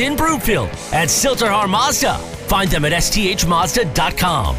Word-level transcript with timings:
in 0.00 0.16
Broomfield 0.16 0.70
at 0.92 1.10
Sill-TerHar 1.10 1.68
Mazda. 1.68 2.18
Find 2.18 2.70
them 2.70 2.84
at 2.84 2.92
sthmazda.com. 2.92 4.56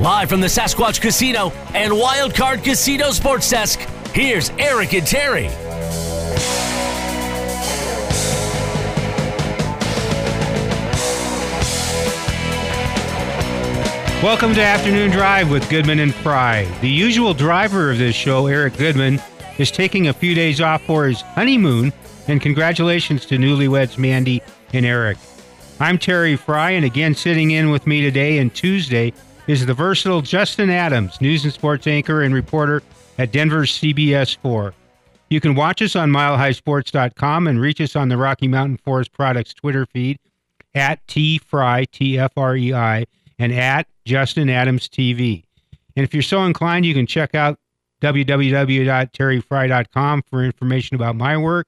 Live 0.00 0.28
from 0.28 0.40
the 0.40 0.46
Sasquatch 0.46 1.00
Casino 1.00 1.50
and 1.74 1.92
Wildcard 1.92 2.62
Casino 2.62 3.10
Sports 3.10 3.50
Desk, 3.50 3.80
here's 4.12 4.50
Eric 4.50 4.94
and 4.94 5.06
Terry. 5.06 5.50
Welcome 14.22 14.52
to 14.54 14.62
Afternoon 14.62 15.12
Drive 15.12 15.48
with 15.48 15.68
Goodman 15.70 16.00
and 16.00 16.12
Frei. 16.12 16.68
The 16.80 16.88
usual 16.88 17.34
driver 17.34 17.90
of 17.90 17.98
this 17.98 18.16
show, 18.16 18.48
Eric 18.48 18.76
Goodman, 18.76 19.20
is 19.58 19.70
taking 19.70 20.08
a 20.08 20.12
few 20.12 20.34
days 20.34 20.60
off 20.60 20.82
for 20.82 21.06
his 21.06 21.20
honeymoon, 21.20 21.92
and 22.26 22.40
congratulations 22.40 23.26
to 23.26 23.36
newlyweds 23.36 23.96
Mandy 23.96 24.42
and 24.72 24.86
Eric. 24.86 25.18
I'm 25.80 25.98
Terry 25.98 26.36
Frei, 26.36 26.76
and 26.76 26.84
again, 26.84 27.14
sitting 27.14 27.52
in 27.52 27.70
with 27.70 27.86
me 27.86 28.02
today 28.02 28.38
and 28.38 28.54
Tuesday 28.54 29.12
is 29.46 29.64
the 29.64 29.74
versatile 29.74 30.22
Justin 30.22 30.70
Adams, 30.70 31.20
news 31.20 31.44
and 31.44 31.52
sports 31.52 31.86
anchor 31.86 32.22
and 32.22 32.34
reporter 32.34 32.82
at 33.16 33.30
Denver's 33.32 33.70
CBS 33.72 34.36
4. 34.36 34.74
You 35.30 35.40
can 35.40 35.54
watch 35.54 35.80
us 35.82 35.94
on 35.94 36.10
milehighsports.com 36.10 37.46
and 37.46 37.60
reach 37.60 37.80
us 37.80 37.94
on 37.96 38.08
the 38.08 38.16
Rocky 38.16 38.48
Mountain 38.48 38.78
Forest 38.78 39.12
Products 39.12 39.54
Twitter 39.54 39.86
feed 39.86 40.18
at 40.74 41.06
T 41.06 41.40
F 41.54 42.32
R 42.36 42.56
E 42.56 42.72
I, 42.72 43.04
and 43.38 43.52
at 43.52 43.86
Justin 44.04 44.48
Adams 44.48 44.88
TV. 44.88 45.44
And 45.96 46.04
if 46.04 46.12
you're 46.14 46.22
so 46.22 46.44
inclined, 46.44 46.86
you 46.86 46.94
can 46.94 47.06
check 47.06 47.34
out 47.34 47.58
www.terryfrei.com 48.00 50.22
for 50.30 50.44
information 50.44 50.94
about 50.94 51.16
my 51.16 51.36
work. 51.36 51.66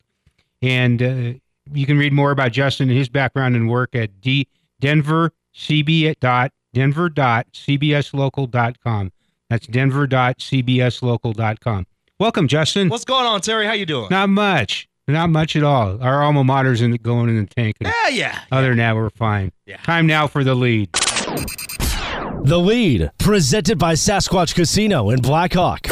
And 0.63 1.03
uh, 1.03 1.33
you 1.73 1.87
can 1.87 1.99
read 1.99 2.13
more 2.13 2.31
about 2.31 2.53
Justin 2.53 2.89
and 2.89 2.97
his 2.99 3.09
background 3.09 3.57
and 3.57 3.69
work 3.69 3.95
at 3.95 4.21
D- 4.21 4.47
denvercb 4.83 6.21
dot 6.21 6.53
denver.cbslocal.com. 6.73 9.13
That's 9.49 9.67
denver.cbslocal.com. 9.67 11.87
Welcome, 12.19 12.49
Justin. 12.49 12.89
What's 12.89 13.05
going 13.05 13.27
on, 13.27 13.41
Terry? 13.41 13.67
How 13.67 13.73
you 13.73 13.87
doing? 13.87 14.07
Not 14.11 14.29
much. 14.29 14.89
Not 15.09 15.31
much 15.31 15.57
at 15.57 15.63
all. 15.65 16.01
Our 16.03 16.23
alma 16.23 16.45
mater's 16.45 16.81
in 16.83 16.91
the, 16.93 16.99
going 16.99 17.29
in 17.31 17.45
the 17.45 17.55
tank. 17.55 17.77
yeah, 17.81 17.93
yeah. 18.11 18.39
Other 18.53 18.69
than 18.69 18.79
that, 18.79 18.95
we're 18.95 19.11
fine. 19.11 19.51
Yeah. 19.67 19.79
Time 19.79 20.07
now 20.07 20.29
for 20.29 20.45
the 20.45 20.55
lead. 20.55 20.93
The 22.45 22.59
lead, 22.59 23.11
presented 23.19 23.79
by 23.79 23.95
Sasquatch 23.95 24.55
Casino 24.55 25.11
in 25.11 25.21
Blackhawk. 25.21 25.89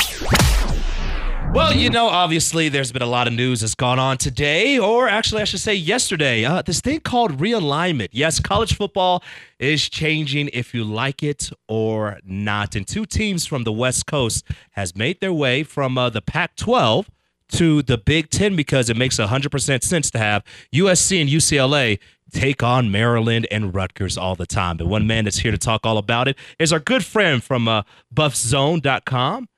Well, 1.59 1.75
you 1.75 1.91
know, 1.91 2.07
obviously, 2.07 2.69
there's 2.69 2.93
been 2.93 3.03
a 3.03 3.07
lot 3.07 3.27
of 3.27 3.33
news 3.33 3.63
that's 3.63 3.75
gone 3.75 3.99
on 3.99 4.17
today, 4.17 4.79
or 4.79 5.09
actually, 5.09 5.43
I 5.43 5.45
should 5.45 5.59
say 5.59 5.75
yesterday. 5.75 6.45
Uh, 6.45 6.63
this 6.63 6.81
thing 6.81 7.01
called 7.01 7.39
realignment. 7.39 8.11
Yes, 8.13 8.39
college 8.39 8.77
football 8.77 9.25
is 9.59 9.89
changing 9.89 10.51
if 10.53 10.73
you 10.73 10.85
like 10.85 11.21
it 11.21 11.51
or 11.67 12.21
not. 12.25 12.77
And 12.77 12.87
two 12.87 13.05
teams 13.05 13.45
from 13.45 13.65
the 13.65 13.73
West 13.73 14.07
Coast 14.07 14.45
has 14.71 14.95
made 14.95 15.21
their 15.21 15.33
way 15.33 15.65
from 15.65 15.99
uh, 15.99 16.11
the 16.11 16.23
Pac-12 16.23 17.07
to 17.49 17.83
the 17.83 17.99
Big 17.99 18.31
Ten 18.31 18.55
because 18.55 18.89
it 18.89 18.97
makes 18.97 19.17
100% 19.17 19.83
sense 19.83 20.13
to 20.13 20.19
have 20.19 20.45
USC 20.73 21.21
and 21.21 21.29
UCLA 21.29 21.99
take 22.33 22.63
on 22.63 22.93
Maryland 22.93 23.49
and 23.51 23.75
Rutgers 23.75 24.17
all 24.17 24.37
the 24.37 24.47
time. 24.47 24.77
The 24.77 24.87
one 24.87 25.09
man 25.09 25.25
that's 25.25 25.39
here 25.39 25.51
to 25.51 25.59
talk 25.59 25.81
all 25.85 25.99
about 25.99 26.29
it 26.29 26.37
is 26.61 26.73
our 26.73 26.79
good 26.79 27.05
friend 27.05 27.43
from 27.43 27.67
uh, 27.67 27.83
BuffZone.com, 28.15 29.49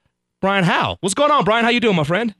Brian 0.40 0.64
Howell. 0.64 0.98
What's 1.00 1.14
going 1.14 1.30
on, 1.30 1.44
Brian? 1.44 1.64
How 1.64 1.70
you 1.70 1.80
doing, 1.80 1.96
my 1.96 2.04
friend? 2.04 2.34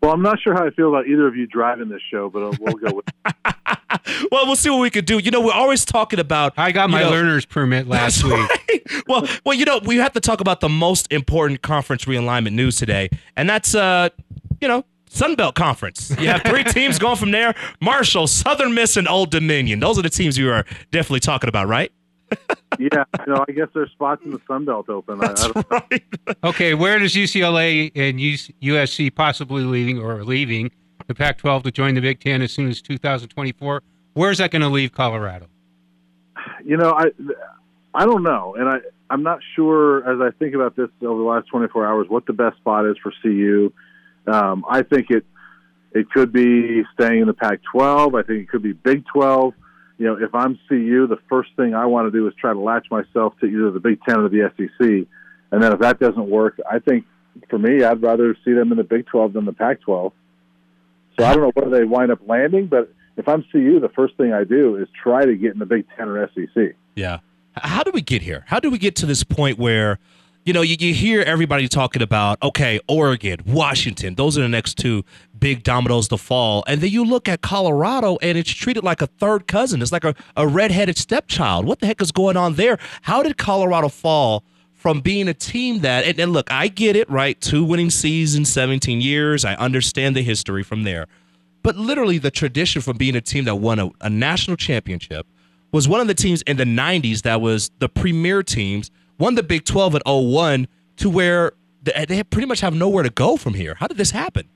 Well, 0.00 0.12
I'm 0.12 0.22
not 0.22 0.40
sure 0.40 0.52
how 0.54 0.66
I 0.66 0.70
feel 0.70 0.88
about 0.88 1.06
either 1.06 1.26
of 1.28 1.36
you 1.36 1.46
driving 1.46 1.88
this 1.88 2.00
show, 2.10 2.28
but 2.28 2.42
uh, 2.42 2.52
we'll 2.60 2.74
go 2.74 2.94
with. 2.96 3.04
well, 4.32 4.46
we'll 4.46 4.56
see 4.56 4.70
what 4.70 4.80
we 4.80 4.90
could 4.90 5.04
do. 5.06 5.18
You 5.18 5.30
know, 5.30 5.40
we're 5.40 5.52
always 5.52 5.84
talking 5.84 6.18
about. 6.18 6.54
I 6.56 6.72
got 6.72 6.90
my 6.90 7.02
know- 7.02 7.10
learner's 7.10 7.44
permit 7.44 7.86
last 7.88 8.22
That's 8.22 8.24
week. 8.24 8.50
right. 8.68 9.04
Well, 9.06 9.28
well, 9.44 9.54
you 9.56 9.64
know, 9.64 9.80
we 9.84 9.96
have 9.96 10.12
to 10.14 10.20
talk 10.20 10.40
about 10.40 10.60
the 10.60 10.68
most 10.68 11.12
important 11.12 11.62
conference 11.62 12.04
realignment 12.06 12.52
news 12.52 12.76
today, 12.76 13.10
and 13.36 13.48
that's 13.48 13.74
uh, 13.74 14.08
you 14.60 14.66
know, 14.68 14.84
Sunbelt 15.08 15.54
Conference. 15.54 16.10
You 16.18 16.28
have 16.28 16.42
three 16.42 16.64
teams 16.72 16.98
going 16.98 17.16
from 17.16 17.30
there: 17.30 17.54
Marshall, 17.80 18.26
Southern 18.26 18.74
Miss, 18.74 18.96
and 18.96 19.06
Old 19.08 19.30
Dominion. 19.30 19.78
Those 19.80 19.98
are 19.98 20.02
the 20.02 20.10
teams 20.10 20.36
you 20.36 20.50
are 20.50 20.64
definitely 20.90 21.20
talking 21.20 21.48
about, 21.48 21.68
right? 21.68 21.92
Yeah, 22.78 23.04
you 23.26 23.34
know, 23.34 23.44
I 23.48 23.52
guess 23.52 23.68
there's 23.74 23.90
spots 23.90 24.22
in 24.24 24.30
the 24.30 24.40
Sun 24.46 24.64
Belt 24.64 24.88
open. 24.88 25.20
I, 25.20 25.24
I 25.24 25.28
That's 25.28 25.44
don't, 25.48 25.70
right. 25.70 26.04
Okay, 26.44 26.74
where 26.74 26.98
does 26.98 27.14
UCLA 27.14 27.92
and 27.94 28.18
USC 28.18 29.14
possibly 29.14 29.64
leaving 29.64 29.98
or 29.98 30.24
leaving 30.24 30.70
the 31.06 31.14
Pac-12 31.14 31.64
to 31.64 31.70
join 31.70 31.94
the 31.94 32.00
Big 32.00 32.20
Ten 32.20 32.42
as 32.42 32.52
soon 32.52 32.68
as 32.68 32.80
2024? 32.82 33.82
Where's 34.14 34.38
that 34.38 34.50
going 34.50 34.62
to 34.62 34.68
leave 34.68 34.92
Colorado? 34.92 35.46
you 36.64 36.76
know, 36.76 36.92
I, 36.92 37.06
I 37.94 38.04
don't 38.04 38.22
know, 38.22 38.54
and 38.56 38.68
I, 38.68 38.78
I'm 39.10 39.22
not 39.22 39.40
sure 39.54 39.98
as 40.10 40.20
I 40.20 40.36
think 40.38 40.54
about 40.54 40.76
this 40.76 40.88
over 41.02 41.18
the 41.18 41.28
last 41.28 41.48
24 41.48 41.86
hours 41.86 42.06
what 42.08 42.26
the 42.26 42.32
best 42.32 42.56
spot 42.58 42.86
is 42.86 42.96
for 43.02 43.12
CU. 43.22 43.72
Um, 44.26 44.64
I 44.68 44.82
think 44.82 45.10
it, 45.10 45.24
it 45.92 46.10
could 46.10 46.32
be 46.32 46.82
staying 46.94 47.22
in 47.22 47.26
the 47.26 47.34
Pac-12. 47.34 48.18
I 48.18 48.26
think 48.26 48.42
it 48.42 48.48
could 48.48 48.62
be 48.62 48.72
Big 48.72 49.04
12. 49.12 49.54
You 49.98 50.06
know, 50.06 50.16
if 50.20 50.34
I'm 50.34 50.58
CU, 50.68 51.06
the 51.06 51.18
first 51.28 51.50
thing 51.56 51.74
I 51.74 51.86
want 51.86 52.06
to 52.06 52.10
do 52.10 52.26
is 52.26 52.34
try 52.40 52.52
to 52.52 52.58
latch 52.58 52.86
myself 52.90 53.34
to 53.40 53.46
either 53.46 53.70
the 53.70 53.80
Big 53.80 54.00
Ten 54.08 54.20
or 54.20 54.28
the 54.28 54.50
SEC. 54.56 55.06
And 55.50 55.62
then 55.62 55.72
if 55.72 55.80
that 55.80 56.00
doesn't 56.00 56.28
work, 56.28 56.58
I 56.70 56.78
think 56.78 57.04
for 57.48 57.58
me, 57.58 57.84
I'd 57.84 58.02
rather 58.02 58.36
see 58.44 58.52
them 58.52 58.72
in 58.72 58.78
the 58.78 58.84
Big 58.84 59.06
12 59.06 59.34
than 59.34 59.44
the 59.44 59.52
Pac-12. 59.52 60.12
So 61.18 61.24
I 61.24 61.34
don't 61.34 61.42
know 61.42 61.52
where 61.54 61.70
they 61.78 61.84
wind 61.84 62.10
up 62.10 62.20
landing, 62.26 62.66
but 62.66 62.92
if 63.16 63.28
I'm 63.28 63.44
CU, 63.52 63.78
the 63.80 63.90
first 63.90 64.16
thing 64.16 64.32
I 64.32 64.44
do 64.44 64.76
is 64.76 64.88
try 65.02 65.24
to 65.24 65.36
get 65.36 65.52
in 65.52 65.58
the 65.58 65.66
Big 65.66 65.86
Ten 65.96 66.08
or 66.08 66.28
SEC. 66.34 66.74
Yeah. 66.96 67.18
How 67.54 67.82
do 67.82 67.90
we 67.92 68.00
get 68.00 68.22
here? 68.22 68.44
How 68.46 68.60
do 68.60 68.70
we 68.70 68.78
get 68.78 68.96
to 68.96 69.06
this 69.06 69.22
point 69.22 69.58
where, 69.58 69.98
you 70.44 70.52
know, 70.52 70.62
you, 70.62 70.76
you 70.78 70.92
hear 70.92 71.22
everybody 71.22 71.68
talking 71.68 72.02
about, 72.02 72.42
okay, 72.42 72.80
Oregon, 72.88 73.40
Washington, 73.46 74.16
those 74.16 74.36
are 74.36 74.42
the 74.42 74.48
next 74.48 74.76
two 74.76 75.04
big 75.38 75.62
dominoes 75.62 76.08
to 76.08 76.16
fall. 76.16 76.64
And 76.66 76.80
then 76.80 76.90
you 76.90 77.04
look 77.04 77.28
at 77.28 77.42
Colorado 77.42 78.18
and 78.20 78.36
it's 78.36 78.50
treated 78.50 78.82
like 78.82 79.02
a 79.02 79.06
third 79.06 79.46
cousin. 79.46 79.82
It's 79.82 79.92
like 79.92 80.04
a, 80.04 80.14
a 80.36 80.46
redheaded 80.46 80.98
stepchild. 80.98 81.64
What 81.66 81.80
the 81.80 81.86
heck 81.86 82.00
is 82.00 82.10
going 82.10 82.36
on 82.36 82.54
there? 82.54 82.78
How 83.02 83.22
did 83.22 83.38
Colorado 83.38 83.88
fall 83.88 84.44
from 84.72 85.00
being 85.00 85.28
a 85.28 85.34
team 85.34 85.80
that, 85.80 86.04
and, 86.04 86.18
and 86.18 86.32
look, 86.32 86.50
I 86.50 86.66
get 86.66 86.96
it, 86.96 87.08
right? 87.08 87.40
Two 87.40 87.64
winning 87.64 87.90
seasons, 87.90 88.50
17 88.52 89.00
years. 89.00 89.44
I 89.44 89.54
understand 89.54 90.16
the 90.16 90.22
history 90.22 90.64
from 90.64 90.82
there. 90.82 91.06
But 91.62 91.76
literally, 91.76 92.18
the 92.18 92.32
tradition 92.32 92.82
from 92.82 92.96
being 92.96 93.14
a 93.14 93.20
team 93.20 93.44
that 93.44 93.54
won 93.56 93.78
a, 93.78 93.90
a 94.00 94.10
national 94.10 94.56
championship 94.56 95.24
was 95.70 95.86
one 95.86 96.00
of 96.00 96.08
the 96.08 96.14
teams 96.14 96.42
in 96.42 96.56
the 96.56 96.64
90s 96.64 97.22
that 97.22 97.40
was 97.40 97.70
the 97.78 97.88
premier 97.88 98.42
teams, 98.42 98.90
won 99.22 99.36
the 99.36 99.42
Big 99.42 99.64
12 99.64 99.94
at 99.94 100.02
01 100.04 100.66
to 100.96 101.08
where 101.08 101.52
they, 101.82 102.22
pretty 102.24 102.46
much 102.46 102.60
have 102.60 102.74
nowhere 102.74 103.04
to 103.04 103.10
go 103.10 103.36
from 103.36 103.54
here. 103.54 103.76
How 103.78 103.86
did 103.86 103.96
this 103.96 104.10
happen? 104.10 104.48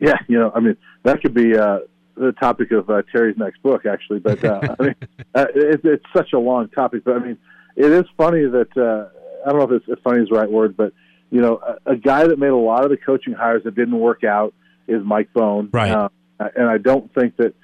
Yeah, 0.00 0.16
you 0.26 0.36
know, 0.36 0.50
I 0.52 0.58
mean, 0.58 0.76
that 1.04 1.22
could 1.22 1.32
be 1.32 1.56
uh, 1.56 1.78
the 2.16 2.32
topic 2.32 2.72
of 2.72 2.90
uh, 2.90 3.02
Terry's 3.12 3.38
next 3.38 3.62
book, 3.62 3.86
actually. 3.86 4.18
But 4.18 4.44
uh, 4.44 4.74
I 4.78 4.82
mean, 4.82 4.94
uh, 5.34 5.46
it, 5.54 5.80
it's 5.84 6.04
such 6.14 6.32
a 6.32 6.38
long 6.38 6.68
topic. 6.70 7.04
But 7.04 7.16
I 7.16 7.18
mean, 7.20 7.38
it 7.76 7.90
is 7.90 8.04
funny 8.18 8.44
that 8.44 8.76
uh, 8.76 9.08
I 9.46 9.50
don't 9.50 9.60
know 9.60 9.76
if, 9.76 9.82
it's, 9.82 9.88
if 9.88 10.02
funny 10.02 10.22
is 10.22 10.28
the 10.28 10.34
right 10.38 10.50
word, 10.50 10.76
but 10.76 10.92
you 11.30 11.40
know, 11.40 11.60
a, 11.86 11.92
a 11.92 11.96
guy 11.96 12.26
that 12.26 12.38
made 12.38 12.48
a 12.48 12.56
lot 12.56 12.84
of 12.84 12.90
the 12.90 12.96
coaching 12.96 13.32
hires 13.32 13.62
that 13.62 13.76
didn't 13.76 13.98
work 13.98 14.24
out 14.24 14.54
is 14.88 15.02
Mike 15.04 15.32
Bohn, 15.32 15.70
Right. 15.72 15.92
Uh, 15.92 16.08
and 16.38 16.68
I 16.68 16.78
don't 16.78 17.14
think 17.14 17.36
that 17.36 17.54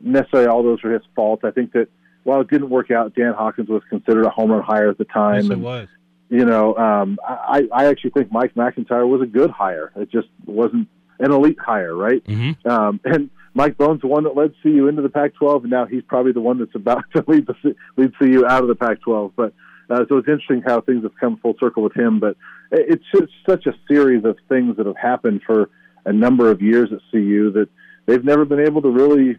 necessarily 0.00 0.48
all 0.48 0.62
those 0.62 0.82
are 0.84 0.92
his 0.92 1.02
fault. 1.16 1.40
I 1.44 1.50
think 1.50 1.72
that 1.72 1.88
while 2.24 2.40
it 2.40 2.48
didn't 2.48 2.70
work 2.70 2.90
out, 2.90 3.14
Dan 3.14 3.34
Hawkins 3.34 3.68
was 3.68 3.82
considered 3.88 4.24
a 4.24 4.30
home 4.30 4.50
run 4.50 4.62
hire 4.62 4.90
at 4.90 4.98
the 4.98 5.04
time, 5.04 5.36
Yes, 5.36 5.44
it 5.46 5.52
and 5.52 5.62
was. 5.62 5.88
you 6.28 6.44
know, 6.44 6.76
um, 6.76 7.18
I, 7.26 7.62
I 7.72 7.86
actually 7.86 8.10
think 8.10 8.32
Mike 8.32 8.54
McIntyre 8.54 9.08
was 9.08 9.20
a 9.22 9.26
good 9.26 9.50
hire. 9.50 9.92
It 9.96 10.10
just 10.10 10.28
wasn't 10.46 10.88
an 11.18 11.32
elite 11.32 11.58
hire, 11.58 11.94
right? 11.94 12.24
Mm-hmm. 12.24 12.68
Um, 12.68 13.00
and 13.04 13.30
Mike 13.54 13.76
Bohn's, 13.76 14.00
the 14.00 14.06
one 14.06 14.24
that 14.24 14.36
led 14.36 14.54
CU 14.62 14.88
into 14.88 15.02
the 15.02 15.08
Pac-12, 15.08 15.62
and 15.62 15.70
now 15.70 15.84
he's 15.84 16.02
probably 16.02 16.32
the 16.32 16.40
one 16.40 16.58
that's 16.58 16.74
about 16.74 17.04
to 17.14 17.24
lead 17.26 17.46
the 17.46 17.74
lead 17.96 18.12
CU 18.18 18.46
out 18.46 18.62
of 18.62 18.68
the 18.68 18.74
Pac-12. 18.74 19.32
But 19.36 19.52
uh, 19.90 20.04
so 20.08 20.16
it's 20.18 20.28
interesting 20.28 20.62
how 20.64 20.80
things 20.80 21.02
have 21.02 21.12
come 21.20 21.36
full 21.36 21.54
circle 21.60 21.82
with 21.82 21.94
him. 21.94 22.18
But 22.18 22.36
it's 22.70 23.04
just 23.14 23.32
such 23.48 23.66
a 23.66 23.74
series 23.88 24.24
of 24.24 24.38
things 24.48 24.76
that 24.78 24.86
have 24.86 24.96
happened 24.96 25.42
for 25.44 25.68
a 26.04 26.12
number 26.12 26.50
of 26.50 26.62
years 26.62 26.90
at 26.92 27.00
CU 27.10 27.52
that 27.52 27.68
they've 28.06 28.24
never 28.24 28.44
been 28.44 28.60
able 28.60 28.82
to 28.82 28.88
really 28.88 29.38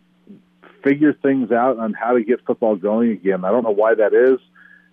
figure 0.84 1.14
things 1.14 1.52
out 1.52 1.80
on 1.80 1.94
how 1.94 2.14
to 2.14 2.24
get 2.24 2.46
football 2.46 2.76
going 2.76 3.12
again. 3.12 3.46
I 3.46 3.52
don't 3.52 3.64
know 3.64 3.72
why 3.72 3.96
that 3.96 4.14
is. 4.14 4.40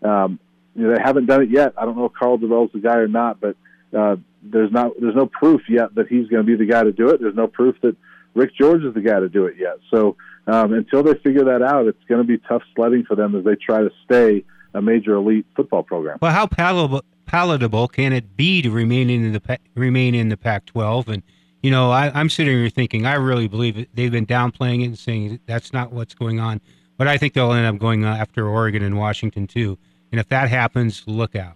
Um, 0.08 0.38
you 0.74 0.86
know, 0.86 0.94
they 0.94 1.02
haven't 1.02 1.26
done 1.26 1.42
it 1.42 1.50
yet. 1.50 1.74
I 1.76 1.84
don't 1.84 1.96
know 1.96 2.06
if 2.06 2.12
Karl 2.12 2.38
Dorrell's 2.38 2.70
the 2.72 2.78
guy 2.78 2.96
or 2.96 3.08
not, 3.08 3.40
but 3.40 3.56
uh, 3.96 4.16
there's 4.42 4.70
not 4.70 4.92
there's 5.00 5.16
no 5.16 5.26
proof 5.26 5.62
yet 5.68 5.94
that 5.96 6.06
he's 6.08 6.28
going 6.28 6.44
to 6.44 6.46
be 6.46 6.56
the 6.56 6.70
guy 6.70 6.84
to 6.84 6.92
do 6.92 7.08
it. 7.10 7.20
There's 7.20 7.34
no 7.34 7.48
proof 7.48 7.76
that 7.82 7.96
Rick 8.34 8.54
George 8.54 8.84
is 8.84 8.94
the 8.94 9.00
guy 9.00 9.18
to 9.18 9.28
do 9.28 9.46
it 9.46 9.56
yet. 9.58 9.78
So 9.90 10.16
um, 10.46 10.72
until 10.72 11.02
they 11.02 11.14
figure 11.14 11.44
that 11.44 11.62
out, 11.62 11.86
it's 11.86 12.02
going 12.08 12.20
to 12.20 12.26
be 12.26 12.38
tough 12.38 12.62
sledding 12.74 13.04
for 13.04 13.16
them 13.16 13.34
as 13.34 13.44
they 13.44 13.56
try 13.56 13.80
to 13.80 13.90
stay 14.04 14.44
a 14.74 14.80
major 14.80 15.14
elite 15.14 15.46
football 15.56 15.82
program. 15.82 16.18
Well, 16.22 16.32
how 16.32 16.46
palatable, 16.46 17.02
palatable 17.26 17.88
can 17.88 18.12
it 18.12 18.36
be 18.36 18.62
to 18.62 18.70
remain 18.70 19.10
in 19.10 19.32
the 19.32 19.58
remain 19.74 20.14
in 20.14 20.28
the 20.28 20.36
Pac-12? 20.36 21.08
And 21.08 21.22
you 21.62 21.70
know, 21.70 21.90
I, 21.90 22.10
I'm 22.18 22.28
sitting 22.30 22.56
here 22.56 22.68
thinking, 22.70 23.06
I 23.06 23.14
really 23.14 23.48
believe 23.48 23.76
it. 23.76 23.88
They've 23.94 24.10
been 24.10 24.26
downplaying 24.26 24.82
it 24.82 24.86
and 24.86 24.98
saying 24.98 25.40
that's 25.46 25.72
not 25.72 25.92
what's 25.92 26.14
going 26.14 26.40
on. 26.40 26.60
but 26.96 27.08
I 27.08 27.16
think 27.16 27.34
they'll 27.34 27.52
end 27.52 27.66
up 27.66 27.78
going 27.78 28.04
after 28.04 28.46
Oregon 28.46 28.82
and 28.82 28.98
Washington 28.98 29.46
too. 29.46 29.78
And 30.12 30.20
if 30.20 30.28
that 30.28 30.48
happens, 30.48 31.04
look 31.06 31.36
out. 31.36 31.54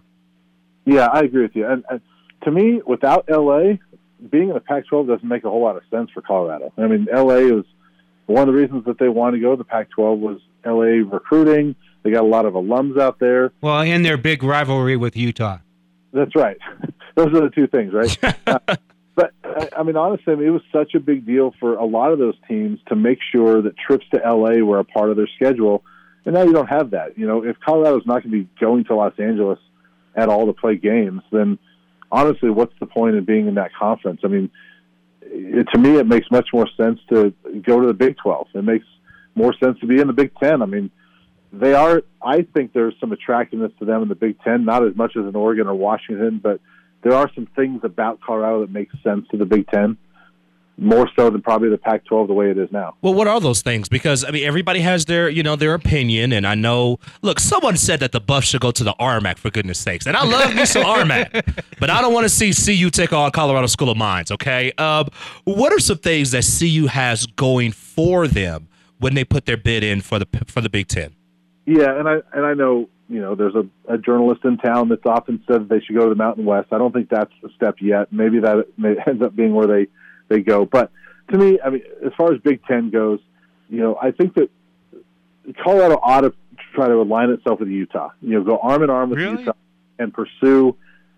Yeah, 0.85 1.07
I 1.07 1.19
agree 1.21 1.41
with 1.43 1.55
you. 1.55 1.67
And, 1.67 1.83
and 1.89 2.01
to 2.43 2.51
me, 2.51 2.81
without 2.85 3.25
LA, 3.29 3.73
being 4.29 4.49
in 4.49 4.53
the 4.53 4.59
Pac-12 4.59 5.07
doesn't 5.07 5.27
make 5.27 5.43
a 5.43 5.49
whole 5.49 5.61
lot 5.61 5.75
of 5.75 5.83
sense 5.91 6.09
for 6.11 6.21
Colorado. 6.21 6.71
I 6.77 6.87
mean, 6.87 7.07
LA 7.11 7.57
is 7.59 7.65
one 8.27 8.47
of 8.47 8.53
the 8.53 8.59
reasons 8.59 8.85
that 8.85 8.97
they 8.97 9.09
wanted 9.09 9.37
to 9.37 9.41
go 9.41 9.51
to 9.51 9.57
the 9.57 9.63
Pac-12 9.63 10.19
was 10.19 10.39
LA 10.65 11.03
recruiting. 11.11 11.75
They 12.03 12.11
got 12.11 12.23
a 12.23 12.27
lot 12.27 12.45
of 12.45 12.53
alums 12.53 12.99
out 12.99 13.19
there. 13.19 13.51
Well, 13.61 13.81
and 13.81 14.05
their 14.05 14.17
big 14.17 14.43
rivalry 14.43 14.95
with 14.95 15.17
Utah. 15.17 15.57
That's 16.13 16.35
right. 16.35 16.57
Those 17.15 17.27
are 17.27 17.41
the 17.41 17.49
two 17.49 17.67
things, 17.67 17.93
right? 17.93 18.17
uh, 18.47 18.59
but 19.15 19.33
uh, 19.43 19.65
I 19.75 19.83
mean, 19.83 19.95
honestly, 19.95 20.33
I 20.33 20.35
mean, 20.35 20.47
it 20.47 20.51
was 20.51 20.61
such 20.71 20.93
a 20.93 20.99
big 20.99 21.25
deal 21.25 21.53
for 21.59 21.75
a 21.75 21.85
lot 21.85 22.11
of 22.11 22.19
those 22.19 22.35
teams 22.47 22.79
to 22.87 22.95
make 22.95 23.19
sure 23.31 23.61
that 23.61 23.77
trips 23.77 24.05
to 24.13 24.19
LA 24.19 24.63
were 24.63 24.79
a 24.79 24.83
part 24.83 25.09
of 25.09 25.17
their 25.17 25.29
schedule. 25.35 25.83
And 26.25 26.33
now 26.33 26.43
you 26.43 26.53
don't 26.53 26.67
have 26.67 26.91
that. 26.91 27.17
You 27.17 27.27
know, 27.27 27.43
if 27.43 27.55
Colorado's 27.65 28.05
not 28.05 28.23
going 28.23 28.31
to 28.31 28.43
be 28.43 28.49
going 28.59 28.83
to 28.85 28.95
Los 28.95 29.13
Angeles 29.19 29.59
at 30.15 30.27
all 30.27 30.47
to 30.47 30.53
play 30.53 30.75
games, 30.75 31.21
then 31.31 31.59
honestly, 32.11 32.49
what's 32.49 32.73
the 32.79 32.87
point 32.87 33.15
of 33.15 33.25
being 33.25 33.47
in 33.47 33.55
that 33.55 33.71
conference? 33.73 34.21
I 34.23 34.27
mean, 34.27 34.49
it, 35.21 35.67
to 35.73 35.79
me, 35.79 35.97
it 35.97 36.07
makes 36.07 36.29
much 36.31 36.49
more 36.53 36.67
sense 36.75 36.99
to 37.09 37.33
go 37.61 37.79
to 37.79 37.87
the 37.87 37.93
Big 37.93 38.17
12. 38.17 38.47
It 38.55 38.63
makes 38.63 38.85
more 39.35 39.53
sense 39.63 39.79
to 39.79 39.87
be 39.87 39.99
in 39.99 40.07
the 40.07 40.13
Big 40.13 40.31
10. 40.41 40.61
I 40.61 40.65
mean, 40.65 40.91
they 41.53 41.73
are, 41.73 42.01
I 42.21 42.41
think 42.41 42.73
there's 42.73 42.95
some 42.99 43.11
attractiveness 43.11 43.71
to 43.79 43.85
them 43.85 44.01
in 44.01 44.09
the 44.09 44.15
Big 44.15 44.41
10, 44.41 44.65
not 44.65 44.85
as 44.85 44.95
much 44.95 45.15
as 45.15 45.25
in 45.25 45.35
Oregon 45.35 45.67
or 45.67 45.75
Washington, 45.75 46.39
but 46.41 46.59
there 47.05 47.13
are 47.13 47.29
some 47.35 47.47
things 47.55 47.81
about 47.83 48.19
Colorado 48.19 48.61
that 48.61 48.71
make 48.71 48.89
sense 49.03 49.27
to 49.29 49.37
the 49.37 49.45
Big 49.45 49.67
10 49.67 49.95
more 50.77 51.07
so 51.15 51.29
than 51.29 51.41
probably 51.41 51.69
the 51.69 51.77
Pac-12 51.77 52.27
the 52.27 52.33
way 52.33 52.49
it 52.49 52.57
is 52.57 52.69
now. 52.71 52.95
Well, 53.03 53.13
what 53.13 53.27
are 53.27 53.39
those 53.39 53.61
things? 53.61 53.87
Because 53.87 54.25
I 54.25 54.31
mean, 54.31 54.43
everybody 54.43 54.81
has 54.81 55.05
their 55.05 55.29
you 55.29 55.43
know 55.43 55.55
their 55.55 55.73
opinion, 55.73 56.33
and 56.33 56.45
I 56.45 56.55
know. 56.55 56.99
Look, 57.21 57.39
someone 57.39 57.77
said 57.77 58.01
that 58.01 58.11
the 58.11 58.19
Buffs 58.19 58.47
should 58.47 58.59
go 58.59 58.71
to 58.71 58.83
the 58.83 58.93
RMAC 58.99 59.37
for 59.37 59.49
goodness 59.51 59.79
sakes, 59.79 60.05
and 60.05 60.17
I 60.17 60.25
love 60.25 60.53
me 60.53 60.65
some 60.65 60.83
RMAC, 60.83 61.63
but 61.79 61.89
I 61.89 62.01
don't 62.01 62.13
want 62.13 62.25
to 62.25 62.29
see 62.29 62.51
CU 62.51 62.89
take 62.89 63.13
on 63.13 63.31
Colorado 63.31 63.67
School 63.67 63.89
of 63.89 63.95
Mines. 63.95 64.31
Okay, 64.31 64.73
um, 64.73 65.07
what 65.45 65.71
are 65.71 65.79
some 65.79 65.99
things 65.99 66.31
that 66.31 66.43
CU 66.59 66.87
has 66.87 67.25
going 67.25 67.71
for 67.71 68.27
them 68.27 68.67
when 68.97 69.13
they 69.13 69.23
put 69.23 69.45
their 69.45 69.57
bid 69.57 69.81
in 69.81 70.01
for 70.01 70.19
the 70.19 70.27
for 70.47 70.59
the 70.59 70.69
Big 70.69 70.89
Ten? 70.89 71.15
Yeah, 71.65 71.97
and 71.97 72.09
I 72.09 72.15
and 72.33 72.45
I 72.45 72.53
know 72.53 72.89
you 73.07 73.21
know 73.21 73.35
there's 73.35 73.55
a, 73.55 73.67
a 73.93 73.97
journalist 73.97 74.41
in 74.43 74.57
town 74.57 74.89
that's 74.89 75.05
often 75.05 75.43
said 75.47 75.69
they 75.69 75.79
should 75.79 75.95
go 75.95 76.03
to 76.03 76.09
the 76.09 76.15
Mountain 76.15 76.45
West. 76.45 76.69
I 76.71 76.77
don't 76.77 76.91
think 76.91 77.09
that's 77.09 77.33
the 77.41 77.49
step 77.55 77.75
yet. 77.79 78.11
Maybe 78.11 78.39
that 78.39 78.65
may, 78.77 78.95
ends 79.07 79.21
up 79.23 79.35
being 79.35 79.53
where 79.53 79.67
they 79.67 79.87
they 80.27 80.41
go. 80.41 80.65
But 80.65 80.91
to 81.31 81.37
me, 81.37 81.59
I 81.63 81.69
mean, 81.69 81.83
as 82.05 82.11
far 82.17 82.33
as 82.33 82.41
Big 82.41 82.63
Ten 82.65 82.89
goes, 82.89 83.19
you 83.69 83.79
know, 83.79 83.97
I 84.01 84.11
think 84.11 84.35
that 84.35 84.49
Colorado 85.63 85.95
ought 86.01 86.21
to 86.21 86.33
try 86.73 86.87
to 86.87 86.95
align 86.95 87.29
itself 87.29 87.59
with 87.59 87.69
Utah. 87.69 88.09
You 88.21 88.39
know, 88.39 88.43
go 88.43 88.57
arm 88.57 88.83
in 88.83 88.89
arm 88.89 89.09
with 89.09 89.19
really? 89.19 89.39
Utah 89.39 89.53
and 89.99 90.13
pursue 90.13 90.75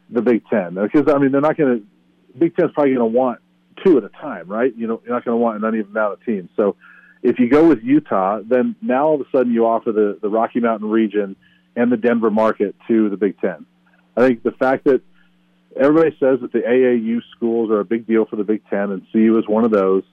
the 0.09 0.21
Big 0.21 0.43
Ten 0.49 0.75
because 0.75 1.11
I 1.13 1.17
mean 1.17 1.31
they're 1.31 1.41
not 1.41 1.57
going 1.57 1.79
to. 1.79 1.85
Big 2.37 2.55
Ten's 2.55 2.71
probably 2.73 2.93
going 2.93 3.11
to 3.11 3.17
want 3.17 3.39
two 3.83 3.97
at 3.97 4.03
a 4.03 4.09
time, 4.09 4.47
right? 4.47 4.75
You 4.75 4.87
know, 4.87 5.01
you're 5.03 5.13
not 5.13 5.25
going 5.25 5.33
to 5.33 5.41
want 5.41 5.57
an 5.57 5.63
uneven 5.63 5.91
amount 5.91 6.13
of 6.13 6.25
teams. 6.25 6.49
So 6.55 6.75
if 7.23 7.39
you 7.39 7.49
go 7.49 7.67
with 7.67 7.81
Utah, 7.81 8.41
then 8.47 8.75
now 8.81 9.07
all 9.07 9.15
of 9.15 9.21
a 9.21 9.29
sudden 9.35 9.51
you 9.53 9.65
offer 9.65 9.91
the 9.91 10.19
the 10.21 10.29
Rocky 10.29 10.59
Mountain 10.59 10.89
region 10.89 11.35
and 11.77 11.91
the 11.91 11.97
Denver 11.97 12.31
market 12.31 12.75
to 12.87 13.09
the 13.09 13.15
Big 13.15 13.39
Ten. 13.39 13.65
I 14.17 14.21
think 14.21 14.43
the 14.43 14.51
fact 14.51 14.85
that 14.85 15.01
everybody 15.79 16.09
says 16.19 16.39
that 16.41 16.51
the 16.51 16.59
AAU 16.59 17.19
schools 17.35 17.69
are 17.69 17.79
a 17.79 17.85
big 17.85 18.07
deal 18.07 18.25
for 18.25 18.35
the 18.35 18.43
Big 18.43 18.63
Ten, 18.69 18.91
and 18.91 19.03
CU 19.13 19.37
is 19.37 19.47
one 19.47 19.63
of 19.63 19.71
those. 19.71 20.03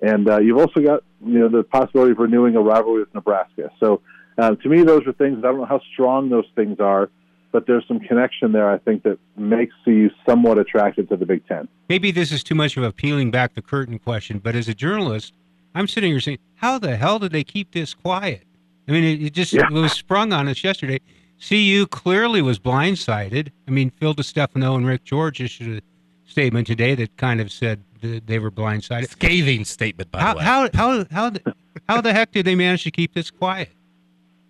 And 0.00 0.28
uh, 0.28 0.40
you've 0.40 0.58
also 0.58 0.80
got 0.80 1.04
you 1.24 1.38
know 1.38 1.48
the 1.48 1.62
possibility 1.62 2.12
of 2.12 2.18
renewing 2.18 2.56
a 2.56 2.60
rivalry 2.60 3.00
with 3.00 3.14
Nebraska. 3.14 3.70
So 3.78 4.00
uh, 4.38 4.54
to 4.54 4.68
me, 4.68 4.82
those 4.82 5.06
are 5.06 5.12
things. 5.12 5.38
I 5.38 5.48
don't 5.48 5.58
know 5.58 5.66
how 5.66 5.82
strong 5.92 6.30
those 6.30 6.46
things 6.56 6.80
are, 6.80 7.10
but 7.52 7.66
there's 7.66 7.86
some 7.86 8.00
connection 8.00 8.52
there. 8.52 8.70
I 8.70 8.78
think 8.78 9.02
that 9.02 9.18
makes 9.36 9.74
CU 9.84 10.08
somewhat 10.26 10.58
attracted 10.58 11.10
to 11.10 11.16
the 11.16 11.26
Big 11.26 11.46
Ten. 11.46 11.68
Maybe 11.90 12.10
this 12.10 12.32
is 12.32 12.42
too 12.42 12.54
much 12.54 12.78
of 12.78 12.82
a 12.82 12.92
peeling 12.92 13.30
back 13.30 13.54
the 13.54 13.62
curtain 13.62 13.98
question, 13.98 14.38
but 14.38 14.56
as 14.56 14.68
a 14.68 14.74
journalist, 14.74 15.34
I'm 15.74 15.86
sitting 15.86 16.12
here 16.12 16.20
saying, 16.20 16.38
how 16.54 16.78
the 16.78 16.96
hell 16.96 17.18
did 17.18 17.32
they 17.32 17.44
keep 17.44 17.72
this 17.72 17.92
quiet? 17.92 18.44
I 18.90 18.92
mean, 18.92 19.04
it, 19.04 19.22
it 19.26 19.32
just 19.32 19.52
Yeah. 19.52 19.66
it 19.66 19.72
was 19.72 19.92
sprung 19.92 20.32
on 20.32 20.48
us 20.48 20.62
yesterday. 20.64 21.00
CU 21.48 21.86
clearly 21.86 22.42
was 22.42 22.58
blindsided. 22.58 23.48
I 23.66 23.70
mean, 23.70 23.90
Phil 23.90 24.14
DiStefano 24.14 24.76
and 24.76 24.86
Rick 24.86 25.04
George 25.04 25.40
issued 25.40 25.78
a 25.78 26.30
statement 26.30 26.66
today 26.66 26.94
that 26.96 27.16
kind 27.16 27.40
of 27.40 27.50
said 27.50 27.80
that 28.02 28.26
they 28.26 28.38
were 28.38 28.50
blindsided. 28.50 29.08
Scathing 29.08 29.64
statement, 29.64 30.10
by 30.10 30.20
How 30.20 30.32
the 30.34 30.38
way. 30.38 30.44
how 30.44 30.68
how 30.74 31.04
how 31.10 31.30
the, 31.30 31.54
how 31.88 32.00
the 32.00 32.12
heck 32.12 32.32
did 32.32 32.44
they 32.44 32.54
manage 32.56 32.82
to 32.84 32.90
keep 32.90 33.14
this 33.14 33.30
quiet? 33.30 33.70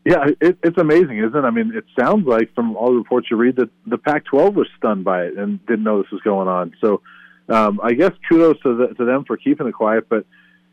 Yeah, 0.07 0.29
it, 0.41 0.59
it's 0.63 0.79
amazing, 0.79 1.19
isn't 1.19 1.37
it? 1.37 1.45
I 1.45 1.51
mean, 1.51 1.73
it 1.77 1.85
sounds 1.99 2.27
like 2.27 2.55
from 2.55 2.75
all 2.75 2.89
the 2.89 2.97
reports 2.97 3.29
you 3.31 3.37
read 3.37 3.57
that 3.57 3.69
the 3.87 3.99
Pac-12 3.99 4.55
was 4.55 4.67
stunned 4.79 5.05
by 5.05 5.25
it 5.25 5.37
and 5.37 5.65
didn't 5.67 5.85
know 5.85 6.01
this 6.03 6.11
was 6.11 6.23
going 6.23 6.49
on. 6.49 6.73
So, 6.81 7.03
um, 7.51 7.79
I 7.83 7.93
guess 7.93 8.13
kudos 8.27 8.59
to, 8.63 8.75
the, 8.77 8.95
to 8.95 9.05
them 9.05 9.25
for 9.27 9.37
keeping 9.37 9.67
it 9.69 9.73
quiet. 9.73 10.09
But 10.09 10.25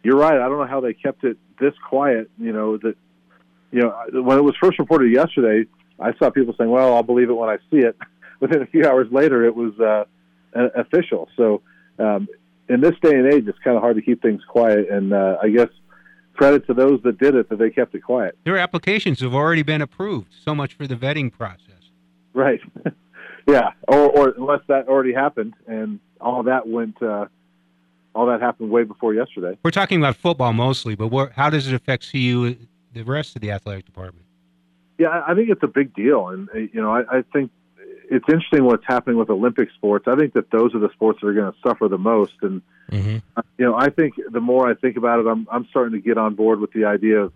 you're 0.01 0.15
right. 0.15 0.35
I 0.39 0.47
don't 0.47 0.57
know 0.57 0.65
how 0.65 0.79
they 0.79 0.93
kept 0.93 1.25
it 1.25 1.37
this 1.59 1.73
quiet. 1.89 2.31
You 2.39 2.53
know 2.53 2.77
that, 2.77 2.95
you 3.71 3.81
know, 3.81 4.21
when 4.21 4.37
it 4.37 4.43
was 4.43 4.55
first 4.61 4.79
reported 4.79 5.11
yesterday, 5.11 5.69
I 5.99 6.13
saw 6.17 6.29
people 6.29 6.53
saying, 6.57 6.69
"Well, 6.69 6.95
I'll 6.95 7.03
believe 7.03 7.29
it 7.29 7.33
when 7.33 7.49
I 7.49 7.57
see 7.69 7.77
it." 7.77 7.97
Within 8.39 8.61
a 8.61 8.67
few 8.67 8.85
hours 8.85 9.07
later, 9.11 9.45
it 9.45 9.55
was 9.55 9.79
uh, 9.79 10.05
official. 10.75 11.27
So, 11.35 11.63
um, 11.97 12.27
in 12.69 12.81
this 12.81 12.93
day 13.01 13.15
and 13.15 13.33
age, 13.33 13.47
it's 13.47 13.57
kind 13.63 13.75
of 13.75 13.81
hard 13.81 13.95
to 13.95 14.01
keep 14.01 14.21
things 14.21 14.41
quiet. 14.47 14.89
And 14.89 15.13
uh, 15.13 15.37
I 15.41 15.49
guess 15.49 15.69
credit 16.37 16.67
to 16.67 16.73
those 16.73 17.01
that 17.03 17.17
did 17.17 17.35
it 17.35 17.49
that 17.49 17.57
they 17.57 17.69
kept 17.69 17.95
it 17.95 18.01
quiet. 18.01 18.37
Their 18.45 18.57
applications 18.57 19.19
have 19.21 19.33
already 19.33 19.63
been 19.63 19.81
approved. 19.81 20.33
So 20.45 20.55
much 20.55 20.73
for 20.75 20.87
the 20.87 20.95
vetting 20.95 21.31
process. 21.31 21.91
Right. 22.33 22.61
yeah. 23.47 23.71
Or, 23.87 24.09
or 24.09 24.33
unless 24.37 24.61
that 24.67 24.87
already 24.87 25.13
happened 25.13 25.55
and 25.65 25.99
all 26.21 26.43
that 26.43 26.67
went, 26.67 27.01
uh, 27.01 27.25
all 28.13 28.27
that 28.27 28.41
happened 28.41 28.69
way 28.69 28.83
before 28.83 29.13
yesterday. 29.13 29.57
We're 29.63 29.71
talking 29.71 29.99
about 29.99 30.15
football 30.15 30.53
mostly, 30.53 30.95
but 30.95 31.07
where, 31.07 31.31
how 31.35 31.49
does 31.49 31.67
it 31.67 31.73
affect 31.73 32.09
CU, 32.11 32.55
the 32.97 33.05
rest 33.05 33.35
of 33.35 33.41
the 33.41 33.51
athletic 33.51 33.85
department? 33.85 34.25
Yeah, 34.97 35.09
I 35.09 35.31
I 35.31 35.35
think 35.35 35.49
it's 35.49 35.63
a 35.63 35.67
big 35.67 35.94
deal, 35.94 36.29
and 36.29 36.49
uh, 36.49 36.57
you 36.57 36.81
know, 36.81 36.91
I, 36.91 37.19
I 37.19 37.21
think 37.33 37.51
it's 38.09 38.25
interesting 38.29 38.63
what's 38.63 38.85
happening 38.85 39.17
with 39.17 39.29
Olympic 39.29 39.69
sports. 39.71 40.07
I 40.07 40.15
think 40.15 40.33
that 40.33 40.49
those 40.49 40.73
are 40.73 40.79
the 40.79 40.89
sports 40.94 41.19
that 41.21 41.27
are 41.27 41.33
going 41.33 41.51
to 41.51 41.57
suffer 41.61 41.88
the 41.88 41.97
most, 41.97 42.33
and 42.41 42.61
Mhm. 42.91 43.21
you 43.57 43.65
know, 43.65 43.75
I 43.75 43.89
think 43.89 44.13
the 44.31 44.39
more 44.39 44.69
I 44.69 44.73
think 44.73 44.95
about 44.97 45.19
it, 45.19 45.27
I'm 45.27 45.47
I'm 45.51 45.65
starting 45.69 45.94
to 45.94 45.99
get 46.05 46.17
on 46.17 46.35
board 46.35 46.59
with 46.59 46.71
the 46.71 46.85
idea 46.85 47.21
of 47.21 47.33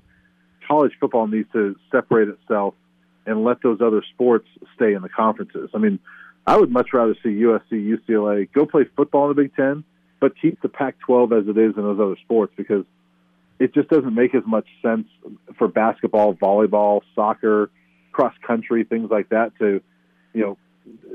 college 0.67 0.93
football 0.99 1.27
needs 1.27 1.51
to 1.51 1.75
separate 1.91 2.29
itself 2.29 2.73
and 3.25 3.43
let 3.43 3.61
those 3.61 3.81
other 3.81 4.01
sports 4.13 4.47
stay 4.75 4.93
in 4.93 5.01
the 5.01 5.09
conferences. 5.09 5.69
I 5.73 5.77
mean, 5.77 5.99
I 6.47 6.57
would 6.57 6.71
much 6.71 6.93
rather 6.93 7.15
see 7.21 7.29
USC, 7.41 7.71
UCLA 7.71 8.51
go 8.51 8.65
play 8.65 8.85
football 8.95 9.29
in 9.29 9.35
the 9.35 9.41
Big 9.43 9.55
Ten, 9.55 9.83
but 10.19 10.33
keep 10.41 10.61
the 10.61 10.69
Pac-12 10.69 11.41
as 11.41 11.47
it 11.47 11.57
is 11.57 11.75
in 11.75 11.83
those 11.83 11.99
other 11.99 12.15
sports 12.23 12.53
because 12.55 12.85
it 13.61 13.75
just 13.75 13.89
doesn't 13.89 14.15
make 14.15 14.33
as 14.33 14.41
much 14.47 14.67
sense 14.81 15.07
for 15.57 15.67
basketball, 15.67 16.33
volleyball, 16.33 17.01
soccer, 17.13 17.69
cross 18.11 18.33
country, 18.45 18.83
things 18.83 19.11
like 19.11 19.29
that 19.29 19.51
to, 19.59 19.79
you 20.33 20.41
know, 20.41 20.57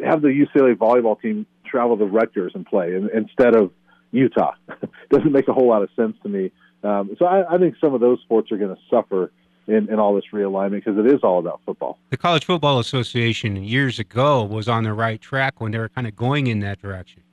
have 0.05 0.23
the 0.23 0.29
UCLA 0.29 0.77
volleyball 0.77 1.21
team 1.21 1.45
travel 1.65 1.99
to 1.99 2.05
Rutgers 2.05 2.53
and 2.55 2.65
play 2.65 2.95
in, 2.95 3.11
instead 3.13 3.57
of 3.57 3.73
Utah. 4.13 4.53
doesn't 5.11 5.33
make 5.33 5.49
a 5.49 5.53
whole 5.53 5.69
lot 5.69 5.83
of 5.83 5.89
sense 5.97 6.17
to 6.23 6.29
me. 6.29 6.53
Um, 6.85 7.17
so 7.19 7.25
I, 7.25 7.55
I 7.55 7.59
think 7.59 7.75
some 7.81 7.95
of 7.95 8.01
those 8.01 8.21
sports 8.21 8.53
are 8.53 8.59
going 8.59 8.75
to 8.75 8.81
suffer 8.89 9.33
in, 9.67 9.91
in 9.91 9.99
all 9.99 10.15
this 10.15 10.27
realignment 10.33 10.85
because 10.85 10.97
it 10.99 11.13
is 11.13 11.21
all 11.25 11.41
about 11.41 11.61
football. 11.67 11.99
The 12.11 12.17
College 12.17 12.45
Football 12.45 12.79
Association 12.79 13.57
years 13.65 13.99
ago 13.99 14.45
was 14.45 14.69
on 14.69 14.85
the 14.85 14.93
right 14.93 15.21
track 15.21 15.61
when 15.61 15.73
they 15.73 15.79
were 15.79 15.89
kind 15.89 16.07
of 16.07 16.15
going 16.15 16.47
in 16.47 16.61
that 16.61 16.81
direction, 16.81 17.25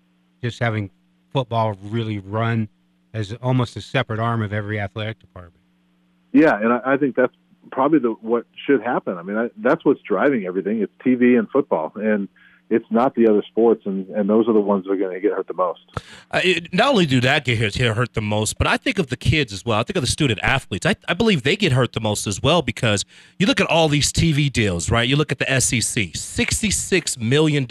just 0.41 0.57
having 0.57 0.89
football 1.31 1.77
really 1.83 2.17
run 2.17 2.67
as 3.13 3.33
almost 3.41 3.75
a 3.75 3.81
separate 3.81 4.19
arm 4.19 4.41
of 4.41 4.51
every 4.53 4.79
athletic 4.79 5.19
department. 5.19 5.61
Yeah, 6.31 6.55
and 6.59 6.73
I, 6.73 6.93
I 6.93 6.97
think 6.97 7.15
that's 7.15 7.33
probably 7.71 7.99
the 7.99 8.11
what 8.21 8.45
should 8.65 8.81
happen. 8.81 9.17
I 9.17 9.23
mean, 9.23 9.37
I, 9.37 9.49
that's 9.57 9.85
what's 9.85 10.01
driving 10.01 10.45
everything. 10.45 10.81
It's 10.81 10.93
TV 11.05 11.37
and 11.37 11.49
football, 11.49 11.91
and 11.95 12.27
it's 12.69 12.85
not 12.89 13.13
the 13.13 13.27
other 13.27 13.43
sports, 13.47 13.83
and, 13.85 14.07
and 14.09 14.27
those 14.27 14.47
are 14.47 14.53
the 14.53 14.59
ones 14.59 14.85
that 14.85 14.91
are 14.91 14.97
going 14.97 15.13
to 15.13 15.19
get 15.19 15.31
hurt 15.31 15.47
the 15.47 15.53
most. 15.53 15.81
Uh, 16.31 16.41
it, 16.43 16.73
not 16.73 16.89
only 16.89 17.05
do 17.05 17.21
that 17.21 17.45
get 17.45 17.59
hurt, 17.59 17.73
get 17.73 17.95
hurt 17.95 18.13
the 18.13 18.21
most, 18.21 18.57
but 18.57 18.65
I 18.65 18.77
think 18.77 18.97
of 18.97 19.07
the 19.07 19.17
kids 19.17 19.53
as 19.53 19.63
well. 19.63 19.79
I 19.79 19.83
think 19.83 19.97
of 19.97 20.01
the 20.01 20.07
student 20.07 20.39
athletes. 20.41 20.85
I, 20.85 20.95
I 21.07 21.13
believe 21.13 21.43
they 21.43 21.55
get 21.55 21.71
hurt 21.71 21.93
the 21.93 22.01
most 22.01 22.25
as 22.25 22.41
well 22.41 22.61
because 22.61 23.05
you 23.37 23.45
look 23.45 23.61
at 23.61 23.67
all 23.67 23.89
these 23.89 24.11
TV 24.11 24.51
deals, 24.51 24.89
right? 24.89 25.07
You 25.07 25.15
look 25.15 25.31
at 25.31 25.39
the 25.39 25.59
SEC, 25.59 26.13
$66 26.13 27.17
million 27.19 27.67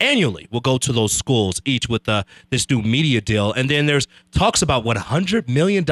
annually 0.00 0.48
will 0.50 0.60
go 0.60 0.78
to 0.78 0.92
those 0.92 1.12
schools, 1.12 1.60
each 1.64 1.88
with 1.88 2.08
uh, 2.08 2.22
this 2.50 2.68
new 2.70 2.82
media 2.82 3.20
deal. 3.20 3.52
And 3.52 3.68
then 3.68 3.86
there's 3.86 4.06
talks 4.32 4.62
about 4.62 4.84
what, 4.84 4.96
$100 4.96 5.48
million 5.48 5.84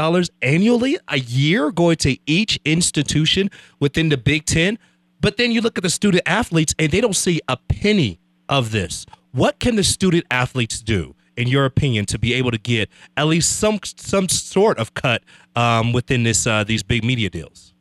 annually 0.43 0.99
a 1.09 1.19
year 1.19 1.71
going 1.71 1.97
to 1.97 2.19
each 2.27 2.59
institution 2.65 3.51
within 3.81 4.09
the 4.09 4.17
Big 4.17 4.45
Ten. 4.47 4.79
But 5.21 5.37
then 5.37 5.51
you 5.51 5.61
look 5.61 5.79
at 5.79 5.83
the 5.83 5.91
student 5.91 6.23
athletes 6.27 6.75
and 6.79 6.91
they 6.91 7.01
don't 7.01 7.17
see 7.17 7.41
a 7.49 7.57
penny 7.57 8.21
of 8.49 8.71
this. 8.71 9.07
What 9.33 9.59
can 9.59 9.77
the 9.77 9.85
student 9.85 10.25
athletes 10.31 10.81
do, 10.81 11.15
in 11.37 11.49
your 11.49 11.65
opinion, 11.65 12.07
to 12.07 12.19
be 12.19 12.33
able 12.35 12.51
to 12.51 12.59
get 12.59 12.89
at 13.17 13.27
least 13.27 13.59
some 13.59 13.81
some 13.85 14.29
sort 14.29 14.79
of 14.79 14.95
cut 14.95 15.23
um, 15.55 15.93
within 15.93 16.23
this 16.23 16.47
uh, 16.47 16.65
these 16.65 16.83
big 16.83 17.05
media 17.05 17.29
deals? 17.29 17.75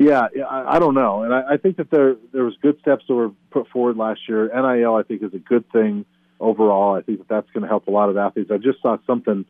Yeah, 0.00 0.28
I, 0.48 0.76
I 0.76 0.78
don't 0.78 0.94
know, 0.94 1.24
and 1.24 1.34
I, 1.34 1.42
I 1.52 1.56
think 1.58 1.76
that 1.76 1.90
there 1.90 2.16
there 2.32 2.42
was 2.42 2.54
good 2.62 2.80
steps 2.80 3.04
that 3.06 3.14
were 3.14 3.32
put 3.50 3.68
forward 3.68 3.98
last 3.98 4.20
year. 4.26 4.46
NIL, 4.48 4.94
I 4.94 5.02
think, 5.02 5.22
is 5.22 5.34
a 5.34 5.38
good 5.38 5.70
thing 5.72 6.06
overall. 6.40 6.96
I 6.96 7.02
think 7.02 7.18
that 7.18 7.28
that's 7.28 7.50
going 7.50 7.64
to 7.64 7.68
help 7.68 7.86
a 7.86 7.90
lot 7.90 8.08
of 8.08 8.16
athletes. 8.16 8.50
I 8.50 8.56
just 8.56 8.80
saw 8.80 8.96
something 9.06 9.44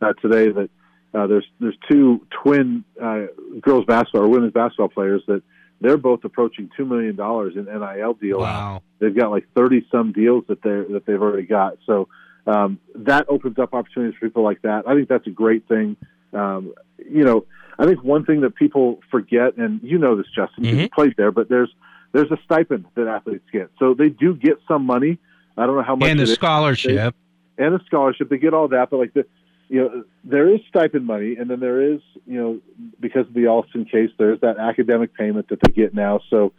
uh, 0.00 0.12
today 0.22 0.52
that 0.52 0.70
uh, 1.12 1.26
there's 1.26 1.46
there's 1.58 1.76
two 1.90 2.24
twin 2.30 2.84
uh, 3.02 3.22
girls 3.60 3.84
basketball 3.84 4.22
or 4.22 4.28
women's 4.28 4.52
basketball 4.52 4.90
players 4.90 5.24
that 5.26 5.42
they're 5.80 5.96
both 5.96 6.22
approaching 6.22 6.70
two 6.76 6.84
million 6.84 7.16
dollars 7.16 7.54
in 7.56 7.64
NIL 7.64 8.14
deals. 8.14 8.42
Wow. 8.42 8.82
They've 9.00 9.12
got 9.12 9.32
like 9.32 9.48
thirty 9.56 9.88
some 9.90 10.12
deals 10.12 10.44
that 10.46 10.62
they 10.62 10.92
that 10.92 11.02
they've 11.04 11.20
already 11.20 11.48
got. 11.48 11.78
So 11.84 12.06
um, 12.46 12.78
that 12.94 13.26
opens 13.28 13.58
up 13.58 13.74
opportunities 13.74 14.16
for 14.20 14.28
people 14.28 14.44
like 14.44 14.62
that. 14.62 14.86
I 14.86 14.94
think 14.94 15.08
that's 15.08 15.26
a 15.26 15.30
great 15.30 15.66
thing. 15.66 15.96
Um, 16.32 16.74
you 16.98 17.24
know, 17.24 17.44
I 17.78 17.84
think 17.86 18.02
one 18.02 18.24
thing 18.24 18.40
that 18.40 18.54
people 18.54 19.00
forget, 19.10 19.56
and 19.56 19.80
you 19.82 19.98
know 19.98 20.16
this, 20.16 20.26
Justin, 20.34 20.64
Mhm. 20.64 20.80
you 20.82 20.88
played 20.88 21.14
there, 21.16 21.30
but 21.32 21.48
there's 21.48 21.72
there's 22.12 22.30
a 22.30 22.38
stipend 22.44 22.86
that 22.94 23.06
athletes 23.08 23.44
get, 23.52 23.70
so 23.78 23.92
they 23.92 24.08
do 24.08 24.34
get 24.34 24.58
some 24.66 24.86
money. 24.86 25.18
I 25.58 25.66
don't 25.66 25.76
know 25.76 25.82
how 25.82 25.96
much 25.96 26.08
And 26.08 26.20
is 26.20 26.32
scholarship. 26.32 27.14
and 27.58 27.74
a 27.74 27.80
scholarship. 27.84 28.30
They 28.30 28.38
get 28.38 28.54
all 28.54 28.68
that, 28.68 28.88
but 28.90 28.96
like 28.98 29.12
the, 29.12 29.26
you 29.68 29.80
know, 29.80 30.04
there 30.24 30.48
is 30.48 30.60
stipend 30.68 31.04
money, 31.06 31.36
and 31.36 31.50
then 31.50 31.60
there 31.60 31.82
is, 31.82 32.00
you 32.26 32.40
know, 32.40 32.58
because 33.00 33.26
of 33.26 33.34
the 33.34 33.48
Alston 33.48 33.84
case, 33.84 34.10
there's 34.18 34.40
that 34.40 34.56
academic 34.58 35.12
payment 35.14 35.48
that 35.48 35.58
they 35.60 35.72
get 35.72 35.92
now. 35.94 36.20
So, 36.30 36.52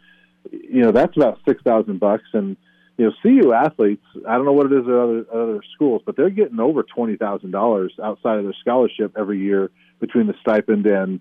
you 0.52 0.82
know, 0.82 0.92
that's 0.92 1.16
about 1.16 1.40
six 1.48 1.60
thousand 1.62 1.98
bucks, 1.98 2.28
and 2.32 2.56
you 2.96 3.06
know, 3.06 3.12
CU 3.22 3.52
athletes. 3.52 4.04
I 4.28 4.34
don't 4.36 4.44
know 4.44 4.52
what 4.52 4.66
it 4.66 4.72
is 4.72 4.86
at 4.86 4.92
other 4.94 5.24
other 5.32 5.60
schools, 5.74 6.02
but 6.04 6.14
they're 6.16 6.30
getting 6.30 6.60
over 6.60 6.82
twenty 6.84 7.16
thousand 7.16 7.50
dollars 7.50 7.92
outside 8.02 8.38
of 8.38 8.44
their 8.44 8.54
scholarship 8.60 9.14
every 9.18 9.40
year 9.40 9.70
between 10.00 10.26
the 10.26 10.34
stipend 10.40 10.86
and 10.86 11.20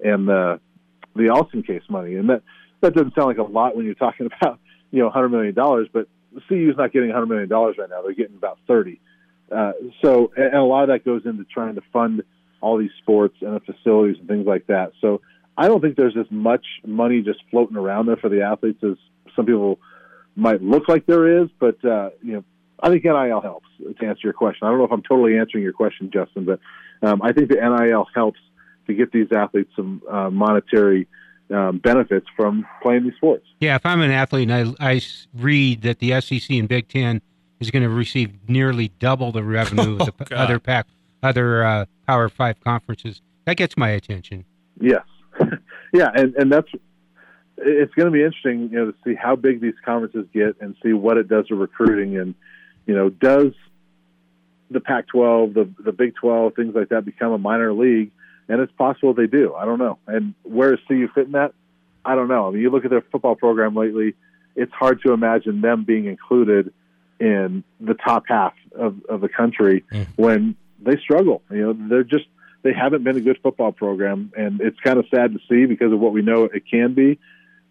and 0.00 0.28
the 0.28 0.60
the 1.14 1.30
Alston 1.30 1.62
case 1.62 1.82
money, 1.88 2.16
and 2.16 2.28
that 2.28 2.42
that 2.80 2.94
doesn't 2.94 3.14
sound 3.14 3.28
like 3.28 3.38
a 3.38 3.42
lot 3.42 3.76
when 3.76 3.84
you're 3.84 3.94
talking 3.94 4.28
about 4.40 4.58
you 4.90 5.00
know 5.02 5.10
hundred 5.10 5.30
million 5.30 5.54
dollars, 5.54 5.88
but 5.92 6.08
CU's 6.48 6.76
not 6.76 6.92
getting 6.92 7.10
hundred 7.10 7.26
million 7.26 7.48
dollars 7.48 7.76
right 7.78 7.88
now; 7.88 8.02
they're 8.02 8.14
getting 8.14 8.36
about 8.36 8.58
thirty. 8.66 9.00
Uh, 9.50 9.72
so, 10.02 10.32
and, 10.36 10.46
and 10.46 10.56
a 10.56 10.62
lot 10.62 10.82
of 10.82 10.88
that 10.88 11.04
goes 11.04 11.22
into 11.24 11.44
trying 11.44 11.76
to 11.76 11.82
fund 11.92 12.22
all 12.60 12.78
these 12.78 12.90
sports 13.02 13.36
and 13.40 13.54
the 13.54 13.60
facilities 13.60 14.16
and 14.18 14.28
things 14.28 14.46
like 14.46 14.66
that. 14.66 14.92
So, 15.00 15.20
I 15.56 15.68
don't 15.68 15.80
think 15.80 15.96
there's 15.96 16.16
as 16.18 16.30
much 16.30 16.64
money 16.84 17.22
just 17.22 17.40
floating 17.50 17.76
around 17.76 18.06
there 18.06 18.16
for 18.16 18.28
the 18.28 18.42
athletes 18.42 18.82
as 18.82 18.96
some 19.34 19.46
people 19.46 19.78
might 20.34 20.62
look 20.62 20.88
like 20.88 21.06
there 21.06 21.42
is. 21.42 21.48
But 21.58 21.82
uh, 21.84 22.10
you 22.22 22.34
know, 22.34 22.44
I 22.80 22.90
think 22.90 23.04
NIL 23.04 23.40
helps 23.40 23.68
to 23.78 24.06
answer 24.06 24.20
your 24.24 24.32
question. 24.32 24.66
I 24.66 24.70
don't 24.70 24.78
know 24.78 24.84
if 24.84 24.92
I'm 24.92 25.02
totally 25.02 25.38
answering 25.38 25.64
your 25.64 25.72
question, 25.72 26.10
Justin, 26.12 26.44
but 26.44 26.60
um, 27.02 27.20
I 27.22 27.32
think 27.32 27.48
the 27.48 27.56
NIL 27.56 28.06
helps 28.14 28.38
to 28.86 28.94
get 28.94 29.12
these 29.12 29.28
athletes 29.32 29.70
some 29.76 30.02
uh, 30.10 30.30
monetary 30.30 31.08
um, 31.52 31.78
benefits 31.78 32.26
from 32.36 32.66
playing 32.82 33.04
these 33.04 33.14
sports. 33.16 33.46
Yeah, 33.60 33.76
if 33.76 33.84
I'm 33.86 34.00
an 34.00 34.10
athlete 34.10 34.48
and 34.50 34.76
I, 34.80 34.92
I 34.92 34.96
s- 34.96 35.26
read 35.34 35.82
that 35.82 35.98
the 36.00 36.20
SEC 36.20 36.50
and 36.50 36.68
Big 36.68 36.88
Ten 36.88 37.20
is 37.60 37.70
going 37.70 37.82
to 37.82 37.88
receive 37.88 38.32
nearly 38.48 38.88
double 38.98 39.32
the 39.32 39.42
revenue 39.42 39.92
of 40.00 40.06
the 40.06 40.12
Oh, 40.20 40.24
God. 40.24 40.32
other 40.32 40.58
pack, 40.58 40.86
other 41.22 41.64
uh, 41.64 41.84
Power 42.06 42.28
Five 42.28 42.60
conferences, 42.60 43.20
that 43.44 43.56
gets 43.56 43.76
my 43.76 43.90
attention. 43.90 44.44
Yes, 44.80 45.02
yeah, 45.92 46.10
and 46.14 46.34
and 46.36 46.52
that's 46.52 46.68
it's 47.58 47.94
going 47.94 48.06
to 48.06 48.12
be 48.12 48.22
interesting, 48.22 48.68
you 48.70 48.78
know, 48.78 48.90
to 48.90 48.96
see 49.04 49.14
how 49.14 49.34
big 49.34 49.60
these 49.62 49.74
conferences 49.84 50.26
get 50.34 50.56
and 50.60 50.76
see 50.82 50.92
what 50.92 51.16
it 51.16 51.28
does 51.28 51.46
to 51.48 51.54
recruiting, 51.54 52.16
and 52.18 52.34
you 52.86 52.94
know, 52.94 53.08
does 53.08 53.52
the 54.70 54.80
Pac-12, 54.80 55.54
the 55.54 55.68
the 55.82 55.92
Big 55.92 56.14
12, 56.16 56.54
things 56.54 56.74
like 56.74 56.88
that 56.90 57.04
become 57.04 57.32
a 57.32 57.38
minor 57.38 57.72
league? 57.72 58.10
And 58.48 58.60
it's 58.60 58.72
possible 58.72 59.12
they 59.12 59.26
do. 59.26 59.54
I 59.54 59.64
don't 59.64 59.78
know. 59.78 59.98
And 60.06 60.34
where 60.44 60.72
is 60.74 60.80
CU 60.86 61.08
fit 61.14 61.26
in 61.26 61.32
that? 61.32 61.52
I 62.04 62.14
don't 62.14 62.28
know. 62.28 62.46
I 62.46 62.50
mean, 62.52 62.62
you 62.62 62.70
look 62.70 62.84
at 62.84 62.90
their 62.90 63.02
football 63.02 63.34
program 63.34 63.74
lately; 63.74 64.14
it's 64.54 64.72
hard 64.72 65.02
to 65.02 65.12
imagine 65.12 65.60
them 65.60 65.84
being 65.84 66.06
included 66.06 66.72
in 67.18 67.64
the 67.80 67.94
top 67.94 68.24
half 68.28 68.54
of, 68.74 68.96
of 69.08 69.20
the 69.20 69.28
country 69.28 69.84
Mm. 69.90 70.06
when 70.16 70.56
they 70.80 70.96
struggle. 70.98 71.42
You 71.50 71.74
know, 71.74 71.88
they're 71.88 72.04
just 72.04 72.26
they 72.62 72.72
haven't 72.72 73.04
been 73.04 73.16
a 73.16 73.20
good 73.20 73.38
football 73.42 73.72
program, 73.72 74.32
and 74.36 74.60
it's 74.60 74.78
kind 74.80 74.98
of 74.98 75.06
sad 75.10 75.32
to 75.32 75.40
see 75.48 75.66
because 75.66 75.92
of 75.92 75.98
what 76.00 76.12
we 76.12 76.22
know 76.22 76.44
it 76.44 76.64
can 76.70 76.94
be. 76.94 77.18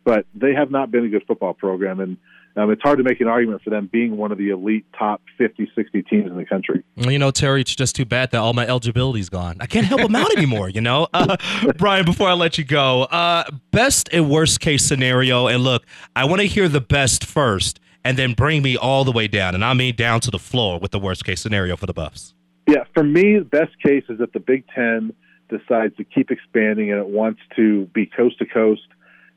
But 0.04 0.26
they 0.34 0.54
have 0.54 0.72
not 0.72 0.92
been 0.92 1.06
a 1.06 1.10
good 1.10 1.24
football 1.28 1.54
program, 1.54 2.00
and 2.00 2.18
um, 2.56 2.72
it's 2.72 2.82
hard 2.82 2.98
to 2.98 3.04
make 3.04 3.20
an 3.20 3.28
argument 3.28 3.62
for 3.64 3.70
them 3.70 3.90
being 3.92 4.16
one 4.16 4.32
of 4.32 4.38
the 4.38 4.50
elite 4.50 4.86
top 4.98 5.22
50, 5.38 5.70
60 5.76 6.02
teams 6.04 6.32
in 6.32 6.38
the 6.38 6.46
country. 6.46 6.84
Well, 6.96 7.12
You 7.12 7.20
know, 7.20 7.32
Terry, 7.32 7.62
it's 7.62 7.76
just 7.76 7.96
too 7.96 8.06
bad 8.06 8.32
that 8.32 8.38
all 8.38 8.54
my 8.54 8.66
eligibility's 8.66 9.30
gone. 9.30 9.58
I 9.60 9.66
can't 9.66 9.86
help 9.86 10.02
them 10.02 10.16
out 10.16 10.36
anymore, 10.36 10.70
you 10.70 10.82
know? 10.82 11.08
Uh, 11.14 11.36
Brian, 11.78 12.06
before 12.06 12.30
I 12.30 12.34
let 12.34 12.58
you 12.58 12.64
go, 12.64 13.04
uh, 13.04 13.44
best 13.72 14.10
and 14.14 14.30
worst 14.30 14.62
case 14.62 14.86
scenario. 14.86 15.48
And 15.48 15.64
look, 15.64 15.84
I 16.16 16.26
want 16.26 16.42
to 16.42 16.48
hear 16.48 16.70
the 16.70 16.82
best 16.82 17.26
first 17.26 17.80
and 18.06 18.18
then 18.18 18.34
bring 18.34 18.62
me 18.62 18.78
all 18.78 19.04
the 19.04 19.12
way 19.12 19.28
down. 19.28 19.54
And 19.56 19.66
I 19.66 19.74
mean 19.74 19.96
down 19.96 20.22
to 20.22 20.32
the 20.32 20.40
floor 20.40 20.80
with 20.80 20.92
the 20.92 21.00
worst 21.00 21.26
case 21.26 21.42
scenario 21.42 21.76
for 21.76 21.88
the 21.88 21.94
Buffs. 21.94 22.34
Yeah, 22.68 22.86
for 22.94 23.04
me, 23.04 23.38
the 23.38 23.46
best 23.46 23.78
case 23.84 24.06
is 24.10 24.20
that 24.20 24.32
the 24.34 24.40
Big 24.40 24.64
Ten 24.74 25.14
decides 25.50 25.96
to 25.98 26.04
keep 26.04 26.32
expanding 26.32 26.92
and 26.92 27.00
it 27.00 27.08
wants 27.08 27.42
to 27.56 27.86
be 27.88 28.06
coast 28.06 28.40
to 28.40 28.46
coast 28.46 28.82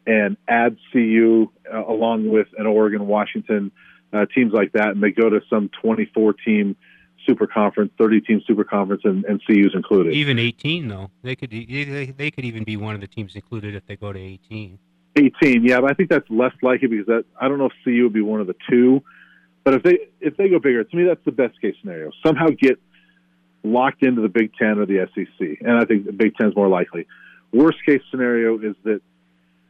and 0.08 0.38
add 0.48 0.78
CU 0.90 1.52
uh, 1.72 1.84
along 1.84 2.30
with 2.30 2.48
an 2.56 2.66
Oregon, 2.66 3.06
Washington, 3.06 3.70
uh, 4.12 4.24
teams 4.34 4.54
like 4.54 4.72
that, 4.72 4.88
and 4.88 5.02
they 5.02 5.10
go 5.10 5.28
to 5.28 5.40
some 5.50 5.70
24 5.82 6.32
team 6.32 6.76
super 7.26 7.46
conference, 7.46 7.92
30 7.98 8.22
team 8.22 8.42
super 8.46 8.64
conference, 8.64 9.02
and, 9.04 9.26
and 9.26 9.42
CU's 9.46 9.74
included. 9.74 10.14
Even 10.14 10.38
18, 10.38 10.88
though, 10.88 11.10
they 11.22 11.36
could 11.36 11.50
they, 11.50 12.14
they 12.16 12.30
could 12.30 12.46
even 12.46 12.64
be 12.64 12.78
one 12.78 12.94
of 12.94 13.02
the 13.02 13.06
teams 13.06 13.34
included 13.34 13.74
if 13.74 13.86
they 13.86 13.96
go 13.96 14.10
to 14.10 14.18
18. 14.18 14.78
18, 15.16 15.64
yeah, 15.64 15.80
but 15.80 15.90
I 15.90 15.94
think 15.94 16.08
that's 16.08 16.28
less 16.30 16.54
likely 16.62 16.88
because 16.88 17.06
that 17.06 17.24
I 17.38 17.48
don't 17.48 17.58
know 17.58 17.66
if 17.66 17.72
CU 17.84 18.04
would 18.04 18.14
be 18.14 18.22
one 18.22 18.40
of 18.40 18.46
the 18.46 18.56
two. 18.70 19.02
But 19.62 19.74
if 19.74 19.82
they 19.82 19.98
if 20.20 20.38
they 20.38 20.48
go 20.48 20.58
bigger, 20.58 20.82
to 20.84 20.96
me 20.96 21.04
that's 21.04 21.24
the 21.26 21.32
best 21.32 21.60
case 21.60 21.74
scenario. 21.82 22.10
Somehow 22.24 22.46
get 22.48 22.80
locked 23.62 24.02
into 24.02 24.22
the 24.22 24.28
Big 24.28 24.52
Ten 24.54 24.78
or 24.78 24.86
the 24.86 25.06
SEC, 25.14 25.58
and 25.60 25.72
I 25.72 25.84
think 25.84 26.06
the 26.06 26.12
Big 26.12 26.34
Ten 26.36 26.48
is 26.48 26.56
more 26.56 26.68
likely. 26.68 27.06
Worst 27.52 27.78
case 27.84 28.00
scenario 28.10 28.58
is 28.58 28.76
that 28.84 29.02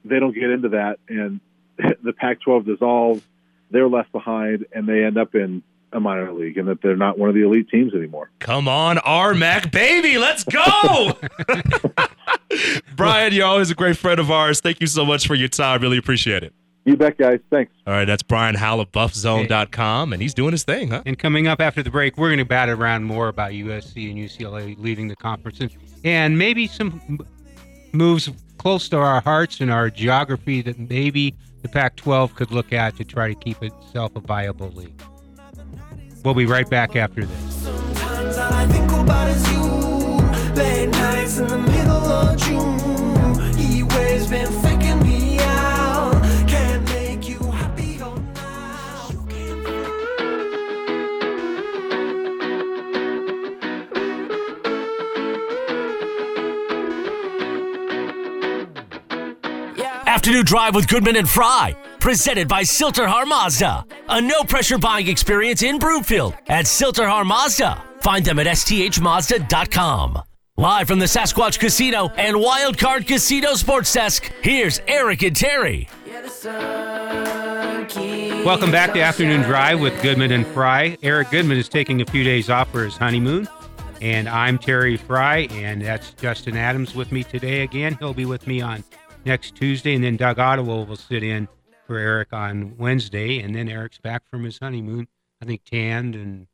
they 0.04 0.18
don't 0.18 0.34
get 0.34 0.50
into 0.50 0.70
that, 0.70 0.98
and 1.08 1.40
the 2.02 2.12
Pac-12 2.12 2.66
dissolves. 2.66 3.22
They're 3.70 3.88
left 3.88 4.12
behind, 4.12 4.66
and 4.72 4.88
they 4.88 5.04
end 5.04 5.18
up 5.18 5.34
in 5.34 5.62
a 5.92 6.00
minor 6.00 6.32
league, 6.32 6.58
and 6.58 6.68
that 6.68 6.82
they're 6.82 6.96
not 6.96 7.18
one 7.18 7.28
of 7.28 7.34
the 7.34 7.42
elite 7.42 7.68
teams 7.68 7.94
anymore. 7.94 8.30
Come 8.38 8.68
on, 8.68 8.96
RMAC, 8.96 9.70
baby, 9.72 10.18
let's 10.18 10.44
go! 10.44 11.18
Brian, 12.96 13.32
you're 13.32 13.46
always 13.46 13.70
a 13.70 13.74
great 13.74 13.96
friend 13.96 14.18
of 14.20 14.30
ours. 14.30 14.60
Thank 14.60 14.80
you 14.80 14.86
so 14.86 15.04
much 15.04 15.26
for 15.26 15.34
your 15.34 15.48
time. 15.48 15.82
Really 15.82 15.98
appreciate 15.98 16.42
it. 16.42 16.52
You 16.84 16.96
bet, 16.96 17.18
guys. 17.18 17.40
Thanks. 17.50 17.70
All 17.86 17.92
right, 17.92 18.06
that's 18.06 18.22
Brian 18.22 18.54
Howell 18.54 18.80
of 18.80 18.92
BuffZone.com, 18.92 20.12
and 20.14 20.22
he's 20.22 20.32
doing 20.32 20.52
his 20.52 20.64
thing, 20.64 20.88
huh? 20.88 21.02
And 21.04 21.18
coming 21.18 21.46
up 21.46 21.60
after 21.60 21.82
the 21.82 21.90
break, 21.90 22.16
we're 22.16 22.28
going 22.28 22.38
to 22.38 22.46
bat 22.46 22.70
around 22.70 23.04
more 23.04 23.28
about 23.28 23.52
USC 23.52 24.10
and 24.10 24.18
UCLA 24.18 24.78
leading 24.78 25.08
the 25.08 25.16
conference 25.16 25.60
and, 25.60 25.70
and 26.02 26.38
maybe 26.38 26.66
some 26.66 27.20
moves 27.92 28.30
close 28.58 28.88
to 28.90 28.98
our 28.98 29.20
hearts 29.20 29.60
and 29.60 29.70
our 29.70 29.88
geography 29.88 30.60
that 30.62 30.78
maybe 30.78 31.34
the 31.62 31.68
Pac 31.68 31.96
12 31.96 32.34
could 32.34 32.50
look 32.50 32.72
at 32.72 32.96
to 32.96 33.04
try 33.04 33.28
to 33.28 33.34
keep 33.34 33.62
itself 33.62 34.14
a 34.16 34.20
viable 34.20 34.70
league. 34.70 35.00
We'll 36.24 36.34
be 36.34 36.46
right 36.46 36.68
back 36.68 36.96
after 36.96 37.24
this. 37.24 37.68
Afternoon 60.28 60.44
Drive 60.44 60.74
with 60.74 60.88
Goodman 60.88 61.16
and 61.16 61.26
Frei, 61.26 61.74
presented 62.00 62.48
by 62.48 62.62
Sill-TerHar 62.62 63.26
Mazda. 63.26 63.86
A 64.10 64.20
no 64.20 64.42
pressure 64.42 64.76
buying 64.76 65.08
experience 65.08 65.62
in 65.62 65.78
Broomfield 65.78 66.34
at 66.48 66.66
Sill-TerHar 66.66 67.24
Mazda. 67.24 67.82
Find 68.02 68.26
them 68.26 68.38
at 68.38 68.46
sthmazda.com. 68.46 70.22
Live 70.58 70.86
from 70.86 70.98
the 70.98 71.06
Sasquatch 71.06 71.58
Casino 71.58 72.08
and 72.18 72.36
Wildcard 72.36 73.06
Casino 73.06 73.54
Sports 73.54 73.90
Desk, 73.90 74.30
here's 74.42 74.82
Eric 74.86 75.22
and 75.22 75.34
Terry. 75.34 75.88
Welcome 78.44 78.70
back 78.70 78.92
to 78.92 79.00
Afternoon 79.00 79.40
Drive 79.44 79.80
with 79.80 79.98
Goodman 80.02 80.32
and 80.32 80.46
Frei. 80.48 80.98
Eric 81.02 81.30
Goodman 81.30 81.56
is 81.56 81.70
taking 81.70 82.02
a 82.02 82.04
few 82.04 82.22
days 82.22 82.50
off 82.50 82.70
for 82.70 82.84
his 82.84 82.98
honeymoon. 82.98 83.48
And 84.02 84.28
I'm 84.28 84.58
Terry 84.58 84.98
Frei, 84.98 85.48
and 85.52 85.80
that's 85.80 86.12
Justin 86.12 86.54
Adams 86.58 86.94
with 86.94 87.12
me 87.12 87.24
today 87.24 87.62
again. 87.62 87.96
He'll 87.98 88.12
be 88.12 88.26
with 88.26 88.46
me 88.46 88.60
on 88.60 88.84
next 89.28 89.54
Tuesday, 89.54 89.94
and 89.94 90.02
then 90.02 90.16
Doug 90.16 90.38
Ottewill 90.38 90.88
will 90.88 90.96
sit 90.96 91.22
in 91.22 91.46
for 91.86 91.98
Eric 91.98 92.32
on 92.32 92.76
Wednesday. 92.76 93.38
And 93.40 93.54
then 93.54 93.68
Eric's 93.68 93.98
back 93.98 94.22
from 94.28 94.42
his 94.44 94.58
honeymoon, 94.58 95.06
I 95.40 95.44
think 95.44 95.62
tanned 95.64 96.16
and 96.16 96.48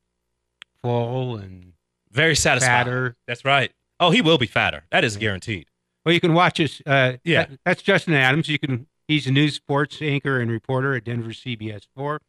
full 0.83 1.37
and 1.37 1.73
Very 2.11 2.35
satisfied. 2.37 2.69
fatter. 2.69 3.17
That's 3.27 3.45
right. 3.45 3.73
Oh, 4.01 4.11
he 4.11 4.21
will 4.21 4.39
be 4.39 4.47
fatter. 4.47 4.85
That 4.91 5.05
is 5.05 5.17
guaranteed. 5.17 5.67
Well, 6.05 6.13
you 6.13 6.21
can 6.21 6.35
watch 6.35 6.61
us. 6.61 6.83
Uh, 6.85 7.17
Yeah. 7.25 7.45
that- 7.47 7.61
that's 7.65 7.83
Justin 7.83 8.15
Adams. 8.15 8.49
You 8.49 8.59
can. 8.59 8.87
He's 9.09 9.27
a 9.27 9.31
news 9.33 9.55
sports 9.55 10.01
anchor 10.01 10.41
and 10.41 10.51
reporter 10.51 10.95
at 10.95 11.05
Denver 11.05 11.33
CBS 11.33 11.87
four. 11.95 12.21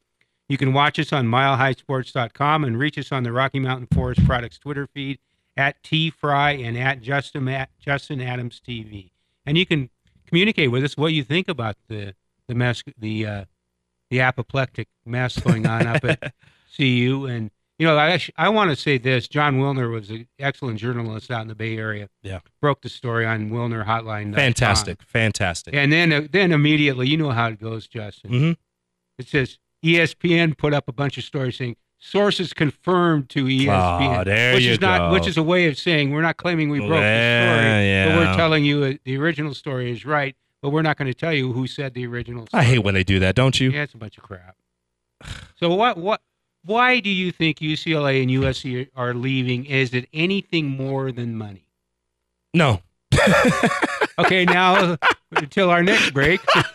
You 0.49 0.57
can 0.57 0.73
watch 0.73 0.99
us 0.99 1.11
on 1.11 1.25
milehighsports.com 1.27 2.63
and 2.63 2.77
reach 2.77 2.97
us 2.97 3.11
on 3.11 3.23
the 3.23 3.31
Rocky 3.31 3.59
Mountain 3.59 3.87
Forest 3.93 4.25
Products 4.25 4.57
Twitter 4.59 4.85
feed 4.87 5.19
at 5.57 5.81
T 5.83 6.09
Frei 6.09 6.61
and 6.63 6.77
at 6.77 7.01
Justin 7.01 7.47
at 7.47 7.69
Justin 7.79 8.21
Adams 8.21 8.61
TV. 8.65 9.11
And 9.45 9.57
you 9.57 9.65
can 9.65 9.89
communicate 10.25 10.71
with 10.71 10.83
us 10.83 10.97
what 10.97 11.13
you 11.13 11.23
think 11.23 11.47
about 11.47 11.75
the 11.87 12.15
the 12.47 12.55
mess 12.55 12.83
the 12.97 13.25
uh, 13.25 13.45
the 14.09 14.21
apoplectic 14.21 14.87
mess 15.05 15.39
going 15.39 15.65
on 15.65 15.87
up 15.87 16.03
at 16.05 16.33
CU. 16.77 17.25
And 17.25 17.51
you 17.79 17.85
know, 17.87 17.97
I 17.97 18.19
I 18.37 18.49
want 18.49 18.69
to 18.71 18.75
say 18.75 18.97
this: 18.97 19.27
Jon 19.27 19.59
Wilner 19.59 19.91
was 19.91 20.09
an 20.09 20.27
excellent 20.39 20.79
journalist 20.79 21.31
out 21.31 21.41
in 21.41 21.47
the 21.47 21.55
Bay 21.55 21.77
Area. 21.77 22.09
Yeah. 22.23 22.39
broke 22.61 22.81
the 22.81 22.89
story 22.89 23.25
on 23.25 23.49
Wilner 23.49 23.85
Hotline. 23.85 24.33
Fantastic, 24.35 25.01
fantastic. 25.03 25.73
And 25.73 25.91
then 25.91 26.13
uh, 26.13 26.27
then 26.31 26.51
immediately, 26.51 27.07
you 27.07 27.17
know 27.17 27.31
how 27.31 27.47
it 27.47 27.59
goes, 27.59 27.87
Justin. 27.87 28.31
Mhm. 28.31 28.57
It 29.17 29.27
says 29.27 29.57
ESPN 29.83 30.57
put 30.57 30.73
up 30.73 30.87
a 30.87 30.91
bunch 30.93 31.17
of 31.17 31.23
stories 31.23 31.57
saying 31.57 31.75
sources 32.05 32.53
confirmed 32.53 33.29
to 33.29 33.45
ESPN, 33.45 34.19
Oh, 34.19 34.23
there 34.23 34.53
which 34.53 34.63
you 34.63 34.73
is 34.73 34.81
not 34.81 35.11
which 35.11 35.27
is 35.27 35.37
a 35.37 35.43
way 35.43 35.67
of 35.67 35.77
saying 35.77 36.11
we're 36.11 36.21
not 36.21 36.37
claiming 36.37 36.69
we 36.69 36.79
broke 36.79 36.91
the 36.91 36.95
Yeah, 37.01 38.03
story, 38.03 38.13
but 38.13 38.17
we're 38.17 38.35
telling 38.35 38.63
you 38.63 38.83
uh, 38.83 38.93
the 39.03 39.17
original 39.17 39.53
story 39.53 39.91
is 39.91 40.05
right, 40.05 40.35
but 40.61 40.69
we're 40.69 40.81
not 40.83 40.97
going 40.97 41.07
to 41.07 41.13
tell 41.13 41.33
you 41.33 41.51
who 41.53 41.67
said 41.67 41.93
the 41.93 42.05
original. 42.05 42.47
I 42.53 42.63
hate 42.63 42.79
when 42.79 42.93
they 42.93 43.03
do 43.03 43.19
that, 43.19 43.35
don't 43.35 43.59
you? 43.59 43.71
Yeah, 43.71 43.83
it's 43.83 43.93
a 43.93 43.97
bunch 43.97 44.17
of 44.17 44.23
crap. 44.23 44.55
So 45.59 45.73
what 45.73 45.97
what 45.97 46.21
why 46.63 46.99
do 46.99 47.09
you 47.09 47.31
think 47.31 47.59
UCLA 47.59 48.21
and 48.21 48.29
USC 48.31 48.89
are 48.95 49.13
leaving? 49.13 49.65
Is 49.65 49.93
it 49.93 50.07
anything 50.13 50.67
more 50.67 51.11
than 51.11 51.35
money? 51.35 51.67
No. 52.53 52.81
Okay, 54.17 54.45
now 54.45 54.95
until 55.35 55.69
our 55.69 55.83
next 55.83 56.11
break, 56.11 56.39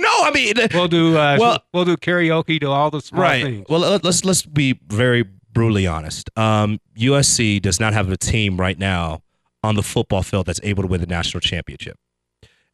no, 0.00 0.08
I 0.08 0.30
mean, 0.32 0.54
we'll 0.74 0.88
do 0.88 1.16
uh, 1.16 1.36
Well- 1.38 1.64
we'll 1.72 1.84
do 1.84 1.96
karaoke 1.96 2.60
to 2.60 2.70
all 2.70 2.90
the 2.90 3.00
small 3.00 3.22
right. 3.22 3.42
things. 3.44 3.66
Well, 3.68 3.80
let- 3.80 4.04
let's 4.04 4.24
let's 4.24 4.42
be 4.42 4.78
very 4.88 5.24
brutally 5.52 5.86
honest. 5.86 6.30
Um, 6.36 6.80
USC 6.98 7.60
does 7.60 7.80
not 7.80 7.92
have 7.94 8.10
a 8.10 8.16
team 8.16 8.58
right 8.58 8.78
now 8.78 9.22
on 9.62 9.74
the 9.74 9.82
football 9.82 10.22
field 10.22 10.46
that's 10.46 10.60
able 10.62 10.82
to 10.82 10.86
win 10.88 11.00
the 11.00 11.06
national 11.06 11.40
championship. 11.40 11.98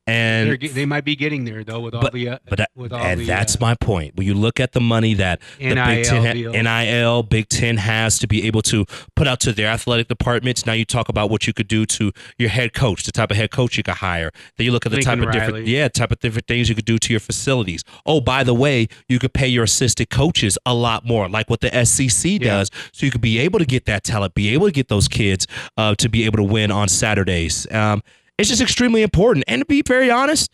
And 0.06 0.50
They're, 0.50 0.68
they 0.68 0.84
might 0.84 1.04
be 1.04 1.14
getting 1.14 1.44
there 1.44 1.62
though 1.62 1.78
with 1.78 1.94
all 1.94 2.02
but 2.02 2.12
the 2.12 2.28
uh, 2.30 2.38
but 2.48 2.58
that, 2.58 2.70
with 2.74 2.92
all 2.92 2.98
and 2.98 3.20
the, 3.20 3.24
that's 3.24 3.54
uh, 3.54 3.58
my 3.60 3.74
point. 3.76 4.16
When 4.16 4.26
you 4.26 4.34
look 4.34 4.58
at 4.58 4.72
the 4.72 4.80
money 4.80 5.14
that 5.14 5.40
the 5.58 5.68
Big 5.68 5.76
NIL 5.76 6.04
Ten, 6.04 6.36
deals. 6.36 6.54
NIL, 6.56 7.22
Big 7.22 7.48
Ten 7.48 7.76
has 7.76 8.18
to 8.18 8.26
be 8.26 8.44
able 8.48 8.62
to 8.62 8.84
put 9.14 9.28
out 9.28 9.38
to 9.40 9.52
their 9.52 9.68
athletic 9.68 10.08
departments. 10.08 10.66
Now 10.66 10.72
you 10.72 10.84
talk 10.84 11.08
about 11.08 11.30
what 11.30 11.46
you 11.46 11.52
could 11.52 11.68
do 11.68 11.86
to 11.86 12.10
your 12.36 12.48
head 12.48 12.74
coach, 12.74 13.04
the 13.04 13.12
type 13.12 13.30
of 13.30 13.36
head 13.36 13.52
coach 13.52 13.76
you 13.76 13.84
could 13.84 13.94
hire. 13.94 14.32
Then 14.56 14.64
you 14.64 14.72
look 14.72 14.86
at 14.86 14.90
the 14.90 14.96
Lincoln 14.96 15.18
type 15.20 15.28
of 15.28 15.32
different, 15.32 15.54
Riley. 15.54 15.70
yeah, 15.70 15.86
type 15.86 16.10
of 16.10 16.18
different 16.18 16.48
things 16.48 16.68
you 16.68 16.74
could 16.74 16.84
do 16.84 16.98
to 16.98 17.12
your 17.12 17.20
facilities. 17.20 17.84
Oh, 18.04 18.20
by 18.20 18.42
the 18.42 18.54
way, 18.54 18.88
you 19.08 19.20
could 19.20 19.32
pay 19.32 19.46
your 19.46 19.64
assistant 19.64 20.10
coaches 20.10 20.58
a 20.66 20.74
lot 20.74 21.06
more, 21.06 21.28
like 21.28 21.48
what 21.48 21.60
the 21.60 21.84
SEC 21.84 22.32
Yeah. 22.32 22.38
does, 22.38 22.70
so 22.92 23.06
you 23.06 23.12
could 23.12 23.20
be 23.20 23.38
able 23.38 23.60
to 23.60 23.64
get 23.66 23.84
that 23.84 24.02
talent, 24.02 24.34
be 24.34 24.48
able 24.52 24.66
to 24.66 24.72
get 24.72 24.88
those 24.88 25.06
kids 25.06 25.46
uh, 25.76 25.94
to 25.94 26.08
be 26.08 26.24
able 26.24 26.38
to 26.38 26.42
win 26.44 26.72
on 26.72 26.88
Saturdays. 26.88 27.70
Um, 27.70 28.02
it's 28.38 28.48
just 28.48 28.62
extremely 28.62 29.02
important. 29.02 29.44
And 29.48 29.60
to 29.60 29.66
be 29.66 29.82
very 29.82 30.10
honest, 30.10 30.50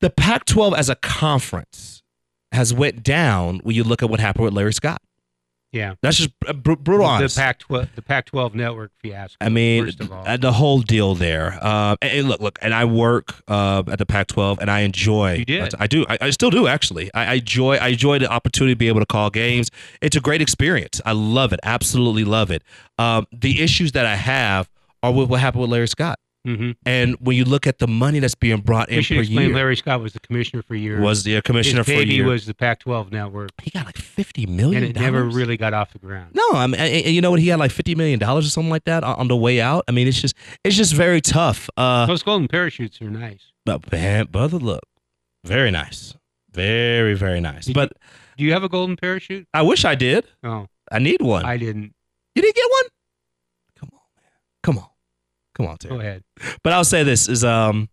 the 0.00 0.10
Pac-12 0.10 0.76
as 0.76 0.88
a 0.88 0.96
conference 0.96 2.02
has 2.52 2.72
went 2.72 3.02
down 3.02 3.60
when 3.64 3.74
you 3.74 3.82
look 3.84 4.02
at 4.02 4.10
what 4.10 4.20
happened 4.20 4.44
with 4.44 4.54
Larry 4.54 4.72
Scott. 4.72 5.00
yeah 5.72 5.94
That's 6.02 6.18
just 6.18 6.38
br- 6.38 6.52
br- 6.52 6.74
brutal 6.74 7.06
the 7.06 7.12
honest. 7.12 7.36
Pac-12 7.36 7.88
the 7.96 8.02
Pac-12 8.02 8.54
network 8.54 8.92
fiasco. 9.02 9.36
I 9.40 9.48
mean, 9.48 9.86
first 9.86 10.00
of 10.00 10.12
all, 10.12 10.22
uh, 10.26 10.36
the 10.36 10.52
whole 10.52 10.80
deal 10.82 11.14
there. 11.16 11.58
Uh, 11.60 11.96
and, 12.00 12.12
and 12.12 12.28
look, 12.28 12.40
look, 12.40 12.58
and 12.62 12.72
I 12.72 12.84
work 12.84 13.34
uh, 13.48 13.82
at 13.90 13.98
the 13.98 14.06
Pac-12, 14.06 14.58
and 14.60 14.70
I 14.70 14.80
enjoy. 14.80 15.34
You 15.34 15.44
did? 15.44 15.74
I 15.80 15.86
do. 15.88 16.04
I, 16.08 16.18
I 16.20 16.30
still 16.30 16.50
do 16.50 16.68
actually. 16.68 17.12
I, 17.12 17.24
I 17.24 17.34
enjoy. 17.34 17.76
I 17.76 17.88
enjoy 17.88 18.18
the 18.20 18.30
opportunity 18.30 18.74
to 18.74 18.78
be 18.78 18.86
able 18.88 19.00
to 19.00 19.06
call 19.06 19.30
games. 19.30 19.70
It's 20.00 20.16
a 20.16 20.20
great 20.20 20.40
experience. 20.42 21.00
I 21.04 21.12
love 21.12 21.52
it. 21.52 21.58
Absolutely 21.64 22.24
love 22.24 22.50
it. 22.52 22.62
Um, 22.98 23.26
the 23.32 23.62
issues 23.62 23.92
that 23.92 24.06
I 24.06 24.14
have 24.14 24.68
are 25.02 25.12
with 25.12 25.28
what 25.28 25.40
happened 25.40 25.62
with 25.62 25.70
Larry 25.70 25.88
Scott. 25.88 26.18
Hmm 26.44 26.72
And 26.84 27.16
when 27.20 27.36
you 27.36 27.44
look 27.44 27.66
at 27.66 27.78
the 27.78 27.86
money 27.88 28.18
that's 28.18 28.34
being 28.34 28.60
brought 28.60 28.90
in 28.90 28.96
we 28.96 29.02
should 29.02 29.16
per 29.16 29.20
explain. 29.22 29.46
year, 29.48 29.54
Larry 29.56 29.76
Scott 29.76 30.00
was 30.02 30.12
the 30.12 30.20
commissioner 30.20 30.62
for 30.62 30.74
years. 30.74 31.00
was 31.00 31.24
the 31.24 31.40
commissioner 31.42 31.78
His 31.84 31.86
for 31.86 31.92
baby 32.00 32.14
year. 32.16 32.26
was 32.26 32.44
the 32.46 32.54
Pac-12 32.54 33.10
network, 33.12 33.50
he 33.62 33.70
got 33.70 33.86
like 33.86 33.96
fifty 33.96 34.44
million. 34.46 34.82
and 34.84 34.96
it 34.96 35.00
never 35.00 35.24
really 35.24 35.56
got 35.56 35.72
off 35.74 35.92
the 35.92 35.98
ground. 35.98 36.30
No, 36.34 36.42
I 36.52 36.66
mean, 36.66 36.80
and- 36.80 37.04
and 37.06 37.14
you 37.14 37.20
know 37.20 37.30
what? 37.30 37.40
He 37.40 37.48
had 37.48 37.58
like 37.58 37.70
fifty 37.70 37.94
million 37.94 38.18
dollars 38.18 38.46
or 38.46 38.50
something 38.50 38.70
like 38.70 38.84
that 38.84 39.02
on 39.04 39.16
on 39.16 39.28
the 39.28 39.36
way 39.36 39.60
out. 39.60 39.84
I 39.88 39.92
mean, 39.92 40.06
it's 40.06 40.20
just, 40.20 40.34
it's 40.64 40.76
just 40.76 40.92
very 40.94 41.20
tough. 41.20 41.68
Uh, 41.76 42.04
Those 42.06 42.22
golden 42.22 42.48
parachutes 42.48 43.00
are 43.00 43.10
nice. 43.10 43.52
but 43.64 43.90
man, 43.90 44.26
brother, 44.26 44.58
look, 44.58 44.82
very 45.44 45.70
nice, 45.70 46.14
very 46.52 47.14
very 47.14 47.40
nice. 47.40 47.64
Did 47.66 47.74
But 47.74 47.92
Do 48.36 48.44
you 48.44 48.52
have 48.52 48.64
a 48.64 48.68
golden 48.68 48.96
parachute? 48.96 49.46
I 49.54 49.62
wish 49.62 49.84
I 49.84 49.94
did. 49.94 50.26
Oh, 50.42 50.66
I 50.92 50.98
need 50.98 51.22
one. 51.22 51.44
I 51.46 51.56
didn't. 51.56 51.94
you 52.34 52.42
didn't 52.42 52.56
get 52.56 52.68
one? 52.70 52.90
Come 53.78 53.88
on, 53.92 54.00
man. 54.16 54.32
Come 54.62 54.78
on, 54.78 54.88
come 55.54 55.66
on, 55.66 55.76
Terry. 55.78 55.94
Go 55.94 56.00
ahead. 56.00 56.24
But 56.62 56.72
I'll 56.72 56.84
say 56.84 57.02
this 57.02 57.28
is 57.28 57.44
um, 57.44 57.88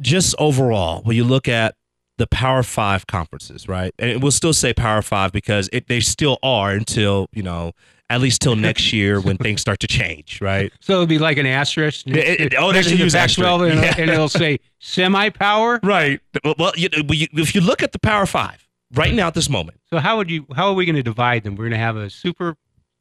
just 0.00 0.34
overall 0.38 1.02
when 1.02 1.16
you 1.16 1.24
look 1.24 1.48
at 1.48 1.74
the 2.18 2.26
Power 2.26 2.62
Five 2.62 3.06
conferences, 3.06 3.68
right? 3.68 3.94
And 3.98 4.22
we'll 4.22 4.30
still 4.32 4.52
say 4.52 4.72
Power 4.74 5.02
Five 5.02 5.32
because 5.32 5.68
it, 5.72 5.88
they 5.88 6.00
still 6.00 6.38
are 6.42 6.72
until 6.72 7.28
you 7.32 7.42
know 7.42 7.72
at 8.10 8.20
least 8.20 8.42
till 8.42 8.56
next 8.68 8.92
year 8.92 9.20
when 9.20 9.36
things 9.38 9.60
start 9.60 9.80
to 9.80 9.86
change, 9.86 10.40
right? 10.40 10.72
So 10.80 10.94
it'll 10.94 11.06
be 11.06 11.18
like 11.18 11.38
an 11.38 11.46
asterisk. 11.46 12.06
It- 12.06 12.16
it- 12.40 12.54
oh, 12.58 12.70
next 12.72 12.72
there's 12.72 12.86
a 12.86 12.90
to 12.90 12.96
the 12.96 13.02
huge 13.04 13.12
Pac-12, 13.12 13.70
and, 13.70 13.78
asterisk. 13.78 13.98
and 14.00 14.10
it'll 14.10 14.28
say 14.28 14.60
semi-power. 14.80 15.80
Right. 15.82 16.20
Well, 16.44 16.54
well, 16.58 16.72
you, 16.76 16.88
if 16.92 17.54
you 17.54 17.60
look 17.60 17.82
at 17.82 17.92
the 17.92 17.98
Power 17.98 18.26
Five 18.26 18.66
right 18.94 19.14
now 19.14 19.28
at 19.28 19.34
this 19.34 19.48
moment, 19.48 19.80
So 19.90 19.98
how 19.98 20.16
would 20.18 20.30
you? 20.30 20.46
How 20.54 20.68
are 20.68 20.74
we 20.74 20.84
going 20.84 20.96
to 20.96 21.02
divide 21.02 21.42
them? 21.44 21.54
We're 21.56 21.64
going 21.64 21.72
to 21.72 21.78
have 21.78 21.96
a 21.96 22.10
super 22.10 22.56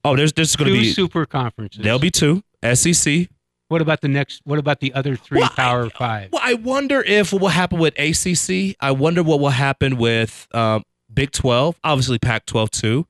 oh, 0.05 0.15
there's 0.15 0.31
there's 0.33 0.55
going 0.55 0.71
to 0.71 0.79
be 0.79 0.93
super 0.93 1.25
conferences. 1.25 1.83
there'll 1.83 1.99
be 1.99 2.11
two 2.11 2.41
SEC. 2.63 3.27
What 3.67 3.81
about 3.81 4.01
the 4.01 4.07
next? 4.07 4.41
What 4.45 4.57
about 4.59 4.79
the 4.79 4.93
other 4.93 5.15
three 5.15 5.39
Well, 5.41 5.49
I- 5.51 5.55
Power 5.55 5.89
Five? 5.91 6.31
Well, 6.31 6.41
I 6.43 6.55
wonder 6.55 7.01
if 7.01 7.31
what 7.31 7.41
will 7.41 7.49
happen 7.49 7.77
with 7.79 7.93
ACC. 7.99 8.75
I 8.79 8.91
wonder 8.91 9.21
what 9.21 9.39
will 9.39 9.49
happen 9.49 9.97
with 9.97 10.47
um, 10.53 10.83
Big 11.13 11.31
Twelve, 11.31 11.79
obviously 11.83 12.17
Pac 12.17 12.45
twelve 12.47 12.71
too, 12.71 13.05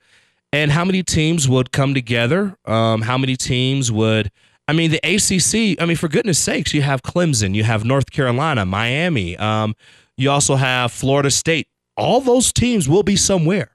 and 0.51 0.71
how 0.71 0.83
many 0.83 1.01
teams 1.01 1.47
would 1.47 1.71
come 1.71 1.93
together. 1.93 2.57
Um, 2.65 3.01
how 3.03 3.17
many 3.17 3.35
teams 3.37 3.89
would? 3.91 4.31
I 4.67 4.73
mean, 4.73 4.91
the 4.91 4.97
ACC. 4.97 5.81
I 5.81 5.85
mean, 5.85 5.95
for 5.97 6.09
goodness 6.09 6.37
sakes, 6.37 6.73
you 6.73 6.81
have 6.81 7.01
Clemson, 7.01 7.55
you 7.55 7.63
have 7.63 7.85
North 7.85 8.11
Carolina, 8.11 8.65
Miami. 8.65 9.37
Um, 9.37 9.75
you 10.17 10.29
also 10.29 10.55
have 10.57 10.91
Florida 10.91 11.31
State. 11.31 11.67
All 11.95 12.19
those 12.19 12.51
teams 12.51 12.87
will 12.89 13.03
be 13.03 13.15
somewhere. 13.15 13.71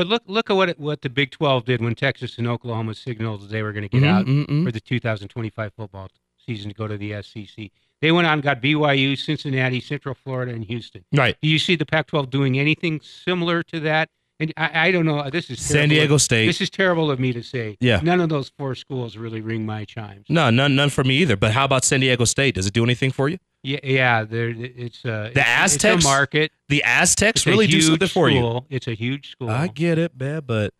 But 0.00 0.06
look, 0.06 0.22
look 0.26 0.48
at 0.48 0.54
what 0.54 0.70
it, 0.70 0.80
what 0.80 1.02
the 1.02 1.10
Big 1.10 1.30
Twelve 1.30 1.66
did 1.66 1.82
when 1.82 1.94
Texas 1.94 2.38
and 2.38 2.48
Oklahoma 2.48 2.94
signaled 2.94 3.50
they 3.50 3.62
were 3.62 3.70
going 3.70 3.82
to 3.82 3.88
get 3.90 4.02
Mhm, 4.02 4.08
out 4.08 4.24
mhm, 4.24 4.46
mhm. 4.46 4.64
for 4.64 4.72
the 4.72 4.80
2025 4.80 5.72
football 5.76 6.08
season 6.38 6.70
to 6.70 6.74
go 6.74 6.88
to 6.88 6.96
the 6.96 7.12
SEC. 7.22 7.70
They 8.00 8.10
went 8.10 8.26
out 8.26 8.32
and 8.32 8.42
got 8.42 8.62
BYU, 8.62 9.14
Cincinnati, 9.18 9.78
Central 9.78 10.14
Florida, 10.14 10.52
and 10.54 10.64
Houston. 10.64 11.04
Right. 11.12 11.36
Do 11.42 11.48
you 11.50 11.58
see 11.58 11.76
the 11.76 11.84
Pac-12 11.84 12.30
doing 12.30 12.58
anything 12.58 13.02
similar 13.02 13.62
to 13.64 13.80
that? 13.80 14.08
And 14.38 14.54
I, 14.56 14.86
I 14.88 14.90
don't 14.90 15.04
know. 15.04 15.28
This 15.28 15.50
is 15.50 15.60
San. 15.60 15.90
Diego 15.90 16.16
State. 16.16 16.46
This 16.46 16.62
is 16.62 16.70
terrible 16.70 17.10
of 17.10 17.20
me 17.20 17.34
to 17.34 17.42
say. 17.42 17.76
Yeah. 17.78 18.00
None 18.02 18.22
of 18.22 18.30
those 18.30 18.50
four 18.56 18.74
schools 18.74 19.18
really 19.18 19.42
ring 19.42 19.66
my 19.66 19.84
chimes. 19.84 20.24
No, 20.30 20.48
none, 20.48 20.74
none 20.74 20.88
for 20.88 21.04
me 21.04 21.18
either. 21.18 21.36
But 21.36 21.52
how 21.52 21.66
about 21.66 21.84
San 21.84 22.00
Diego 22.00 22.24
State? 22.24 22.54
Does 22.54 22.66
it 22.66 22.72
do 22.72 22.82
anything 22.82 23.10
for 23.10 23.28
you? 23.28 23.36
Yeah, 23.62 23.78
yeah. 23.84 24.24
There, 24.24 24.48
it's 24.56 25.04
uh, 25.04 25.30
The 25.34 25.40
it's- 25.40 25.46
Aztecs 25.74 25.96
It's 25.96 26.04
a 26.04 26.08
market. 26.08 26.52
The 26.68 26.82
Aztecs 26.84 27.46
really 27.46 27.66
do 27.66 27.80
something 27.80 28.08
for 28.08 28.30
you. 28.30 28.64
It's 28.70 28.86
a 28.88 28.94
huge 28.94 29.30
school. 29.30 29.50
I 29.50 29.66
get 29.66 29.98
it, 29.98 30.18
man, 30.18 30.42
but 30.46 30.72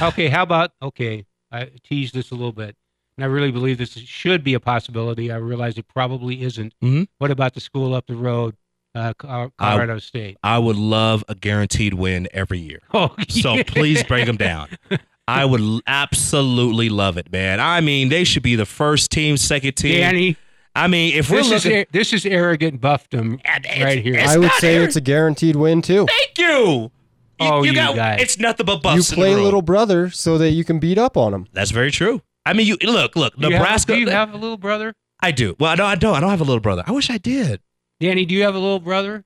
okay, 0.00 0.28
how 0.28 0.42
about 0.42 0.72
okay? 0.82 1.26
I 1.52 1.70
teased 1.84 2.14
this 2.14 2.30
a 2.30 2.34
little 2.34 2.52
bit, 2.52 2.76
and 3.16 3.24
I 3.24 3.26
really 3.28 3.50
believe 3.50 3.78
this 3.78 3.92
should 3.92 4.42
be 4.44 4.54
a 4.54 4.60
possibility. 4.60 5.30
I 5.32 5.36
realize 5.36 5.76
it 5.78 5.88
probably 5.88 6.42
isn't. 6.42 6.74
Mhm. 6.82 7.08
What 7.18 7.30
about 7.30 7.54
the 7.54 7.60
school 7.60 7.94
up 7.94 8.06
the 8.06 8.16
road, 8.16 8.54
uh, 8.94 9.12
I- 9.24 9.48
Colorado 9.58 9.98
State? 9.98 10.36
I 10.42 10.58
would 10.58 10.76
love 10.76 11.24
a 11.28 11.34
guaranteed 11.34 11.94
win 11.94 12.28
every 12.32 12.58
year. 12.58 12.80
Oh, 12.94 13.14
So 13.28 13.54
yeah. 13.54 13.62
please 13.66 14.02
bring 14.04 14.26
them 14.26 14.36
down. 14.36 14.68
I 15.26 15.44
would 15.44 15.82
absolutely 15.86 16.88
love 16.88 17.18
it, 17.18 17.30
man. 17.30 17.60
I 17.60 17.80
mean, 17.82 18.08
they 18.08 18.24
should 18.24 18.42
be 18.42 18.54
the 18.56 18.64
first 18.66 19.10
team, 19.10 19.36
second 19.36 19.74
team. 19.74 20.00
Danny. 20.00 20.36
I 20.78 20.86
mean, 20.86 21.14
if 21.14 21.30
we're 21.30 21.38
This 21.38 21.46
is 21.52 21.64
looking, 21.64 21.78
a- 21.80 21.86
this 21.90 22.12
is 22.12 22.24
arrogant 22.26 22.80
buffdom 22.80 23.40
right 23.46 24.02
here. 24.02 24.22
I 24.26 24.38
would 24.38 24.52
say 24.52 24.74
Aaron. 24.76 24.86
it's 24.86 24.96
a 24.96 25.00
guaranteed 25.00 25.56
win 25.56 25.82
too. 25.82 26.06
thank 26.06 26.38
you. 26.38 26.90
Oh, 27.40 27.62
you 27.62 27.72
got 27.74 27.94
guys. 27.96 28.20
it's 28.20 28.38
nothing 28.38 28.66
but 28.66 28.76
You 28.76 28.80
buffs. 28.80 29.10
in 29.10 29.16
the 29.16 29.20
play 29.20 29.34
room. 29.34 29.44
little 29.44 29.62
brother 29.62 30.10
so 30.10 30.38
that 30.38 30.50
you 30.50 30.64
can 30.64 30.78
beat 30.78 30.98
up 30.98 31.16
on 31.16 31.32
him. 31.34 31.46
That's 31.52 31.70
very 31.70 31.90
true. 31.90 32.22
I 32.46 32.52
mean, 32.52 32.66
you 32.66 32.76
look, 32.82 33.14
look, 33.16 33.34
Do 33.36 33.46
you 33.48 33.52
have- 33.54 33.60
Nebraska. 33.60 33.92
do 33.94 34.00
you 34.00 34.08
uh, 34.08 34.10
have 34.12 34.32
a 34.34 34.36
little 34.36 34.56
brother? 34.56 34.94
I 35.20 35.30
do. 35.32 35.54
Well, 35.58 35.76
no, 35.76 35.84
I 35.84 35.94
don't. 35.96 36.14
I 36.16 36.20
don't 36.20 36.30
have 36.30 36.40
a 36.40 36.44
little 36.44 36.60
brother. 36.60 36.82
I 36.86 36.92
wish 36.92 37.10
I 37.10 37.18
did. 37.18 37.60
Danny, 38.00 38.24
do 38.24 38.34
you 38.34 38.42
have 38.44 38.54
a 38.54 38.58
little 38.58 38.78
brother? 38.80 39.24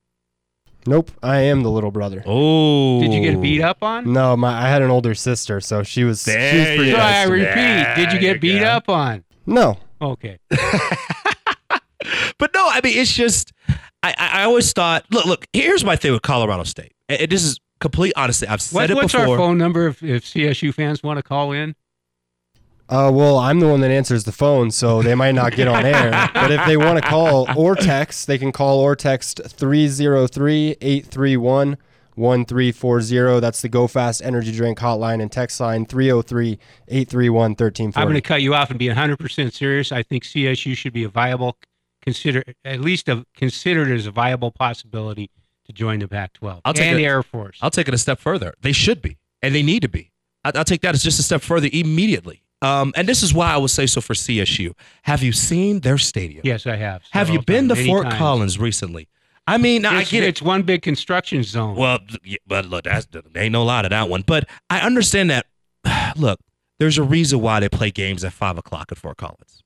Nope, 0.85 1.11
I 1.23 1.37
am 1.41 1.63
the 1.63 1.69
little 1.71 1.91
brother. 1.91 2.21
Oh, 2.25 2.99
Did 2.99 3.13
you 3.13 3.21
get 3.21 3.39
beat 3.41 3.61
up 3.61 3.81
on? 3.83 4.11
No, 4.11 4.35
my 4.35 4.65
I 4.65 4.69
had 4.69 4.81
an 4.81 4.89
older 4.91 5.15
sister, 5.15 5.61
so 5.61 5.81
she 5.83 6.03
was 6.03 6.23
she 6.23 6.31
was 6.31 6.65
pretty 6.67 6.85
you 6.87 6.91
So 6.91 6.97
nice 6.97 7.15
I 7.15 7.25
to 7.25 7.31
me. 7.31 7.39
repeat, 7.39 7.95
did 7.95 8.13
you 8.13 8.19
There 8.19 8.33
get 8.33 8.41
beat 8.41 8.59
go. 8.59 8.65
up 8.65 8.89
on? 8.89 9.23
No, 9.45 9.77
Okay. 10.01 10.39
but 12.37 12.53
no, 12.53 12.67
I 12.69 12.81
mean, 12.83 12.97
it's 12.97 13.13
just, 13.13 13.51
I, 14.01 14.13
I 14.17 14.41
I 14.41 14.43
always 14.43 14.71
thought, 14.73 15.05
look, 15.11 15.25
look, 15.25 15.45
here's 15.53 15.83
my 15.83 15.95
thing 15.95 16.11
with 16.11 16.21
Colorado 16.21 16.63
State. 16.63 16.93
And 17.09 17.21
and 17.21 17.31
this 17.31 17.43
is 17.43 17.59
complete 17.79 18.13
honesty. 18.15 18.47
I've 18.47 18.61
said 18.61 18.75
What, 18.75 18.91
it 18.91 18.95
what's 18.95 19.13
before. 19.13 19.27
our 19.27 19.37
phone 19.37 19.57
number 19.57 19.87
if, 19.87 20.01
if 20.03 20.25
CSU 20.25 20.73
fans 20.73 21.03
want 21.03 21.17
to 21.17 21.23
call 21.23 21.51
in? 21.51 21.75
Uh, 22.89 23.09
well, 23.13 23.37
I'm 23.37 23.59
the 23.59 23.67
one 23.67 23.79
that 23.81 23.91
answers 23.91 24.25
the 24.25 24.31
phone, 24.31 24.69
so 24.69 25.01
they 25.01 25.15
might 25.15 25.31
not 25.31 25.53
get 25.55 25.67
on 25.67 25.85
air. 25.85 26.11
but 26.33 26.51
if 26.51 26.65
they 26.65 26.77
want 26.77 27.01
to 27.01 27.09
call 27.09 27.47
or 27.57 27.75
text, 27.75 28.27
they 28.27 28.37
can 28.37 28.51
call 28.51 28.79
or 28.79 28.95
text 28.95 29.41
303 29.45 30.75
831 30.81 31.77
1340. 32.15 33.39
That's 33.39 33.61
the 33.61 33.69
Go 33.69 33.87
Fast 33.87 34.21
Energy 34.23 34.51
Drink 34.51 34.77
hotline 34.79 35.21
and 35.21 35.31
text 35.31 35.59
line 35.59 35.85
303 35.85 36.59
831 36.87 37.55
I'm 37.95 38.05
going 38.05 38.13
to 38.13 38.21
cut 38.21 38.41
you 38.41 38.53
off 38.53 38.69
and 38.69 38.77
be 38.77 38.87
100% 38.87 39.53
serious. 39.53 39.91
I 39.91 40.03
think 40.03 40.23
CSU 40.23 40.75
should 40.75 40.93
be 40.93 41.05
a 41.05 41.09
viable, 41.09 41.57
consider 42.03 42.43
at 42.63 42.79
least 42.81 43.09
a, 43.09 43.25
considered 43.35 43.91
as 43.91 44.05
a 44.05 44.11
viable 44.11 44.51
possibility 44.51 45.29
to 45.65 45.73
join 45.73 45.99
the 45.99 46.07
Pac-12 46.07 46.61
I'll 46.65 46.73
take 46.73 46.87
and 46.87 46.99
it- 46.99 47.03
Air 47.03 47.23
Force. 47.23 47.57
I'll 47.61 47.71
take 47.71 47.87
it 47.87 47.93
a 47.93 47.97
step 47.97 48.19
further. 48.19 48.53
They 48.61 48.73
should 48.73 49.01
be, 49.01 49.17
and 49.41 49.55
they 49.55 49.63
need 49.63 49.81
to 49.81 49.89
be. 49.89 50.11
I- 50.43 50.51
I'll 50.55 50.65
take 50.65 50.81
that 50.81 50.93
as 50.93 51.03
just 51.03 51.19
a 51.19 51.23
step 51.23 51.41
further 51.41 51.69
immediately. 51.71 52.43
Um, 52.61 52.93
and 52.95 53.07
this 53.09 53.23
is 53.23 53.33
why 53.33 53.51
I 53.51 53.57
would 53.57 53.71
say 53.71 53.85
so 53.87 53.99
for 53.99 54.13
CSU. 54.13 54.73
Have 55.03 55.21
you 55.21 55.33
seen 55.33 55.81
their 55.81 55.97
stadium? 55.97 56.41
yes, 56.45 56.65
I 56.65 56.77
have. 56.77 57.03
Have 57.11 57.29
you 57.29 57.41
been 57.41 57.67
to 57.67 57.75
times, 57.75 57.87
Fort 57.87 58.03
times. 58.05 58.15
Collins 58.17 58.59
recently? 58.59 59.09
I 59.45 59.57
mean, 59.57 59.81
now, 59.81 59.95
I 59.97 60.05
get 60.05 60.23
it. 60.23 60.27
it's 60.27 60.41
one 60.41 60.63
big 60.63 60.81
construction 60.81 61.43
zone. 61.43 61.75
Well, 61.75 61.99
but 62.47 62.65
look, 62.65 62.85
that's 62.85 63.05
there 63.07 63.21
ain't 63.35 63.51
no 63.51 63.65
lie 63.65 63.81
to 63.81 63.89
that 63.89 64.07
one. 64.07 64.23
But 64.25 64.47
I 64.69 64.79
understand 64.79 65.29
that. 65.29 65.45
Look, 66.15 66.39
there's 66.79 66.97
a 66.97 67.03
reason 67.03 67.41
why 67.41 67.59
they 67.59 67.67
play 67.67 67.91
games 67.91 68.23
at 68.23 68.31
five 68.31 68.57
o'clock 68.57 68.91
at 68.91 68.97
Fort 68.97 69.17
Collins 69.17 69.61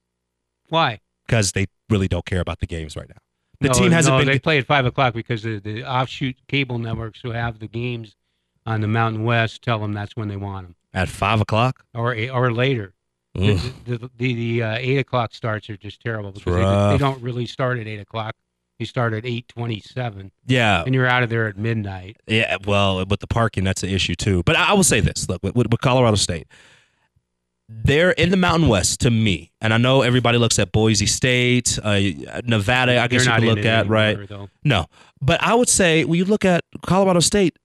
Why? 0.68 0.98
Because 1.28 1.52
they 1.52 1.66
really 1.90 2.08
don't 2.08 2.24
care 2.24 2.40
about 2.40 2.58
the 2.60 2.66
games 2.66 2.96
right 2.96 3.08
now. 3.08 3.16
The 3.60 3.68
no, 3.68 3.74
team 3.74 3.92
hasn't 3.92 4.14
no, 4.14 4.18
been. 4.20 4.28
They 4.28 4.38
play 4.38 4.58
at 4.58 4.66
five 4.66 4.86
o'clock 4.86 5.14
because 5.14 5.42
the, 5.42 5.58
the 5.58 5.84
offshoot 5.84 6.36
cable 6.48 6.78
networks 6.78 7.20
who 7.20 7.32
have 7.32 7.58
the 7.58 7.68
games 7.68 8.16
on 8.66 8.80
the 8.80 8.88
Mountain 8.88 9.24
West 9.24 9.62
tell 9.62 9.78
them 9.78 9.92
that's 9.92 10.16
when 10.16 10.28
they 10.28 10.36
want 10.36 10.66
them, 10.66 10.76
at 10.94 11.08
five 11.08 11.40
o'clock. 11.40 11.84
or 11.94 12.16
or 12.30 12.52
later. 12.52 12.94
The, 13.34 13.54
the, 13.84 14.10
the, 14.16 14.34
the 14.34 14.62
uh, 14.64 14.76
eight 14.80 14.98
o'clock 14.98 15.32
starts 15.32 15.70
are 15.70 15.76
just 15.76 16.00
terrible 16.00 16.32
because 16.32 16.54
they, 16.54 16.92
they 16.92 16.98
don't 16.98 17.22
really 17.22 17.46
start 17.46 17.78
at 17.78 17.86
eight 17.86 18.00
o'clock. 18.00 18.34
You 18.80 18.86
start 18.86 19.12
at 19.12 19.24
eight 19.26 19.46
twenty-seven, 19.48 20.32
Yeah, 20.46 20.82
and 20.84 20.94
you're 20.94 21.06
out 21.06 21.22
of 21.22 21.30
there 21.30 21.46
at 21.46 21.56
midnight. 21.56 22.16
yeah. 22.26 22.56
Well, 22.64 23.04
with 23.06 23.20
the 23.20 23.26
parking, 23.26 23.64
that's 23.64 23.82
an 23.82 23.90
issue 23.90 24.14
too. 24.14 24.42
But 24.44 24.56
I, 24.56 24.72
will 24.72 24.84
say 24.84 25.00
this: 25.00 25.28
look, 25.28 25.42
with, 25.42 25.56
with 25.56 25.80
Colorado 25.80 26.16
State, 26.16 26.48
they're 27.68 28.12
in 28.12 28.30
the 28.30 28.36
Mountain 28.36 28.68
West 28.68 29.00
to 29.00 29.10
me, 29.10 29.52
and 29.60 29.74
I 29.74 29.78
know 29.78 30.02
everybody 30.02 30.38
looks 30.38 30.58
at 30.58 30.72
Boise 30.72 31.06
State, 31.06 31.78
uh, 31.82 32.00
Nevada. 32.44 33.00
I 33.00 33.08
guess 33.08 33.26
you 33.26 33.32
can 33.32 33.44
look 33.44 33.58
it 33.58 33.66
at 33.66 33.88
right. 33.88 34.26
Though. 34.28 34.48
No, 34.64 34.86
but 35.20 35.42
I 35.42 35.54
would 35.54 35.68
say 35.68 36.04
when 36.04 36.18
you 36.18 36.24
look 36.24 36.44
at 36.44 36.64
Colorado 36.82 37.20
State, 37.20 37.58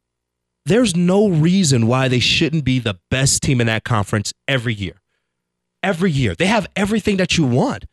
there's 0.66 0.96
no 0.96 1.30
reason 1.30 1.88
why 1.88 2.08
they 2.08 2.20
shouldn't 2.20 2.66
be 2.66 2.80
the 2.80 3.00
best 3.10 3.44
team 3.44 3.62
in 3.62 3.68
that 3.68 3.84
conference 3.84 4.34
every 4.48 4.74
year. 4.74 5.02
Every 5.82 6.12
year, 6.12 6.36
they 6.36 6.46
have 6.46 6.68
everything 6.76 7.18
that 7.18 7.38
you 7.38 7.46
want. 7.46 7.86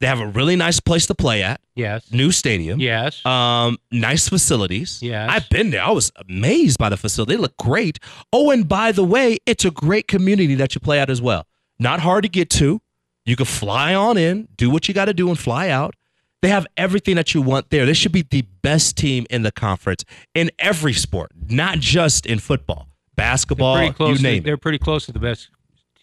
They 0.00 0.06
have 0.06 0.20
a 0.20 0.26
really 0.26 0.56
nice 0.56 0.78
place 0.78 1.06
to 1.06 1.14
play 1.14 1.42
at, 1.42 1.60
Yes. 1.74 2.10
new 2.12 2.30
stadium, 2.30 2.78
Yes. 2.80 3.24
um, 3.24 3.78
nice 3.90 4.28
facilities. 4.28 4.98
Yes. 5.02 5.30
I've 5.32 5.48
been 5.48 5.70
there. 5.70 5.82
I 5.82 5.90
was 5.90 6.12
amazed 6.28 6.78
by 6.78 6.90
the 6.90 6.98
facility. 6.98 7.34
They 7.34 7.40
look 7.40 7.56
great. 7.56 7.98
Oh, 8.32 8.50
and 8.50 8.68
by 8.68 8.92
the 8.92 9.04
way, 9.04 9.38
it's 9.46 9.64
a 9.64 9.70
great 9.70 10.06
community 10.06 10.54
that 10.56 10.74
you 10.74 10.80
play 10.80 11.00
at 11.00 11.08
as 11.08 11.22
well. 11.22 11.46
Not 11.78 12.00
hard 12.00 12.24
to 12.24 12.28
get 12.28 12.50
to. 12.50 12.82
You 13.24 13.36
can 13.36 13.46
fly 13.46 13.94
on 13.94 14.18
in, 14.18 14.48
do 14.56 14.68
what 14.70 14.86
you 14.86 14.92
got 14.94 15.06
to 15.06 15.14
do, 15.14 15.28
and 15.28 15.38
fly 15.38 15.70
out. 15.70 15.94
They 16.42 16.48
have 16.48 16.66
everything 16.76 17.16
that 17.16 17.32
you 17.34 17.40
want 17.40 17.70
there. 17.70 17.86
They 17.86 17.94
should 17.94 18.12
be 18.12 18.22
the 18.22 18.42
best 18.62 18.96
team 18.96 19.26
in 19.30 19.42
the 19.42 19.50
conference 19.50 20.04
in 20.34 20.50
every 20.58 20.92
sport, 20.92 21.32
not 21.48 21.78
just 21.78 22.26
in 22.26 22.38
football, 22.38 22.88
basketball, 23.16 23.82
you 23.82 23.92
to, 24.16 24.22
name 24.22 24.42
they're 24.42 24.58
pretty 24.58 24.78
close 24.78 25.06
to 25.06 25.12
the 25.12 25.18
best 25.18 25.48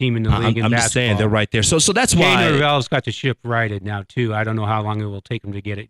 team 0.04 0.16
in 0.18 0.24
the 0.24 0.30
I'm, 0.30 0.44
league 0.44 0.58
I'm 0.64 0.72
basketball. 0.72 0.80
just 0.80 0.94
saying 0.94 1.18
they're 1.18 1.30
right 1.40 1.50
there. 1.52 1.64
So, 1.64 1.80
so 1.80 1.94
that's 1.94 2.14
why. 2.16 2.50
Norvell's 2.50 2.88
got 2.88 3.04
the 3.06 3.12
ship 3.12 3.38
righted 3.44 3.84
now 3.84 4.04
too. 4.08 4.34
I 4.34 4.44
don't 4.44 4.56
know 4.56 4.66
how 4.66 4.82
long 4.84 5.02
it 5.02 5.06
will 5.06 5.22
take 5.22 5.44
him 5.44 5.54
to 5.54 5.62
get 5.62 5.78
it 5.78 5.90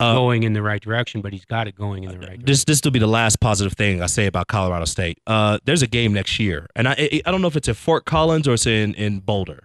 Uh, 0.00 0.14
going 0.14 0.42
in 0.42 0.52
the 0.52 0.62
right 0.62 0.82
direction, 0.82 1.20
but 1.20 1.32
he's 1.32 1.44
got 1.44 1.68
it 1.68 1.74
going 1.76 2.02
in 2.04 2.10
the 2.10 2.16
right 2.18 2.26
direction. 2.26 2.44
this 2.46 2.64
this 2.64 2.80
will 2.82 2.90
be 2.90 2.98
the 2.98 3.06
last 3.20 3.38
positive 3.40 3.74
thing 3.74 4.02
I 4.02 4.06
say 4.06 4.26
about 4.26 4.46
Colorado 4.48 4.84
State. 4.86 5.18
Uh, 5.26 5.58
there's 5.64 5.82
a 5.82 5.86
game 5.86 6.12
next 6.12 6.38
year, 6.40 6.66
and 6.74 6.88
I 6.88 6.92
I 6.98 7.22
I 7.26 7.30
don't 7.30 7.40
know 7.42 7.48
if 7.48 7.56
it's 7.56 7.68
at 7.68 7.76
Fort 7.76 8.04
Collins 8.04 8.48
or 8.48 8.54
it's 8.54 8.66
in 8.66 8.94
in 8.94 9.20
Boulder, 9.20 9.60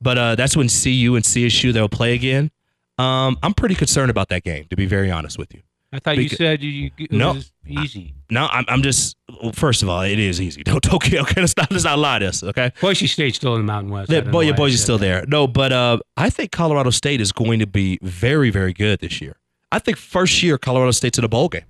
but 0.00 0.16
uh, 0.18 0.34
that's 0.34 0.54
when 0.56 0.68
CU 0.68 1.14
and 1.16 1.24
CSU 1.24 1.72
they'll 1.72 1.88
play 2.00 2.12
again. 2.14 2.50
Um, 2.98 3.38
I'm 3.42 3.54
pretty 3.54 3.74
concerned 3.74 4.10
about 4.10 4.28
that 4.28 4.42
game, 4.44 4.66
to 4.68 4.76
be 4.76 4.84
very 4.84 5.10
honest 5.10 5.38
with 5.38 5.54
you. 5.54 5.62
I 5.92 5.98
thought 5.98 6.18
you 6.18 6.28
said 6.28 6.62
you, 6.62 6.70
you 6.70 6.90
it 6.98 7.12
No. 7.12 7.32
was 7.34 7.50
easy. 7.66 8.14
No, 8.30 8.46
I'm, 8.52 8.64
I'm 8.68 8.82
just. 8.82 9.16
Well, 9.42 9.50
first 9.52 9.82
of 9.82 9.88
all, 9.88 10.02
it 10.02 10.18
is 10.20 10.40
easy. 10.40 10.62
Don't 10.64 10.92
okay, 10.94 11.18
okay. 11.20 11.40
Let's 11.40 11.56
not 11.56 11.70
let's 11.70 11.82
not 11.84 11.98
lie 11.98 12.20
to 12.20 12.26
us, 12.28 12.42
okay? 12.44 12.70
Boise 12.80 13.06
State's 13.08 13.36
still 13.36 13.54
in 13.56 13.62
the 13.62 13.72
Mountain 13.72 13.90
West. 13.92 14.10
I 14.10 14.14
Yeah, 14.14 14.20
don't 14.20 14.30
boy, 14.30 14.38
know 14.38 14.40
your 14.42 14.52
why 14.52 14.56
I 14.56 14.58
boys 14.58 14.74
are 14.74 14.78
still 14.78 14.98
that. 14.98 15.04
there. 15.06 15.24
No, 15.26 15.46
but 15.48 15.72
uh, 15.72 15.98
I 16.16 16.30
think 16.30 16.52
Colorado 16.52 16.90
State 16.90 17.20
is 17.20 17.32
going 17.32 17.58
to 17.58 17.66
be 17.66 17.98
very, 18.02 18.50
very 18.50 18.72
good 18.72 19.00
this 19.00 19.20
year. 19.20 19.36
I 19.72 19.78
think 19.80 19.96
first 19.96 20.42
year 20.42 20.58
Colorado 20.58 20.92
State's 20.92 21.18
in 21.18 21.24
a 21.24 21.28
bowl 21.28 21.48
game. 21.48 21.64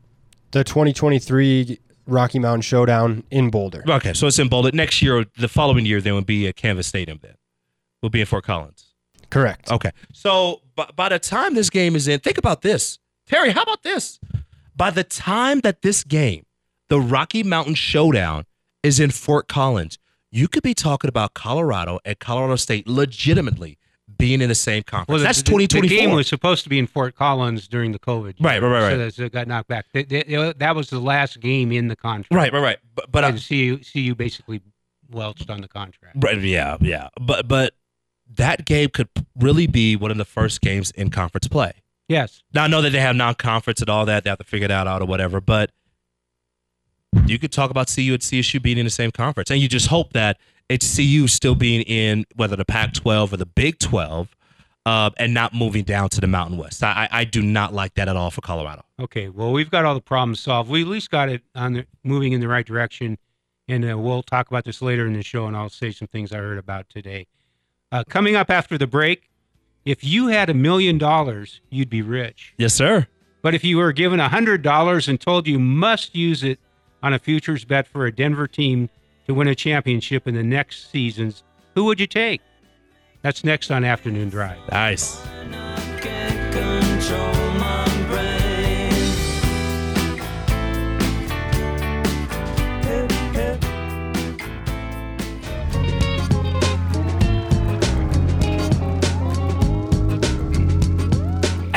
The 0.50 0.64
2023 0.64 1.78
Rocky 2.06 2.38
Mountain 2.38 2.62
Showdown 2.62 3.22
in 3.30 3.50
Boulder. 3.50 3.84
Okay, 3.88 4.12
so 4.14 4.26
it's 4.26 4.38
in 4.38 4.48
Boulder. 4.48 4.70
Next 4.72 5.00
year, 5.00 5.24
the 5.38 5.48
following 5.48 5.86
year, 5.86 6.00
there 6.00 6.12
will 6.12 6.22
be 6.22 6.46
at 6.48 6.56
Canvas 6.56 6.86
Stadium. 6.88 7.20
Then 7.22 7.34
we'll 8.02 8.10
be 8.10 8.20
in 8.20 8.26
Fort 8.26 8.44
Collins. 8.44 8.86
Correct. 9.30 9.70
Okay, 9.70 9.92
so 10.12 10.60
by, 10.74 10.88
by 10.96 11.08
the 11.08 11.18
time 11.20 11.54
this 11.54 11.70
game 11.70 11.94
is 11.94 12.08
in, 12.08 12.18
think 12.20 12.36
about 12.36 12.62
this, 12.62 12.98
Terry. 13.30 13.50
How 13.52 13.62
about 13.62 13.82
this? 13.82 14.18
By 14.76 14.90
the 14.90 15.04
time 15.04 15.60
that 15.60 15.82
this 15.82 16.02
game, 16.04 16.44
the 16.88 17.00
Rocky 17.00 17.42
Mountain 17.42 17.74
Showdown, 17.76 18.44
is 18.82 18.98
in 18.98 19.10
Fort 19.10 19.46
Collins, 19.46 19.98
you 20.32 20.48
could 20.48 20.62
be 20.62 20.74
talking 20.74 21.08
about 21.08 21.34
Colorado 21.34 21.98
and 22.04 22.18
Colorado 22.18 22.56
State 22.56 22.88
legitimately 22.88 23.78
being 24.18 24.40
in 24.40 24.48
the 24.48 24.54
same 24.54 24.82
conference. 24.82 25.20
the- 25.20 25.26
That's 25.26 25.42
the- 25.42 25.66
The 25.80 25.88
game 25.88 26.10
was 26.12 26.26
supposed 26.26 26.64
to 26.64 26.68
be 26.70 26.78
in 26.78 26.86
Fort 26.86 27.14
Collins 27.14 27.68
during 27.68 27.92
the 27.92 27.98
COVID. 27.98 28.34
Right, 28.40 28.60
right, 28.60 28.68
right, 28.68 28.80
So 28.80 28.86
right. 28.88 28.96
that's- 28.96 29.18
it 29.18 29.32
got 29.32 29.46
knocked 29.46 29.68
back. 29.68 29.86
They- 29.92 30.02
they- 30.04 30.52
that 30.58 30.74
was 30.74 30.90
the 30.90 30.98
last 30.98 31.40
game 31.40 31.70
in 31.72 31.88
the 31.88 31.96
contract. 31.96 32.34
right, 32.34 32.52
right, 32.52 32.60
right. 32.62 32.78
But, 32.94 33.12
but 33.12 33.24
and 33.24 33.40
CU, 33.40 33.78
CU 33.78 34.14
basically 34.14 34.60
welched 35.10 35.48
on 35.50 35.60
the 35.60 35.68
contract. 35.68 36.16
Right, 36.20 36.40
yeah, 36.40 36.76
yeah. 36.80 37.08
But 37.20 37.46
but 37.48 37.74
that 38.34 38.64
game 38.64 38.88
could 38.90 39.08
really 39.38 39.66
be 39.66 39.94
one 39.96 40.10
of 40.10 40.16
the 40.16 40.24
first 40.24 40.60
games 40.60 40.90
in 40.92 41.10
conference 41.10 41.48
play. 41.48 41.72
Yes. 42.10 42.42
Now 42.52 42.64
I 42.64 42.66
know 42.66 42.82
that 42.82 42.90
they 42.90 42.98
have 42.98 43.14
non-conference 43.14 43.80
and 43.80 43.88
all 43.88 44.04
that; 44.06 44.24
they 44.24 44.30
have 44.30 44.38
to 44.40 44.44
figure 44.44 44.66
that 44.66 44.88
out 44.88 45.00
or 45.00 45.06
whatever. 45.06 45.40
But 45.40 45.70
you 47.24 47.38
could 47.38 47.52
talk 47.52 47.70
about 47.70 47.86
CU 47.86 48.12
and 48.12 48.20
CSU 48.20 48.60
being 48.60 48.78
in 48.78 48.84
the 48.84 48.90
same 48.90 49.12
conference, 49.12 49.48
and 49.48 49.60
you 49.60 49.68
just 49.68 49.86
hope 49.86 50.12
that 50.12 50.36
it's 50.68 50.96
CU 50.96 51.28
still 51.28 51.54
being 51.54 51.82
in 51.82 52.26
whether 52.34 52.56
the 52.56 52.64
Pac-12 52.64 53.32
or 53.32 53.36
the 53.36 53.46
Big 53.46 53.78
12, 53.78 54.28
uh, 54.86 55.10
and 55.18 55.32
not 55.32 55.54
moving 55.54 55.84
down 55.84 56.08
to 56.08 56.20
the 56.20 56.26
Mountain 56.26 56.58
West. 56.58 56.82
I, 56.82 57.08
I 57.12 57.20
I 57.20 57.24
do 57.24 57.42
not 57.42 57.72
like 57.72 57.94
that 57.94 58.08
at 58.08 58.16
all 58.16 58.32
for 58.32 58.40
Colorado. 58.40 58.84
Okay. 58.98 59.28
Well, 59.28 59.52
we've 59.52 59.70
got 59.70 59.84
all 59.84 59.94
the 59.94 60.00
problems 60.00 60.40
solved. 60.40 60.68
We 60.68 60.82
at 60.82 60.88
least 60.88 61.12
got 61.12 61.28
it 61.28 61.42
on 61.54 61.74
the 61.74 61.86
moving 62.02 62.32
in 62.32 62.40
the 62.40 62.48
right 62.48 62.66
direction, 62.66 63.18
and 63.68 63.88
uh, 63.88 63.96
we'll 63.96 64.24
talk 64.24 64.48
about 64.48 64.64
this 64.64 64.82
later 64.82 65.06
in 65.06 65.12
the 65.12 65.22
show, 65.22 65.46
and 65.46 65.56
I'll 65.56 65.68
say 65.68 65.92
some 65.92 66.08
things 66.08 66.32
I 66.32 66.38
heard 66.38 66.58
about 66.58 66.88
today. 66.88 67.28
Uh, 67.92 68.02
coming 68.08 68.34
up 68.34 68.50
after 68.50 68.76
the 68.76 68.88
break, 68.88 69.29
if 69.84 70.04
you 70.04 70.28
had 70.28 70.50
a 70.50 70.54
million 70.54 70.98
dollars, 70.98 71.60
you'd 71.70 71.90
be 71.90 72.02
rich. 72.02 72.54
Yes, 72.58 72.74
sir. 72.74 73.06
But 73.42 73.54
if 73.54 73.64
you 73.64 73.78
were 73.78 73.92
given 73.92 74.20
a 74.20 74.28
hundred 74.28 74.62
dollars 74.62 75.08
and 75.08 75.20
told 75.20 75.46
you 75.46 75.58
must 75.58 76.14
use 76.14 76.44
it 76.44 76.58
on 77.02 77.14
a 77.14 77.18
futures 77.18 77.64
bet 77.64 77.86
for 77.86 78.06
a 78.06 78.12
Denver 78.12 78.46
team 78.46 78.90
to 79.26 79.34
win 79.34 79.48
a 79.48 79.54
championship 79.54 80.28
in 80.28 80.34
the 80.34 80.42
next 80.42 80.90
seasons, 80.90 81.42
who 81.74 81.84
would 81.84 82.00
you 82.00 82.06
take? 82.06 82.42
That's 83.22 83.44
next 83.44 83.70
on 83.70 83.84
Afternoon 83.84 84.28
Drive. 84.28 84.58
Nice. 84.70 85.22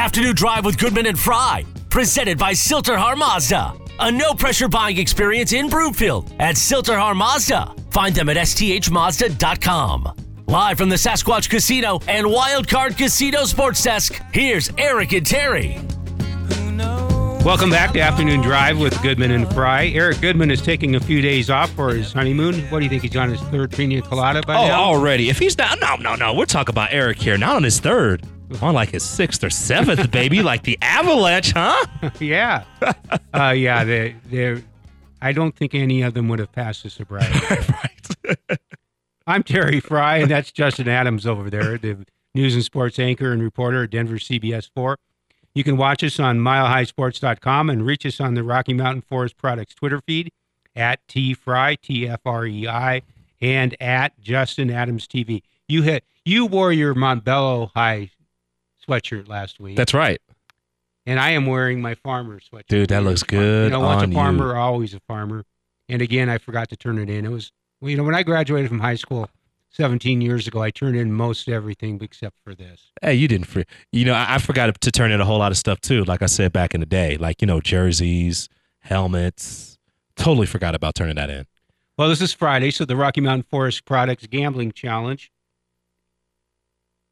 Afternoon 0.03 0.35
Drive 0.35 0.65
with 0.65 0.77
Goodman 0.77 1.05
and 1.05 1.17
Frei, 1.17 1.65
presented 1.89 2.37
by 2.37 2.51
Sill-TerHar 2.51 3.17
Mazda. 3.17 3.73
A 4.01 4.11
no 4.11 4.33
pressure 4.33 4.67
buying 4.67 4.97
experience 4.97 5.53
in 5.53 5.69
Broomfield 5.69 6.29
at 6.39 6.57
Sill-TerHar 6.57 7.15
Mazda. 7.15 7.73
Find 7.89 8.13
them 8.13 8.27
at 8.27 8.35
sthmazda.com. 8.35 10.13
Live 10.47 10.77
from 10.77 10.89
the 10.89 10.97
Sasquatch 10.97 11.49
Casino 11.49 12.01
and 12.09 12.27
Wildcard 12.27 12.97
Casino 12.97 13.45
Sports 13.45 13.81
Desk, 13.81 14.21
here's 14.33 14.69
Eric 14.77 15.13
and 15.13 15.25
Terry. 15.25 15.79
Welcome 17.45 17.69
back 17.69 17.93
to 17.93 18.01
Afternoon 18.01 18.41
Drive 18.41 18.77
with 18.79 19.01
Goodman 19.01 19.31
and 19.31 19.49
Frei. 19.53 19.93
Eric 19.93 20.19
Goodman 20.19 20.51
is 20.51 20.61
taking 20.61 20.95
a 20.95 20.99
few 20.99 21.21
days 21.21 21.49
off 21.49 21.69
for 21.71 21.95
his 21.95 22.11
honeymoon. 22.11 22.59
What 22.69 22.79
do 22.79 22.83
you 22.83 22.89
think? 22.89 23.03
He's 23.03 23.15
on 23.15 23.29
his 23.29 23.39
third 23.43 23.71
pina 23.71 24.01
colada 24.01 24.41
by 24.45 24.55
now? 24.55 24.63
Oh, 24.63 24.67
now? 24.67 24.83
already. 24.83 25.29
If 25.29 25.39
he's 25.39 25.57
not, 25.57 25.79
no, 25.79 25.95
no, 25.95 26.15
no. 26.15 26.33
We're 26.33 26.45
talking 26.45 26.73
about 26.73 26.89
Eric 26.91 27.19
here, 27.19 27.37
not 27.37 27.55
on 27.55 27.63
his 27.63 27.79
third. 27.79 28.27
On 28.61 28.73
like 28.73 28.89
his 28.89 29.03
sixth 29.03 29.43
or 29.43 29.49
seventh, 29.49 30.11
baby, 30.11 30.41
like 30.43 30.63
the 30.63 30.77
Avalanche, 30.81 31.51
huh? 31.51 31.85
yeah, 32.19 32.63
uh, 33.33 33.49
yeah. 33.49 33.83
They, 33.83 34.15
they. 34.29 34.63
I 35.21 35.31
don't 35.31 35.55
think 35.55 35.73
any 35.73 36.01
of 36.01 36.13
them 36.13 36.27
would 36.27 36.39
have 36.39 36.51
passed 36.51 36.83
the 36.83 36.89
sobriety. 36.89 37.39
right. 37.49 38.59
I'm 39.25 39.43
Terry 39.43 39.79
Frei, 39.79 40.21
and 40.21 40.29
that's 40.29 40.51
Justin 40.51 40.89
Adams 40.89 41.25
over 41.25 41.49
there, 41.49 41.77
the 41.77 42.05
news 42.35 42.55
and 42.55 42.63
sports 42.63 42.99
anchor 42.99 43.31
and 43.31 43.41
reporter 43.41 43.83
at 43.83 43.91
Denver 43.91 44.15
CBS 44.15 44.69
4. 44.75 44.97
You 45.55 45.63
can 45.63 45.77
watch 45.77 46.03
us 46.03 46.19
on 46.19 46.39
milehighsports.com 46.39 47.69
and 47.69 47.85
reach 47.85 48.05
us 48.05 48.19
on 48.19 48.33
the 48.33 48.43
Rocky 48.43 48.73
Mountain 48.73 49.03
Forest 49.03 49.37
Products 49.37 49.75
Twitter 49.75 50.01
feed 50.01 50.31
at 50.75 50.99
T 51.07 51.33
Frei, 51.33 51.77
T 51.81 52.07
F 52.07 52.21
R 52.25 52.45
E 52.45 52.67
I, 52.67 53.01
and 53.39 53.75
at 53.81 54.19
Justin 54.19 54.69
Adams 54.71 55.07
TV. 55.07 55.43
You 55.67 55.83
hit 55.83 56.03
you 56.25 56.45
wore 56.45 56.71
your 56.71 56.95
Montbello 56.95 57.69
High 57.75 58.09
sweatshirt 58.87 59.27
last 59.27 59.59
week, 59.59 59.75
That's 59.77 59.93
right. 59.93 60.19
and 61.05 61.19
I 61.19 61.31
am 61.31 61.45
wearing 61.45 61.81
my 61.81 61.95
farmer 61.95 62.39
sweatshirt. 62.39 62.67
Dude, 62.67 62.89
that 62.89 63.03
looks 63.03 63.23
good. 63.23 63.65
You 63.65 63.69
know, 63.71 63.79
once 63.81 64.03
on 64.03 64.09
a 64.09 64.11
you. 64.11 64.15
farmer, 64.15 64.55
always 64.55 64.93
a 64.93 64.99
farmer. 65.01 65.43
And 65.89 66.01
again, 66.01 66.29
I 66.29 66.37
forgot 66.37 66.69
to 66.69 66.75
turn 66.77 66.97
it 66.97 67.09
in. 67.09 67.25
It 67.25 67.29
was, 67.29 67.51
well, 67.81 67.91
you 67.91 67.97
know, 67.97 68.03
when 68.03 68.15
I 68.15 68.23
graduated 68.23 68.69
from 68.69 68.79
high 68.79 68.95
school 68.95 69.29
17 69.71 70.21
years 70.21 70.47
ago, 70.47 70.61
I 70.61 70.71
turned 70.71 70.95
in 70.95 71.11
most 71.11 71.49
everything 71.49 71.99
except 72.01 72.37
for 72.43 72.55
this. 72.55 72.91
Hey, 73.01 73.15
you 73.15 73.27
didn't 73.27 73.47
free. 73.47 73.65
You 73.91 74.05
know, 74.05 74.13
I, 74.13 74.35
I 74.35 74.37
forgot 74.37 74.79
to 74.79 74.91
turn 74.91 75.11
in 75.11 75.19
a 75.19 75.25
whole 75.25 75.39
lot 75.39 75.51
of 75.51 75.57
stuff 75.57 75.81
too. 75.81 76.03
Like 76.05 76.21
I 76.21 76.27
said 76.27 76.53
back 76.53 76.73
in 76.73 76.79
the 76.79 76.85
day, 76.85 77.17
like 77.17 77.41
you 77.41 77.47
know, 77.47 77.59
jerseys, 77.59 78.47
helmets. 78.79 79.77
Totally 80.15 80.45
forgot 80.45 80.75
about 80.75 80.95
turning 80.95 81.15
that 81.15 81.29
in. 81.29 81.45
Well, 81.97 82.09
this 82.09 82.21
is 82.21 82.33
Friday, 82.33 82.71
so 82.71 82.85
the 82.85 82.95
Rocky 82.95 83.21
Mountain 83.21 83.45
Forest 83.49 83.85
Products 83.85 84.25
Gambling 84.27 84.71
Challenge 84.71 85.31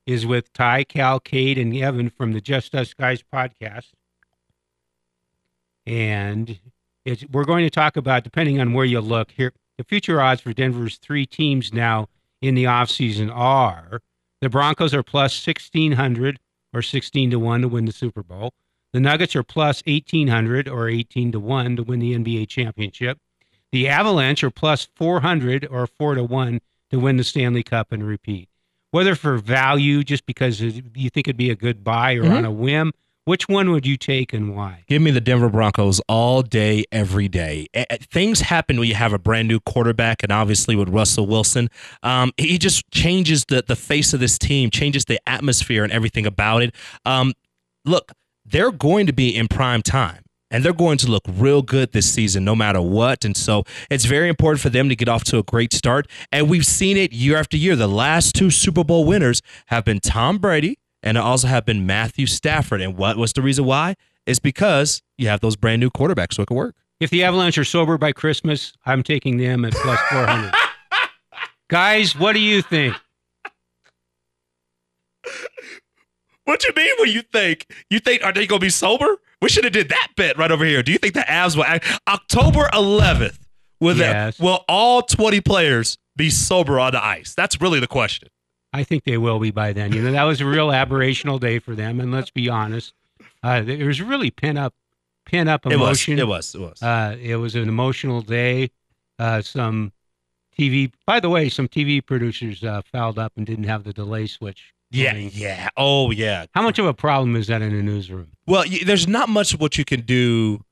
is 0.05 0.25
with 0.25 0.51
Ty, 0.53 0.85
Cal, 0.85 1.19
Cade, 1.19 1.57
and 1.57 1.75
Evan 1.75 2.09
from 2.09 2.33
the 2.33 2.41
Just 2.41 2.73
Us 2.75 2.93
Guys 2.93 3.23
podcast. 3.23 3.91
And 5.85 6.59
we're 7.31 7.45
going 7.45 7.65
to 7.65 7.69
talk 7.69 7.97
about, 7.97 8.23
depending 8.23 8.59
on 8.59 8.73
where 8.73 8.85
you 8.85 9.01
look 9.01 9.31
here, 9.31 9.53
the 9.77 9.83
future 9.83 10.21
odds 10.21 10.41
for 10.41 10.53
Denver's 10.53 10.97
three 10.97 11.25
teams 11.25 11.73
now 11.73 12.07
in 12.41 12.55
the 12.55 12.65
offseason 12.65 13.31
are 13.33 14.01
the 14.41 14.49
Broncos 14.49 14.93
are 14.93 15.03
plus 15.03 15.45
1,600 15.45 16.39
or 16.73 16.81
16 16.81 17.31
to 17.31 17.39
1 17.39 17.61
to 17.61 17.67
win 17.67 17.85
the 17.85 17.91
Super 17.91 18.23
Bowl. 18.23 18.53
The 18.93 18.99
Nuggets 18.99 19.35
are 19.35 19.43
plus 19.43 19.81
1,800 19.85 20.67
or 20.67 20.89
18 20.89 21.31
to 21.31 21.39
1 21.39 21.75
to 21.77 21.83
win 21.83 21.99
the 21.99 22.13
NBA 22.13 22.47
championship. 22.47 23.17
The 23.71 23.87
Avalanche 23.87 24.43
are 24.43 24.51
plus 24.51 24.87
400 24.95 25.67
or 25.71 25.87
4 25.87 26.15
to 26.15 26.23
1 26.23 26.59
to 26.89 26.99
win 26.99 27.17
the 27.17 27.23
Stanley 27.23 27.63
Cup 27.63 27.91
and 27.91 28.05
repeat. 28.05 28.49
Whether 28.91 29.15
for 29.15 29.37
value, 29.37 30.03
just 30.03 30.25
because 30.25 30.61
you 30.61 31.09
think 31.09 31.27
it'd 31.27 31.37
be 31.37 31.49
a 31.49 31.55
good 31.55 31.83
buy, 31.83 32.15
or 32.15 32.25
on 32.25 32.45
a 32.45 32.51
whim, 32.51 32.91
which 33.25 33.47
one 33.47 33.69
would 33.71 33.85
you 33.85 33.97
take 33.97 34.33
and 34.33 34.55
why? 34.55 34.83
Give 34.87 35.01
me 35.01 35.11
the 35.11 35.21
Denver 35.21 35.47
Broncos 35.47 36.01
all 36.09 36.41
day, 36.41 36.85
every 36.91 37.27
day. 37.27 37.67
Things 38.11 38.41
happen 38.41 38.79
when 38.79 38.87
you 38.87 38.95
have 38.95 39.13
a 39.13 39.19
brand 39.19 39.47
new 39.47 39.59
quarterback, 39.59 40.23
and 40.23 40.31
obviously 40.31 40.75
with 40.75 40.89
Russell 40.89 41.27
Wilson, 41.27 41.69
um, 42.03 42.31
he 42.37 42.57
just 42.57 42.89
changes 42.91 43.45
the 43.47 43.63
the 43.65 43.75
face 43.75 44.13
of 44.13 44.19
this 44.19 44.37
team, 44.37 44.69
changes 44.69 45.05
the 45.05 45.19
atmosphere 45.27 45.83
and 45.83 45.93
everything 45.93 46.25
about 46.25 46.63
it. 46.63 46.75
Um, 47.05 47.33
look, 47.85 48.11
they're 48.45 48.71
going 48.71 49.05
to 49.05 49.13
be 49.13 49.35
in 49.35 49.47
prime 49.47 49.81
time. 49.81 50.23
And 50.51 50.63
they're 50.63 50.73
going 50.73 50.99
to 50.99 51.09
look 51.09 51.23
real 51.27 51.61
good 51.61 51.93
this 51.93 52.11
season, 52.13 52.43
no 52.45 52.55
matter 52.55 52.81
what. 52.81 53.25
And 53.25 53.35
so 53.35 53.63
it's 53.89 54.05
very 54.05 54.29
important 54.29 54.61
for 54.61 54.69
them 54.69 54.89
to 54.89 54.95
get 54.95 55.09
off 55.09 55.23
to 55.25 55.37
a 55.39 55.43
great 55.43 55.73
start. 55.73 56.07
And 56.31 56.49
we've 56.49 56.65
seen 56.65 56.97
it 56.97 57.13
year 57.13 57.37
after 57.37 57.57
year. 57.57 57.75
The 57.75 57.87
last 57.87 58.35
two 58.35 58.51
Super 58.51 58.83
Bowl 58.83 59.05
winners 59.05 59.41
have 59.67 59.85
been 59.85 59.99
Tom 59.99 60.37
Brady 60.37 60.77
and 61.03 61.17
it 61.17 61.21
also 61.21 61.47
have 61.47 61.65
been 61.65 61.85
Matthew 61.85 62.25
Stafford. 62.25 62.81
And 62.81 62.97
what 62.97 63.17
was 63.17 63.33
the 63.33 63.41
reason 63.41 63.65
why? 63.65 63.95
It's 64.25 64.39
because 64.39 65.01
you 65.17 65.27
have 65.29 65.39
those 65.39 65.55
brand 65.55 65.79
new 65.79 65.89
quarterbacks, 65.89 66.33
so 66.33 66.43
it 66.43 66.47
can 66.47 66.57
work. 66.57 66.75
If 66.99 67.09
the 67.09 67.23
Avalanche 67.23 67.57
are 67.57 67.63
sober 67.63 67.97
by 67.97 68.11
Christmas, 68.11 68.73
I'm 68.85 69.01
taking 69.01 69.37
them 69.37 69.65
at 69.65 69.73
plus 69.73 69.99
400. 70.09 70.53
Guys, 71.69 72.15
what 72.15 72.33
do 72.33 72.39
you 72.39 72.61
think? 72.61 72.95
What 76.43 76.63
you 76.63 76.73
mean? 76.75 76.91
What 76.97 77.05
do 77.05 77.11
you 77.11 77.21
think? 77.21 77.65
You 77.89 77.99
think 77.99 78.23
are 78.23 78.33
they 78.33 78.45
gonna 78.45 78.59
be 78.59 78.69
sober? 78.69 79.17
We 79.41 79.49
should 79.49 79.63
have 79.63 79.73
did 79.73 79.89
that 79.89 80.09
bet 80.15 80.37
right 80.37 80.51
over 80.51 80.63
here. 80.65 80.83
Do 80.83 80.91
you 80.91 80.97
think 80.97 81.13
the 81.13 81.21
Avs 81.21 81.55
will 81.55 81.63
act 81.63 81.85
October 82.07 82.69
11th? 82.73 83.39
Will 83.79 83.97
Yes. 83.97 84.39
will 84.39 84.63
all 84.69 85.01
20 85.01 85.41
players 85.41 85.97
be 86.15 86.29
sober 86.29 86.79
on 86.79 86.91
the 86.91 87.03
ice? 87.03 87.33
That's 87.33 87.59
really 87.59 87.79
the 87.79 87.87
question. 87.87 88.29
I 88.73 88.83
think 88.83 89.03
they 89.03 89.17
will 89.17 89.39
be 89.39 89.49
by 89.51 89.73
then. 89.73 89.91
You 89.93 90.01
know, 90.03 90.11
that 90.11 90.23
was 90.23 90.39
a 90.41 90.45
real 90.45 90.67
aberrational 90.81 91.39
day 91.39 91.57
for 91.59 91.75
them. 91.75 91.99
And 91.99 92.11
let's 92.11 92.29
be 92.29 92.47
honest, 92.49 92.93
uh, 93.43 93.61
there 93.61 93.87
was 93.87 94.01
really 94.01 94.29
pin 94.29 94.57
up, 94.57 94.73
pin 95.25 95.47
up 95.47 95.65
emotion. 95.65 96.19
It 96.19 96.27
was. 96.27 96.53
It 96.53 96.59
was. 96.61 96.79
It 96.81 96.83
was. 96.83 96.83
Uh, 96.83 97.17
it 97.19 97.35
was 97.37 97.55
an 97.55 97.67
emotional 97.67 98.21
day. 98.21 98.69
Uh, 99.17 99.41
some 99.41 99.91
TV, 100.57 100.91
by 101.07 101.19
the 101.19 101.29
way, 101.29 101.49
some 101.49 101.67
TV 101.67 102.05
producers 102.05 102.63
uh, 102.63 102.81
fouled 102.91 103.17
up 103.17 103.33
and 103.35 103.45
didn't 103.45 103.65
have 103.65 103.83
the 103.83 103.93
delay 103.93 104.27
switch. 104.27 104.73
yeah. 104.91 105.15
Yeah. 105.15 105.69
Oh 105.77 106.11
yeah. 106.11 106.45
How 106.53 106.61
much 106.61 106.77
of 106.79 106.85
a 106.85 106.93
problem 106.93 107.35
is 107.35 107.47
that 107.47 107.61
in 107.61 107.73
a 107.73 107.81
newsroom? 107.81 108.30
Well, 108.51 108.65
y- 108.69 108.81
there's 108.85 109.07
not 109.07 109.29
much 109.29 109.57
what 109.57 109.77
you 109.77 109.85
can 109.85 110.01
do 110.01 110.63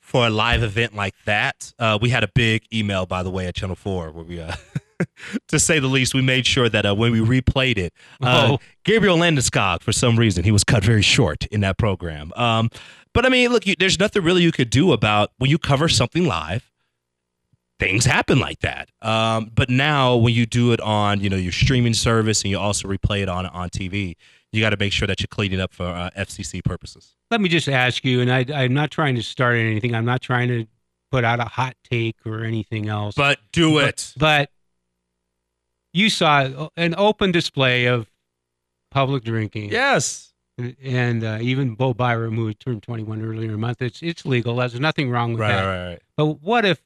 for 0.00 0.26
a 0.26 0.30
live 0.30 0.62
event 0.62 0.94
like 0.94 1.14
that. 1.26 1.74
Uh, 1.78 1.98
we 2.00 2.08
had 2.10 2.24
a 2.24 2.28
big 2.34 2.62
email, 2.72 3.04
by 3.04 3.22
the 3.22 3.30
way, 3.30 3.46
at 3.46 3.54
Channel 3.56 3.76
Four, 3.76 4.10
where 4.12 4.24
we, 4.24 4.40
uh, 4.40 4.54
to 5.48 5.58
say 5.58 5.78
the 5.78 5.86
least, 5.88 6.14
we 6.14 6.22
made 6.22 6.46
sure 6.46 6.68
that 6.70 6.86
uh, 6.86 6.94
when 6.94 7.12
we 7.12 7.20
replayed 7.20 7.76
it, 7.76 7.92
uh, 8.22 8.52
Oh. 8.52 8.58
Gabriel 8.84 9.18
Landeskog, 9.18 9.82
for 9.82 9.92
some 9.92 10.16
reason, 10.16 10.44
he 10.44 10.50
was 10.50 10.64
cut 10.64 10.82
very 10.82 11.02
short 11.02 11.44
in 11.48 11.60
that 11.60 11.76
program. 11.76 12.32
Um, 12.36 12.70
but 13.12 13.26
I 13.26 13.28
mean, 13.28 13.50
look, 13.50 13.66
you, 13.66 13.74
there's 13.78 13.98
nothing 13.98 14.22
really 14.22 14.42
you 14.42 14.52
could 14.52 14.70
do 14.70 14.92
about 14.92 15.32
when 15.36 15.50
you 15.50 15.58
cover 15.58 15.88
something 15.88 16.24
live. 16.24 16.70
Things 17.78 18.06
happen 18.06 18.38
like 18.38 18.60
that. 18.60 18.88
Um, 19.02 19.50
but 19.54 19.68
now, 19.68 20.16
when 20.16 20.32
you 20.32 20.46
do 20.46 20.72
it 20.72 20.80
on, 20.80 21.20
you 21.20 21.28
know, 21.28 21.36
your 21.36 21.52
streaming 21.52 21.92
service, 21.92 22.40
and 22.42 22.50
you 22.50 22.58
also 22.58 22.88
replay 22.88 23.20
it 23.20 23.28
on 23.28 23.44
on 23.44 23.68
TV, 23.68 24.14
you 24.52 24.62
got 24.62 24.70
to 24.70 24.78
make 24.78 24.94
sure 24.94 25.06
that 25.06 25.20
you're 25.20 25.26
cleaning 25.28 25.60
up 25.60 25.74
for 25.74 25.84
uh, 25.84 26.08
FCC 26.16 26.64
purposes. 26.64 27.15
Let 27.30 27.40
me 27.40 27.48
just 27.48 27.68
ask 27.68 28.04
you, 28.04 28.20
and 28.20 28.30
I, 28.32 28.44
I'm 28.54 28.72
not 28.74 28.90
trying 28.90 29.16
to 29.16 29.22
start 29.22 29.56
anything. 29.56 29.94
I'm 29.94 30.04
not 30.04 30.20
trying 30.22 30.48
to 30.48 30.66
put 31.10 31.24
out 31.24 31.40
a 31.40 31.44
hot 31.44 31.74
take 31.88 32.16
or 32.24 32.44
anything 32.44 32.88
else. 32.88 33.14
But 33.16 33.38
do 33.52 33.78
it. 33.78 34.12
But 34.16 34.50
you 35.92 36.08
saw 36.10 36.68
an 36.76 36.94
open 36.96 37.32
display 37.32 37.86
of 37.86 38.08
public 38.90 39.24
drinking. 39.24 39.70
Yes. 39.70 40.32
And 40.82 41.22
uh, 41.24 41.38
even 41.42 41.74
Bo 41.74 41.92
Byram, 41.94 42.36
who 42.36 42.52
turned 42.54 42.82
21 42.82 43.20
earlier 43.22 43.44
in 43.46 43.52
the 43.52 43.58
month, 43.58 43.82
it's 43.82 44.02
it's 44.02 44.24
legal. 44.24 44.56
There's 44.56 44.78
nothing 44.80 45.10
wrong 45.10 45.32
with 45.32 45.40
Right, 45.40 45.48
that. 45.52 45.64
right, 45.66 45.88
right. 45.88 46.02
But 46.16 46.26
what 46.42 46.64
if, 46.64 46.80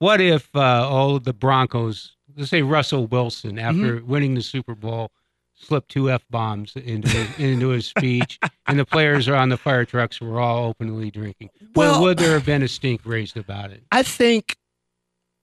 what 0.00 0.20
if 0.20 0.54
uh, 0.54 0.86
oh 0.90 1.18
the 1.18 1.32
Broncos, 1.32 2.14
let's 2.36 2.50
say 2.50 2.60
Russell 2.62 3.06
Wilson, 3.06 3.58
after 3.58 3.96
Mm-hmm. 4.00 4.06
winning 4.10 4.34
the 4.34 4.42
Super 4.42 4.74
Bowl, 4.74 5.12
slipped 5.56 5.90
two 5.90 6.10
f 6.10 6.22
bombs 6.30 6.76
into 6.76 7.08
his, 7.08 7.38
into 7.38 7.68
his 7.70 7.86
speech, 7.86 8.38
and 8.66 8.78
the 8.78 8.84
players 8.84 9.26
are 9.28 9.34
on 9.34 9.48
the 9.48 9.56
fire 9.56 9.84
trucks 9.84 10.20
were 10.20 10.38
all 10.38 10.68
openly 10.68 11.10
drinking. 11.10 11.50
Well, 11.74 12.02
would 12.02 12.18
there 12.18 12.34
have 12.34 12.46
been 12.46 12.62
a 12.62 12.68
stink 12.68 13.00
raised 13.04 13.36
about 13.36 13.70
it? 13.70 13.82
I 13.90 14.02
think 14.02 14.56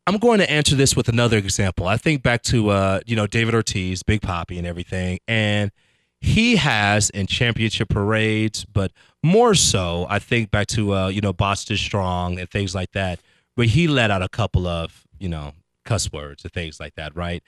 I'm 0.06 0.18
going 0.18 0.40
to 0.40 0.50
answer 0.50 0.76
this 0.76 0.96
with 0.96 1.10
another 1.10 1.38
example. 1.38 1.88
I 1.88 1.98
think 1.98 2.24
back 2.24 2.44
to 2.44 2.70
uh, 2.70 3.00
you 3.06 3.16
know, 3.16 3.26
David 3.26 3.56
Ortiz, 3.56 4.04
Big 4.04 4.22
Papi 4.22 4.58
and 4.58 4.68
everything. 4.68 5.20
And 5.28 5.72
he 6.20 6.58
has 6.58 7.10
in 7.10 7.28
championship 7.28 7.90
parades, 7.90 8.66
but 8.66 8.92
more 9.24 9.56
so, 9.56 10.06
I 10.10 10.20
think 10.20 10.52
back 10.52 10.68
to 10.68 10.94
uh, 10.94 11.08
you 11.08 11.22
know, 11.22 11.34
Boston 11.34 11.78
Strong 11.78 12.40
and 12.40 12.50
things 12.50 12.76
like 12.76 12.92
that, 12.92 13.20
where 13.56 13.68
he 13.68 13.88
let 13.88 14.12
out 14.12 14.22
a 14.22 14.30
couple 14.30 14.68
of, 14.68 15.06
you 15.20 15.30
know, 15.30 15.54
cuss 15.86 16.12
words 16.12 16.44
and 16.44 16.54
things 16.54 16.80
like 16.80 16.96
that, 16.96 17.16
right? 17.16 17.44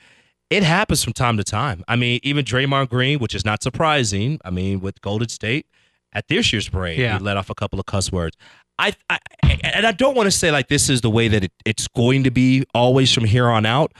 It 0.49 0.63
happens 0.63 1.03
from 1.03 1.13
time 1.13 1.37
to 1.37 1.43
time. 1.43 1.83
I 1.87 1.95
mean, 1.95 2.19
even 2.23 2.45
Draymond 2.45 2.89
Green, 2.89 3.19
which 3.19 3.33
is 3.33 3.43
not 3.45 3.63
surprising. 3.63 4.39
I 4.45 4.51
mean, 4.51 4.79
with 4.79 5.01
Golden 5.01 5.27
State 5.29 5.65
at 6.13 6.27
this 6.27 6.53
year's 6.53 6.69
parade, 6.69 6.99
Yeah. 6.99 7.17
he 7.17 7.23
let 7.23 7.35
off 7.37 7.49
a 7.49 7.55
couple 7.55 7.79
of 7.79 7.85
cuss 7.87 8.11
words. 8.11 8.37
I, 8.77 8.93
I 9.09 9.19
and 9.63 9.87
I 9.87 9.91
don't 9.93 10.15
want 10.15 10.27
to 10.27 10.31
say 10.31 10.51
like 10.51 10.67
this 10.67 10.89
is 10.89 11.01
the 11.01 11.09
way 11.09 11.27
that 11.29 11.43
it, 11.45 11.51
it's 11.65 11.87
going 11.87 12.23
to 12.25 12.31
be 12.31 12.65
always 12.75 13.11
from 13.13 13.23
here 13.25 13.47
on 13.47 13.65
out, 13.65 13.93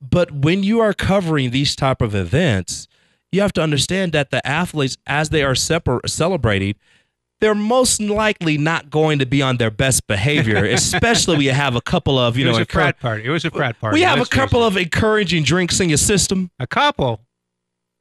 but 0.00 0.30
when 0.32 0.62
you 0.62 0.80
are 0.80 0.92
covering 0.94 1.50
these 1.50 1.76
type 1.76 2.00
of 2.02 2.14
events, 2.14 2.88
you 3.30 3.40
have 3.42 3.52
to 3.54 3.62
understand 3.62 4.12
that 4.12 4.30
the 4.30 4.44
athletes, 4.46 4.96
as 5.06 5.28
they 5.28 5.42
are 5.42 5.54
separ- 5.54 6.00
celebrating, 6.06 6.74
they're 7.42 7.54
most 7.54 8.00
likely 8.00 8.56
not 8.56 8.88
going 8.88 9.18
to 9.18 9.26
be 9.26 9.42
on 9.42 9.58
their 9.58 9.70
best 9.70 10.06
behavior, 10.06 10.64
especially 10.64 11.36
when 11.36 11.44
you 11.44 11.50
have 11.52 11.76
a 11.76 11.80
couple 11.82 12.18
of 12.18 12.38
you 12.38 12.44
it 12.44 12.46
know 12.46 12.58
was 12.58 12.60
a 12.60 12.64
frat 12.72 12.98
party. 13.00 13.24
It 13.24 13.28
was 13.30 13.44
a 13.44 13.50
frat 13.50 13.78
party. 13.78 13.96
we 13.96 14.02
have 14.02 14.16
a 14.16 14.20
Let's 14.20 14.30
couple 14.30 14.62
of 14.64 14.76
encouraging 14.78 15.42
drinks 15.42 15.78
in 15.80 15.90
your 15.90 15.98
system. 15.98 16.50
a 16.58 16.66
couple. 16.66 17.20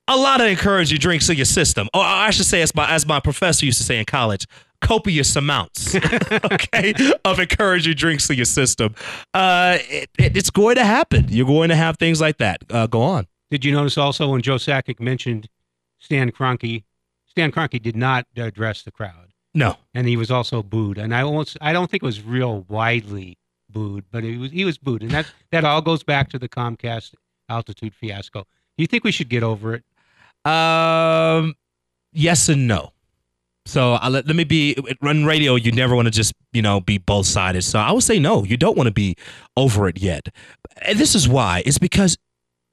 A 0.08 0.16
lot 0.16 0.42
of 0.42 0.48
encouraging 0.48 1.00
drinks 1.00 1.30
in 1.30 1.36
your 1.38 1.46
system. 1.46 1.88
Or 1.94 2.02
I 2.04 2.32
should 2.32 2.46
say, 2.46 2.62
as 2.62 2.74
my 2.76 2.90
as 2.90 3.06
my 3.06 3.20
professor 3.20 3.66
used 3.66 3.78
to 3.80 3.84
say 3.84 3.98
in 4.00 4.06
college, 4.06 4.46
copious 4.82 5.36
amounts, 5.36 5.96
okay, 6.52 6.94
of 7.24 7.40
encouraging 7.40 7.94
drinks 7.96 8.30
in 8.30 8.36
your 8.36 8.46
system. 8.46 8.94
Uh, 9.34 9.78
it, 9.82 10.10
it- 10.18 10.38
it's 10.38 10.50
going 10.50 10.76
to 10.76 10.86
happen. 10.86 11.28
You're 11.30 11.46
going 11.46 11.70
to 11.70 11.76
have 11.76 11.98
things 11.98 12.20
like 12.22 12.38
that. 12.38 12.62
Uh, 12.70 12.88
go 12.88 13.02
on. 13.02 13.28
Did 13.52 13.64
you 13.66 13.72
notice 13.74 13.98
also 13.98 14.30
when 14.30 14.42
Joe 14.42 14.56
Sakic 14.56 15.00
mentioned 15.00 15.48
Stan 16.00 16.32
Kroenke, 16.32 16.84
Stan 17.28 17.52
Kroenke 17.52 17.82
did 17.82 17.96
not 17.96 18.26
address 18.36 18.82
the 18.84 18.92
crowd, 18.92 19.21
No. 19.54 19.78
and 19.94 20.08
he 20.08 20.16
was 20.18 20.32
also 20.32 20.64
booed. 20.64 20.98
And 20.98 21.14
I 21.14 21.22
almost, 21.24 21.58
I 21.62 21.74
don't 21.74 21.92
think 21.92 22.04
it 22.04 22.06
was 22.06 22.22
real 22.22 22.66
widely 22.70 23.38
booed, 23.70 24.06
but 24.12 24.24
it 24.24 24.38
was 24.38 24.52
he 24.52 24.66
was 24.66 24.78
booed, 24.78 25.02
and 25.02 25.12
that 25.12 25.26
that 25.52 25.64
all 25.66 25.82
goes 25.82 26.04
back 26.04 26.30
to 26.30 26.40
the 26.40 26.50
Comcast 26.50 27.14
altitude 27.50 27.94
fiasco. 27.94 28.42
Do 28.42 28.84
you 28.84 28.88
think 28.88 29.04
we 29.04 29.12
should 29.12 29.30
get 29.30 29.44
over 29.44 29.76
it? 29.76 29.84
Um, 30.50 31.56
yes 32.14 32.50
and 32.50 32.68
no. 32.68 32.94
So 33.66 33.94
I 33.94 34.10
let, 34.10 34.26
let 34.26 34.36
me 34.36 34.44
be 34.44 34.76
run 35.02 35.24
radio. 35.26 35.56
You 35.56 35.72
never 35.72 35.96
want 35.96 36.08
to 36.08 36.12
just 36.12 36.34
you 36.52 36.62
know 36.62 36.82
be 36.82 36.98
both 36.98 37.26
sided. 37.28 37.62
So 37.64 37.80
I 37.80 37.92
would 37.92 38.04
say 38.04 38.20
no. 38.20 38.44
You 38.44 38.58
don't 38.58 38.76
want 38.78 38.88
to 38.88 38.94
be 38.94 39.16
over 39.56 39.88
it 39.88 40.00
yet. 40.00 40.30
And 40.82 40.98
this 40.98 41.14
is 41.16 41.28
why. 41.30 41.62
It's 41.66 41.78
because 41.78 42.18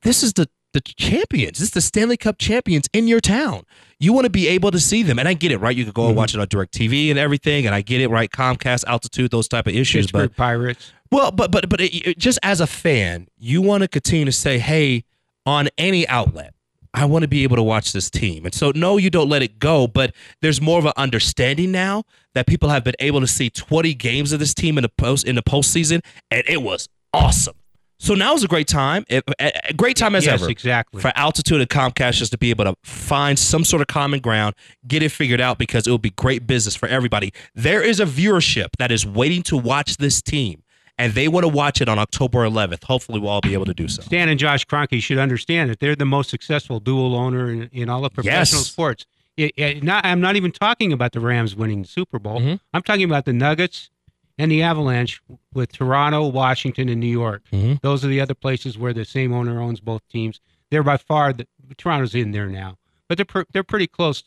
this 0.02 0.22
is 0.22 0.32
the 0.32 0.48
the 0.78 0.94
champions. 0.96 1.58
This 1.58 1.68
is 1.68 1.70
the 1.72 1.80
Stanley 1.80 2.16
Cup 2.16 2.38
champions 2.38 2.88
in 2.92 3.08
your 3.08 3.20
town. 3.20 3.64
You 3.98 4.12
want 4.12 4.24
to 4.26 4.30
be 4.30 4.46
able 4.48 4.70
to 4.70 4.78
see 4.78 5.02
them, 5.02 5.18
and 5.18 5.26
I 5.26 5.34
get 5.34 5.50
it, 5.50 5.58
right? 5.58 5.76
You 5.76 5.84
could 5.84 5.94
go 5.94 6.02
and 6.02 6.10
mm-hmm. 6.10 6.18
watch 6.18 6.34
it 6.34 6.40
on 6.40 6.46
Direct 6.48 6.72
TV 6.72 7.10
and 7.10 7.18
everything, 7.18 7.66
and 7.66 7.74
I 7.74 7.80
get 7.80 8.00
it, 8.00 8.08
right? 8.08 8.30
Comcast, 8.30 8.84
altitude, 8.86 9.30
those 9.30 9.48
type 9.48 9.66
of 9.66 9.74
issues, 9.74 10.06
Pittsburgh 10.06 10.30
but 10.30 10.36
Pirates. 10.36 10.92
well, 11.10 11.30
but 11.32 11.50
but 11.50 11.68
but 11.68 11.80
it, 11.80 11.94
it- 11.94 12.18
just 12.18 12.38
as 12.42 12.60
a 12.60 12.66
fan, 12.66 13.26
you 13.38 13.60
want 13.60 13.82
to 13.82 13.88
continue 13.88 14.24
to 14.24 14.32
say, 14.32 14.58
"Hey, 14.58 15.04
on 15.44 15.68
any 15.78 16.06
outlet, 16.06 16.54
I 16.94 17.06
want 17.06 17.22
to 17.22 17.28
be 17.28 17.42
able 17.42 17.56
to 17.56 17.62
watch 17.62 17.92
this 17.92 18.08
team." 18.08 18.44
And 18.44 18.54
so, 18.54 18.70
no, 18.74 18.98
you 18.98 19.10
don't 19.10 19.28
let 19.28 19.42
it 19.42 19.58
go. 19.58 19.88
But 19.88 20.14
there's 20.42 20.60
more 20.60 20.78
of 20.78 20.86
an 20.86 20.92
understanding 20.96 21.72
now 21.72 22.04
that 22.34 22.46
people 22.46 22.68
have 22.68 22.84
been 22.84 22.96
able 23.00 23.20
to 23.20 23.26
see 23.26 23.50
20 23.50 23.94
games 23.94 24.32
of 24.32 24.38
this 24.38 24.54
team 24.54 24.78
in 24.78 24.82
the 24.82 24.88
post 24.90 25.26
in 25.26 25.34
the 25.34 25.42
postseason, 25.42 26.04
and 26.30 26.44
it 26.46 26.62
was 26.62 26.88
awesome. 27.12 27.56
So 28.00 28.14
now 28.14 28.34
is 28.34 28.44
a 28.44 28.48
great 28.48 28.68
time, 28.68 29.04
a, 29.11 29.20
a- 29.40 29.52
a 29.70 29.74
great 29.74 29.96
time 29.96 30.14
as 30.14 30.24
yes, 30.24 30.40
ever 30.40 30.50
exactly. 30.50 31.00
for 31.02 31.11
Altitude 31.16 31.61
and 31.61 31.68
Comcast 31.68 32.12
just 32.14 32.30
to 32.32 32.38
be 32.38 32.50
able 32.50 32.64
to 32.64 32.74
find 32.84 33.38
some 33.38 33.64
sort 33.64 33.80
of 33.82 33.88
common 33.88 34.20
ground, 34.20 34.54
get 34.87 35.02
it 35.02 35.11
figured 35.11 35.40
out 35.40 35.58
because 35.58 35.87
it 35.87 35.90
will 35.90 35.98
be 35.98 36.11
great 36.11 36.46
business 36.46 36.76
for 36.76 36.88
everybody. 36.88 37.32
There 37.54 37.82
is 37.82 37.98
a 37.98 38.04
viewership 38.06 38.68
that 38.78 38.92
is 38.92 39.04
waiting 39.04 39.42
to 39.44 39.56
watch 39.56 39.96
this 39.96 40.22
team, 40.22 40.62
and 40.96 41.12
they 41.14 41.26
want 41.26 41.42
to 41.44 41.48
watch 41.48 41.80
it 41.80 41.88
on 41.88 41.98
October 41.98 42.46
11th. 42.48 42.84
Hopefully, 42.84 43.18
we'll 43.18 43.30
all 43.30 43.40
be 43.40 43.52
able 43.54 43.64
to 43.66 43.74
do 43.74 43.88
so. 43.88 44.02
Stan 44.02 44.28
and 44.28 44.38
Josh 44.38 44.64
Kroenke 44.64 45.02
should 45.02 45.18
understand 45.18 45.68
that 45.70 45.80
they're 45.80 45.96
the 45.96 46.04
most 46.04 46.30
successful 46.30 46.78
dual 46.78 47.16
owner 47.16 47.50
in, 47.50 47.68
in 47.72 47.88
all 47.88 48.04
of 48.04 48.12
professional 48.12 48.61
Yes. 48.61 48.66
sports. 48.68 49.06
It, 49.37 49.52
it- 49.56 49.82
not, 49.82 50.04
I'm 50.06 50.20
not 50.20 50.37
even 50.37 50.52
talking 50.52 50.92
about 50.92 51.12
the 51.12 51.20
Rams 51.20 51.56
winning 51.56 51.82
the 51.82 51.88
Super 51.88 52.18
Bowl. 52.20 52.40
Mhm. 52.40 52.61
I'm 52.72 52.82
talking 52.82 53.04
about 53.04 53.24
the 53.24 53.32
Nuggets 53.32 53.90
and 54.38 54.51
the 54.51 54.62
Avalanche 54.62 55.20
with 55.53 55.72
Toronto, 55.72 56.27
Washington, 56.29 56.88
and 56.88 57.01
New 57.01 57.07
York. 57.07 57.42
Mhm. 57.53 57.81
Those 57.81 58.05
are 58.05 58.09
the 58.09 58.20
other 58.20 58.35
places 58.35 58.79
where 58.79 58.92
the 58.92 59.05
same 59.05 59.33
owner 59.33 59.61
owns 59.61 59.81
both 59.81 60.07
teams. 60.09 60.40
They're 60.70 60.83
by 60.83 60.96
far 60.96 61.33
the 61.33 61.46
Toronto's 61.77 62.14
in 62.14 62.31
there 62.33 62.46
now, 62.48 62.77
but 63.09 63.18
they're 63.18 63.24
pr- 63.24 63.42
they're 63.53 63.64
pretty 63.64 63.87
close 63.88 64.22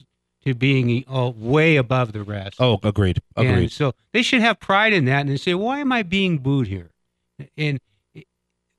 to 0.45 0.53
being 0.55 1.03
uh, 1.07 1.31
way 1.35 1.75
above 1.75 2.13
the 2.13 2.23
rest. 2.23 2.57
Oh, 2.59 2.79
agreed. 2.83 3.21
And 3.37 3.47
Agreed. 3.47 3.71
so 3.71 3.93
they 4.11 4.23
should 4.23 4.41
have 4.41 4.59
pride 4.59 4.91
in 4.91 5.05
that 5.05 5.27
and 5.27 5.39
say, 5.39 5.53
why 5.53 5.79
am 5.79 5.91
I 5.91 6.01
being 6.01 6.39
booed 6.39 6.65
here? 6.67 6.89
And 7.57 7.79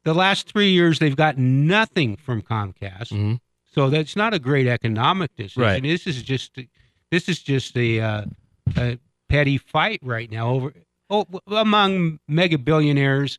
the 0.05 0.12
last 0.14 0.51
three 0.51 0.71
years, 0.73 0.99
they've 0.99 1.14
gotten 1.16 1.66
nothing 1.68 2.16
from 2.16 2.42
Comcast. 2.42 3.12
Mhm. 3.12 3.38
So 3.64 3.88
that's 3.90 4.16
not 4.16 4.35
a 4.35 4.38
great 4.40 4.66
economic 4.66 5.35
decision. 5.37 5.62
Right. 5.62 5.83
This 5.83 6.07
is 6.09 6.23
just 6.23 6.59
this 7.12 7.29
is 7.29 7.40
just 7.42 7.77
a, 7.77 8.01
uh, 8.01 8.25
a 8.77 8.99
petty 9.29 9.57
fight 9.59 10.01
right 10.03 10.31
now 10.31 10.49
over 10.51 10.73
oh, 11.12 11.27
among 11.46 12.18
mega 12.27 12.59
billionaires, 12.59 13.38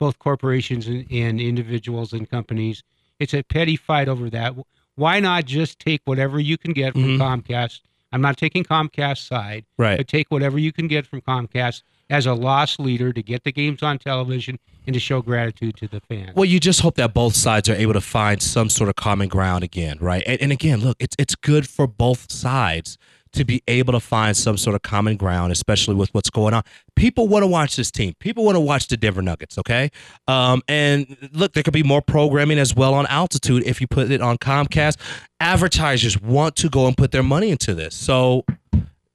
both 0.00 0.18
corporations 0.18 0.86
and, 0.88 1.06
and 1.12 1.40
individuals 1.40 2.12
and 2.12 2.28
companies. 2.28 2.82
It's 3.20 3.34
a 3.34 3.42
petty 3.42 3.76
fight 3.76 4.08
over 4.08 4.30
that. 4.30 4.54
Why 4.96 5.20
not 5.20 5.44
just 5.44 5.78
take 5.78 6.00
whatever 6.06 6.40
you 6.40 6.58
can 6.58 6.72
get 6.72 6.94
from 6.94 7.18
Mhm. 7.18 7.18
Comcast? 7.18 7.80
I'm 8.12 8.20
not 8.22 8.36
taking 8.38 8.64
Comcast's 8.64 9.20
side 9.26 9.64
Right. 9.78 9.96
but 9.98 10.08
take 10.08 10.30
whatever 10.30 10.58
you 10.58 10.72
can 10.72 10.88
get 10.88 11.06
from 11.06 11.20
Comcast 11.20 11.82
as 12.08 12.26
a 12.26 12.34
loss 12.34 12.78
leader 12.80 13.12
to 13.12 13.22
get 13.22 13.44
the 13.44 13.52
games 13.52 13.84
on 13.84 13.98
television 13.98 14.58
and 14.86 14.94
to 14.94 14.98
show 15.00 15.22
gratitude 15.22 15.76
to 15.76 15.86
the 15.86 16.00
fans. 16.00 16.34
Well, 16.34 16.44
you 16.46 16.58
just 16.58 16.80
hope 16.80 16.96
that 16.96 17.14
both 17.14 17.36
sides 17.36 17.68
are 17.68 17.74
able 17.74 17.92
to 17.92 18.00
find 18.00 18.42
some 18.42 18.68
sort 18.68 18.88
of 18.88 18.96
common 18.96 19.28
ground 19.28 19.62
again, 19.62 19.96
right? 20.00 20.24
And, 20.26 20.40
and 20.42 20.50
again, 20.52 20.80
look, 20.80 20.96
it's 20.98 21.14
it's 21.20 21.36
good 21.36 21.68
for 21.68 21.86
both 21.86 22.32
sides 22.32 22.98
to 23.32 23.44
be 23.44 23.62
able 23.68 23.92
to 23.92 24.00
find 24.00 24.36
some 24.36 24.56
sort 24.56 24.74
of 24.74 24.82
common 24.82 25.16
ground, 25.16 25.52
especially 25.52 25.94
with 25.94 26.12
what's 26.14 26.30
going 26.30 26.52
on. 26.54 26.62
People 26.96 27.28
want 27.28 27.42
to 27.42 27.46
watch 27.46 27.76
this 27.76 27.90
team. 27.90 28.14
People 28.18 28.44
want 28.44 28.56
to 28.56 28.60
watch 28.60 28.88
the 28.88 28.96
Denver 28.96 29.22
Nuggets. 29.22 29.56
Okay, 29.58 29.90
um, 30.28 30.62
and 30.68 31.16
look, 31.32 31.52
there 31.52 31.62
could 31.62 31.72
be 31.72 31.82
more 31.82 32.02
programming 32.02 32.58
as 32.58 32.74
well 32.74 32.94
on 32.94 33.06
altitude 33.06 33.62
if 33.64 33.80
you 33.80 33.86
put 33.86 34.10
it 34.10 34.20
on 34.20 34.36
Comcast. 34.38 34.96
Advertisers 35.40 36.20
want 36.20 36.56
to 36.56 36.68
go 36.68 36.86
and 36.86 36.96
put 36.96 37.12
their 37.12 37.22
money 37.22 37.50
into 37.50 37.74
this, 37.74 37.94
so 37.94 38.44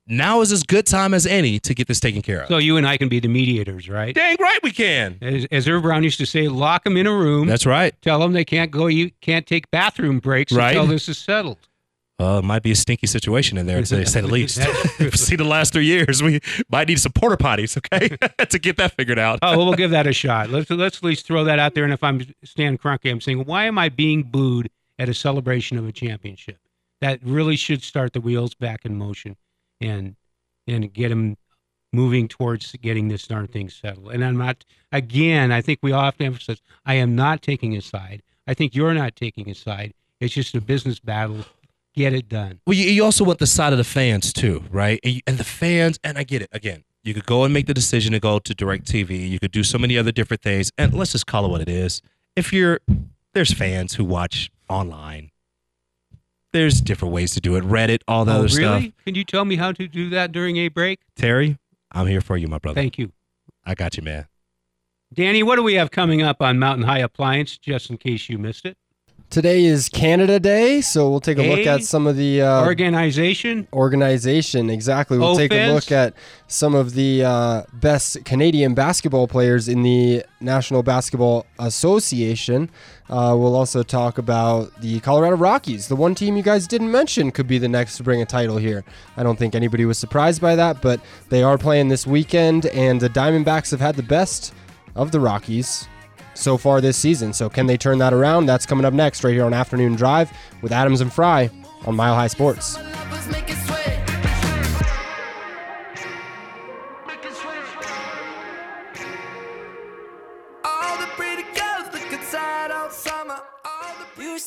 now 0.08 0.42
is 0.42 0.52
as 0.52 0.64
good 0.64 0.86
time 0.86 1.14
as 1.14 1.26
any 1.26 1.60
to 1.60 1.74
get 1.74 1.88
this 1.88 2.00
taken 2.00 2.22
care 2.22 2.42
of. 2.42 2.48
so 2.48 2.58
you 2.58 2.78
and 2.78 2.88
I 2.88 2.96
can 2.98 3.10
be 3.10 3.20
the 3.20 3.28
mediators, 3.28 3.90
right? 3.90 4.14
Dang 4.14 4.38
right 4.40 4.60
we 4.64 4.72
can. 4.72 5.18
As, 5.22 5.46
as 5.52 5.68
Irv 5.68 5.82
Brown 5.82 6.04
used 6.04 6.20
to 6.20 6.26
say, 6.26 6.48
lock 6.48 6.84
them 6.84 6.96
in 6.96 7.08
a 7.08 7.12
room. 7.12 7.48
That's 7.48 7.66
right. 7.66 7.94
tell 8.02 8.20
them 8.20 8.34
they 8.34 8.46
can't 8.46 8.70
go. 8.72 8.88
You 8.88 9.12
can't 9.22 9.48
take 9.48 9.70
bathroom 9.72 10.20
breaks 10.20 10.52
Right. 10.54 10.76
until 10.76 10.88
this 10.88 11.10
is 11.10 11.18
settled. 11.18 11.58
Uh, 12.18 12.40
it 12.40 12.46
might 12.46 12.64
be 12.64 12.72
a 12.72 12.76
stinky 12.76 13.08
situation 13.08 13.58
in 13.58 13.66
there, 13.66 13.82
to 13.82 14.06
say 14.06 14.22
the 14.22 14.28
least. 14.28 14.56
See 15.18 15.36
the 15.36 15.44
last 15.44 15.74
three 15.74 15.86
years, 15.86 16.24
we 16.24 16.40
might 16.70 16.88
need 16.88 17.00
some 17.00 17.12
porta 17.12 17.36
potties, 17.36 17.78
okay, 17.78 18.16
to 18.46 18.60
get 18.60 18.78
that 18.78 18.94
figured 18.94 19.20
out. 19.20 19.40
Oh, 19.42 19.58
well, 19.58 19.66
we'll 19.66 19.76
give 19.76 19.92
that 19.92 20.08
a 20.08 20.14
shot. 20.14 20.50
Let's 20.50 20.70
let's 20.70 20.98
at 20.98 21.04
least 21.04 21.26
throw 21.26 21.44
that 21.44 21.60
out 21.60 21.74
there. 21.74 21.84
And 21.84 21.92
if 21.92 22.04
I'm 22.04 22.26
Stan 22.44 22.78
Kroenke, 22.78 23.12
I'm 23.12 23.20
saying, 23.20 23.44
why 23.44 23.66
am 23.66 23.78
I 23.78 23.90
being 23.90 24.24
booed 24.24 24.70
at 24.98 25.10
a 25.10 25.14
celebration 25.14 25.78
of 25.78 25.86
a 25.86 25.92
championship? 25.92 26.58
That 27.02 27.20
really 27.22 27.58
should 27.58 27.84
start 27.84 28.14
the 28.14 28.22
wheels 28.22 28.56
back 28.56 28.86
in 28.86 28.98
motion, 28.98 29.36
and 29.82 30.16
and 30.68 30.92
get 30.94 31.10
them 31.10 31.36
moving 31.92 32.30
towards 32.30 32.72
getting 32.82 33.10
this 33.10 33.28
darn 33.28 33.48
thing 33.48 33.68
settled. 33.70 34.14
And 34.14 34.24
I'm 34.24 34.38
not. 34.38 34.64
Again, 34.94 35.52
I 35.52 35.60
think 35.60 35.80
we 35.82 35.92
all 35.92 36.04
have 36.04 36.18
to 36.20 36.24
emphasize: 36.24 36.62
I 36.86 36.94
am 36.94 37.14
not 37.14 37.42
taking 37.42 37.76
a 37.76 37.82
side. 37.82 38.24
I 38.48 38.54
think 38.54 38.74
you're 38.74 38.94
not 38.94 39.18
taking 39.18 39.50
a 39.50 39.56
side. 39.56 39.94
It's 40.22 40.34
just 40.34 40.56
a 40.56 40.62
business 40.62 41.00
battle. 41.00 41.46
Get 41.96 42.14
it 42.14 42.28
done. 42.28 42.60
Well, 42.68 42.76
you, 42.76 42.86
you 42.90 43.04
also 43.04 43.24
want 43.24 43.40
the 43.40 43.48
side 43.48 43.72
of 43.72 43.78
the 43.78 43.86
fans 43.86 44.34
too, 44.34 44.64
right? 44.70 45.00
And, 45.04 45.16
you- 45.16 45.22
and 45.26 45.38
the 45.38 45.46
fans, 45.46 45.98
and 46.04 46.18
I 46.18 46.24
get 46.24 46.42
it. 46.42 46.50
Again, 46.52 46.84
you 47.04 47.14
could 47.14 47.26
go 47.26 47.44
and 47.44 47.54
make 47.54 47.68
the 47.68 47.74
decision 47.74 48.12
to 48.14 48.20
go 48.20 48.40
to 48.40 48.54
Direct 48.54 48.86
TV. 48.86 49.30
You 49.30 49.40
could 49.40 49.52
do 49.52 49.64
so 49.64 49.78
many 49.78 49.98
other 49.98 50.12
different 50.12 50.42
things, 50.42 50.72
and 50.78 50.94
let's 50.94 51.14
just 51.14 51.28
call 51.28 51.46
it 51.46 51.50
what 51.50 51.62
it 51.62 51.70
is. 51.70 52.02
If 52.36 52.52
you're 52.52 52.80
there's 53.34 53.54
fans 53.54 53.96
who 53.96 54.04
watch 54.06 54.50
online. 54.70 55.30
There's 56.54 56.80
different 56.80 57.14
ways 57.14 57.34
to 57.34 57.42
do 57.42 57.58
it. 57.58 57.66
Reddit, 57.66 58.00
all 58.08 58.24
the 58.24 58.32
oh, 58.32 58.36
other 58.36 58.56
really? 58.56 58.82
stuff. 58.82 58.94
Can 59.06 59.16
you 59.16 59.26
tell 59.26 59.44
me 59.44 59.58
how 59.58 59.74
to 59.74 59.88
do 59.90 60.10
that 60.12 60.32
during 60.32 60.56
a 60.56 60.70
break? 60.70 61.02
Terry, 61.18 61.58
I'm 61.92 62.08
here 62.08 62.22
for 62.22 62.38
you, 62.38 62.48
my 62.48 62.60
brother. 62.60 62.80
Thank 62.80 62.98
you. 62.98 63.12
I 63.66 63.76
got 63.76 63.98
you, 63.98 64.04
man. 64.04 64.28
Danny, 65.14 65.44
what 65.44 65.58
do 65.58 65.64
we 65.64 65.74
have 65.76 65.92
coming 65.92 66.22
up 66.22 66.42
on 66.42 66.58
Mountain 66.58 66.86
High 66.86 67.00
Appliance, 67.00 67.58
just 67.58 67.90
in 67.90 67.98
case 67.98 68.30
you 68.30 68.38
missed 68.38 68.66
it? 68.66 68.78
Today 69.32 69.66
is 69.66 69.90
Canada 69.90 70.40
Day, 70.40 70.80
so 70.82 71.10
we'll 71.10 71.20
take 71.20 71.38
a 71.38 71.42
look 71.56 71.66
at 71.66 71.84
some 71.84 72.08
of 72.08 72.16
the 72.16 72.42
uh, 72.42 72.64
Organization? 72.64 73.68
organization. 73.74 74.70
Exactly. 74.70 75.18
We'll 75.18 75.36
take 75.36 75.52
a 75.52 75.74
look 75.74 75.92
at 75.92 76.14
some 76.48 76.74
of 76.74 76.94
the 76.94 77.24
uh, 77.24 77.64
best 77.74 78.24
Canadian 78.24 78.76
basketball 78.76 79.28
players 79.28 79.68
in 79.68 79.82
the 79.82 80.24
National 80.40 80.84
Basketball 80.84 81.46
Association. 81.60 82.70
Uh, 83.10 83.36
we'll 83.38 83.56
also 83.56 83.84
talk 83.84 84.18
about 84.18 84.80
the 84.80 85.00
Colorado 85.02 85.36
Rockies, 85.36 85.88
the 85.90 85.96
one 85.96 86.16
team 86.16 86.38
you 86.38 86.44
guys 86.44 86.66
didn't 86.68 86.92
mention 86.92 87.32
could 87.32 87.48
be 87.48 87.58
the 87.58 87.68
next 87.68 87.98
to 87.98 88.04
bring 88.04 88.22
a 88.22 88.26
title 88.26 88.58
here. 88.58 88.86
I 89.18 89.24
don't 89.24 89.38
think 89.38 89.54
anybody 89.54 89.86
was 89.86 89.98
surprised 89.98 90.40
by 90.42 90.56
that, 90.56 90.82
but 90.82 91.02
they 91.30 91.44
are 91.44 91.58
playing 91.58 91.90
this 91.90 92.08
weekend, 92.08 92.68
and 92.68 93.02
the 93.02 93.10
Diamondbacks 93.10 93.72
have 93.72 93.82
had 93.82 93.96
the 93.96 94.04
best 94.04 94.54
of 94.96 95.12
the 95.12 95.20
Rockies 95.20 95.88
so 96.36 96.58
far 96.58 96.82
this 96.82 96.98
season. 96.98 97.34
So 97.34 97.50
can 97.50 97.68
they 97.68 97.78
turn 97.78 97.98
that 98.00 98.14
around? 98.14 98.46
That's 98.46 98.66
coming 98.66 98.86
up 98.86 98.94
next 98.94 99.24
right 99.24 99.34
here 99.34 99.46
on 99.46 99.54
Afternoon 99.54 99.96
Drive 99.96 100.32
with 100.62 100.72
Adams 100.72 101.02
and 101.02 101.12
Frei 101.12 101.50
on 101.86 101.96
Mile 101.96 102.16
High 102.16 102.28
Sports. 102.28 102.78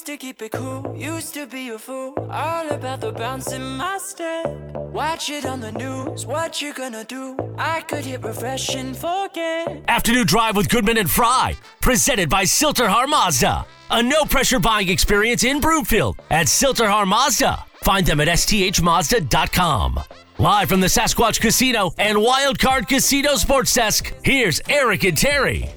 To 0.08 0.16
keep 0.16 0.40
it 0.40 0.52
cool, 0.52 0.94
used 0.96 1.34
to 1.34 1.46
be 1.46 1.68
a 1.68 1.78
fool. 1.78 2.14
All 2.30 2.70
about 2.70 3.02
the 3.02 3.12
bounce 3.12 3.52
in 3.52 3.62
my 3.76 3.98
step. 3.98 4.46
Watch 4.74 5.28
it 5.28 5.44
on 5.44 5.60
the 5.60 5.70
news, 5.72 6.24
what 6.24 6.62
you 6.62 6.72
gonna 6.72 7.04
do? 7.04 7.36
I 7.58 7.82
could 7.82 8.06
hit 8.06 8.22
refresh 8.22 8.74
and 8.74 8.96
forget. 8.96 9.84
Afternoon 9.86 10.26
Drive 10.26 10.56
with 10.56 10.70
Goodman 10.70 10.96
and 10.96 11.10
Frei, 11.10 11.56
presented 11.82 12.30
by 12.30 12.44
Sill-TerHar 12.44 13.06
Mazda. 13.06 13.66
A 13.90 14.02
no 14.02 14.24
pressure 14.24 14.58
buying 14.58 14.88
experience 14.88 15.44
in 15.44 15.60
Broomfield 15.60 16.16
at 16.30 16.48
Sill-TerHar 16.48 17.06
Mazda. 17.06 17.66
Find 17.82 18.06
them 18.06 18.20
at 18.20 18.28
sthmazda.com. 18.28 20.00
Live 20.40 20.68
from 20.68 20.78
the 20.80 20.86
Sasquatch 20.86 21.40
Casino 21.40 21.92
and 21.98 22.16
Wildcard 22.16 22.86
Casino 22.86 23.34
Sports 23.34 23.74
Desk, 23.74 24.14
here's 24.22 24.60
Eric 24.68 25.02
and 25.02 25.18
Terry. 25.18 25.68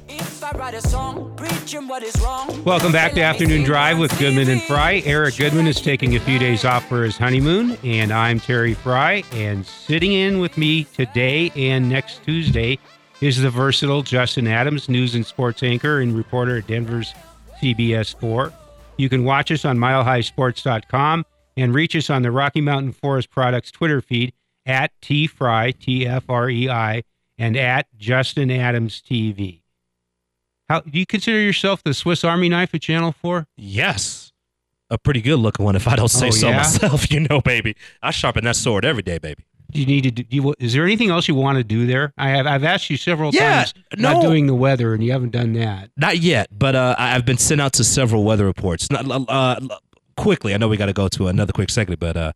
Welcome 2.64 2.92
back 2.92 3.14
to 3.14 3.22
Afternoon 3.22 3.64
Drive 3.64 3.98
with 3.98 4.16
Goodman 4.20 4.50
and. 4.52 4.62
Frei. 4.62 5.02
Eric 5.04 5.38
Goodman 5.38 5.66
is 5.66 5.82
taking 5.82 6.16
a 6.16 6.20
few 6.20 6.38
days 6.38 6.64
off 6.64 6.88
for 6.88 7.04
his 7.04 7.18
honeymoon, 7.18 7.76
and 7.84 8.12
I'm 8.12 8.40
Terry 8.40 8.76
Frei. 8.76 9.24
And 9.32 9.66
sitting 9.66 10.14
in 10.14 10.38
with 10.38 10.60
me 10.60 10.84
today 10.84 11.52
and 11.56 11.90
next 11.90 12.24
Tuesday 12.24 12.78
is 13.20 13.42
the 13.42 13.50
versatile 13.50 14.04
Justin 14.04 14.46
Adams, 14.48 14.88
news 14.88 15.16
and 15.16 15.26
sports 15.26 15.64
anchor 15.64 16.02
and 16.02 16.16
reporter 16.16 16.58
at 16.58 16.68
Denver's 16.68 17.16
CBS 17.64 18.14
4. 18.20 18.54
You 18.98 19.10
can 19.10 19.24
watch 19.24 19.52
us 19.52 19.66
on 19.66 19.80
milehighsports.com 19.80 21.26
and 21.58 21.74
reach 21.74 21.96
us 21.96 22.12
on 22.12 22.22
the 22.22 22.30
Rocky 22.30 22.62
Mountain 22.62 22.92
Forest 22.92 23.32
Products 23.32 23.72
Twitter 23.72 24.02
feed 24.02 24.34
at 24.66 24.92
T 25.02 25.28
Frei, 25.28 25.72
T 25.72 26.06
F 26.08 26.26
R 26.30 26.50
E 26.50 26.70
I, 26.70 27.04
and 27.38 27.56
at 27.58 27.88
Justin 27.98 28.52
Adams 28.52 29.02
TV. 29.02 29.62
How 30.70 30.80
do 30.82 30.98
you 30.98 31.06
consider 31.06 31.40
yourself 31.40 31.84
the 31.84 31.94
Swiss 31.94 32.24
Army 32.24 32.48
knife 32.48 32.74
of 32.74 32.80
Channel 32.80 33.12
4? 33.12 33.46
Yes. 33.58 34.32
A 34.90 34.98
pretty 34.98 35.22
good 35.22 35.38
looking 35.40 35.66
one, 35.66 35.76
if 35.76 35.88
I 35.88 35.96
don't 35.96 36.08
say 36.08 36.28
Oh, 36.28 36.32
so 36.32 36.50
yeah? 36.50 36.58
myself. 36.58 37.12
You 37.12 37.22
know, 37.22 37.42
baby. 37.42 37.76
I 38.02 38.12
sharpen 38.12 38.44
that 38.46 38.56
sword 38.56 38.86
every 38.86 39.04
day, 39.04 39.18
baby. 39.18 39.44
Do 39.72 39.80
you 39.80 39.86
need 39.86 40.04
to? 40.04 40.12
Do 40.12 40.26
you, 40.30 40.54
is 40.60 40.74
there 40.74 40.84
anything 40.84 41.10
else 41.10 41.30
you 41.30 41.36
want 41.36 41.58
to 41.58 41.64
do 41.64 41.86
there? 41.88 42.14
I 42.18 42.30
have. 42.30 42.46
I've 42.46 42.66
asked 42.66 42.90
you 42.90 42.98
several 42.98 43.32
Yeah, 43.34 43.64
times 43.64 43.74
no. 43.98 44.22
doing 44.22 44.48
the 44.48 44.54
weather, 44.54 44.94
and 44.94 45.02
you 45.02 45.14
haven't 45.14 45.30
done 45.32 45.54
that. 45.54 45.90
Not 45.96 46.18
yet, 46.18 46.48
but 46.52 46.76
uh, 46.76 46.96
I've 46.98 47.26
been 47.26 47.38
sent 47.38 47.62
out 47.62 47.72
to 47.74 47.86
several 47.86 48.26
weather 48.26 48.44
reports. 48.46 48.90
Not, 48.92 49.06
uh, 49.30 49.60
quickly, 50.18 50.54
I 50.54 50.58
know 50.58 50.68
we 50.68 50.76
got 50.76 50.88
to 50.88 50.94
go 50.94 51.08
to 51.10 51.28
another 51.28 51.54
quick 51.54 51.70
segment, 51.70 52.02
but 52.02 52.18
uh, 52.18 52.32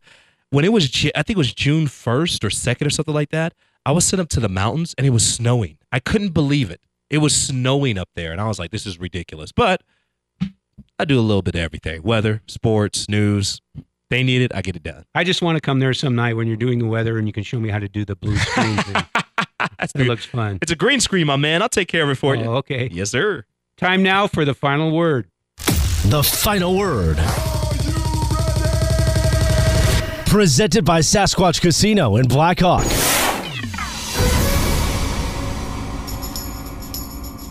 when 0.56 0.64
it 0.64 0.72
was, 0.72 0.88
Ju- 0.88 1.10
I 1.14 1.22
think 1.22 1.36
it 1.36 1.44
was 1.44 1.52
June 1.52 1.84
1st 1.84 2.42
or 2.42 2.48
2nd 2.48 2.86
or 2.86 2.88
something 2.88 3.12
like 3.12 3.28
that, 3.28 3.52
I 3.84 3.92
was 3.92 4.06
sent 4.06 4.22
up 4.22 4.30
to 4.30 4.40
the 4.40 4.48
mountains 4.48 4.94
and 4.96 5.06
it 5.06 5.10
was 5.10 5.30
snowing. 5.30 5.76
I 5.92 6.00
couldn't 6.00 6.30
believe 6.30 6.70
it. 6.70 6.80
It 7.10 7.18
was 7.18 7.36
snowing 7.36 7.98
up 7.98 8.08
there, 8.16 8.32
and 8.32 8.40
I 8.40 8.48
was 8.48 8.58
like, 8.58 8.70
this 8.70 8.86
is 8.86 8.98
ridiculous. 8.98 9.52
But 9.52 9.82
I 10.98 11.04
do 11.04 11.18
a 11.18 11.20
little 11.20 11.42
bit 11.42 11.56
of 11.56 11.60
everything 11.60 12.02
weather, 12.02 12.40
sports, 12.46 13.06
news. 13.06 13.60
They 14.08 14.22
need 14.22 14.40
it, 14.40 14.50
I 14.54 14.62
get 14.62 14.76
it 14.76 14.82
done. 14.82 15.04
I 15.14 15.24
just 15.24 15.42
want 15.42 15.56
to 15.56 15.60
come 15.60 15.78
there 15.78 15.92
some 15.92 16.14
night 16.14 16.36
when 16.36 16.46
you're 16.46 16.56
doing 16.56 16.78
the 16.78 16.86
weather, 16.86 17.18
and 17.18 17.26
you 17.26 17.34
can 17.34 17.42
show 17.42 17.60
me 17.60 17.68
how 17.68 17.78
to 17.78 17.88
do 17.88 18.06
the 18.06 18.16
blue 18.16 18.38
screen 18.38 18.76
thing. 18.78 19.04
It 19.94 20.06
looks 20.06 20.24
fun. 20.24 20.58
It's 20.62 20.72
a 20.72 20.76
green 20.76 21.00
screen, 21.00 21.26
my 21.26 21.36
man. 21.36 21.60
I'll 21.60 21.68
take 21.68 21.88
care 21.88 22.02
of 22.02 22.08
it 22.08 22.14
for 22.16 22.34
you. 22.34 22.44
Oh, 22.44 22.54
okay. 22.56 22.88
Yes, 22.90 23.10
sir. 23.10 23.44
Time 23.76 24.02
now 24.02 24.26
for 24.26 24.44
the 24.46 24.54
final 24.54 24.90
word. 24.90 25.28
The 26.06 26.22
final 26.22 26.76
word. 26.76 27.18
Presented 30.26 30.84
by 30.84 31.00
Sasquatch 31.00 31.62
Casino 31.62 32.16
in 32.16 32.26
Blackhawk. 32.26 32.84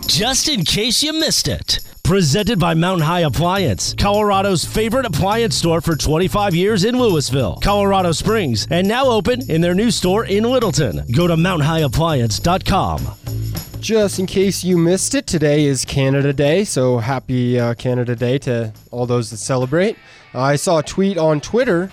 Just 0.06 0.48
in 0.48 0.64
case 0.64 1.02
you 1.02 1.12
missed 1.12 1.48
it. 1.48 1.80
Presented 2.04 2.60
by 2.60 2.74
Mountain 2.74 3.04
High 3.06 3.22
Appliance, 3.22 3.92
Colorado's 3.94 4.64
favorite 4.64 5.04
appliance 5.04 5.56
store 5.56 5.80
for 5.80 5.96
25 5.96 6.54
years 6.54 6.84
in 6.84 6.96
Louisville, 6.96 7.58
Colorado 7.60 8.12
Springs, 8.12 8.68
and 8.70 8.86
now 8.86 9.06
open 9.06 9.50
in 9.50 9.60
their 9.60 9.74
new 9.74 9.90
store 9.90 10.24
in 10.24 10.44
Littleton. 10.44 11.04
Go 11.12 11.26
to 11.26 11.34
mountainhighappliance.com. 11.34 13.80
Just 13.80 14.20
in 14.20 14.26
case 14.26 14.62
you 14.62 14.78
missed 14.78 15.16
it, 15.16 15.26
today 15.26 15.64
is 15.64 15.84
Canada 15.84 16.32
Day, 16.32 16.62
so 16.62 16.98
happy 16.98 17.58
uh, 17.58 17.74
Canada 17.74 18.14
Day 18.14 18.38
to 18.38 18.72
all 18.92 19.06
those 19.06 19.30
that 19.30 19.38
celebrate. 19.38 19.96
I 20.32 20.54
saw 20.54 20.78
a 20.78 20.82
tweet 20.84 21.18
on 21.18 21.40
Twitter 21.40 21.90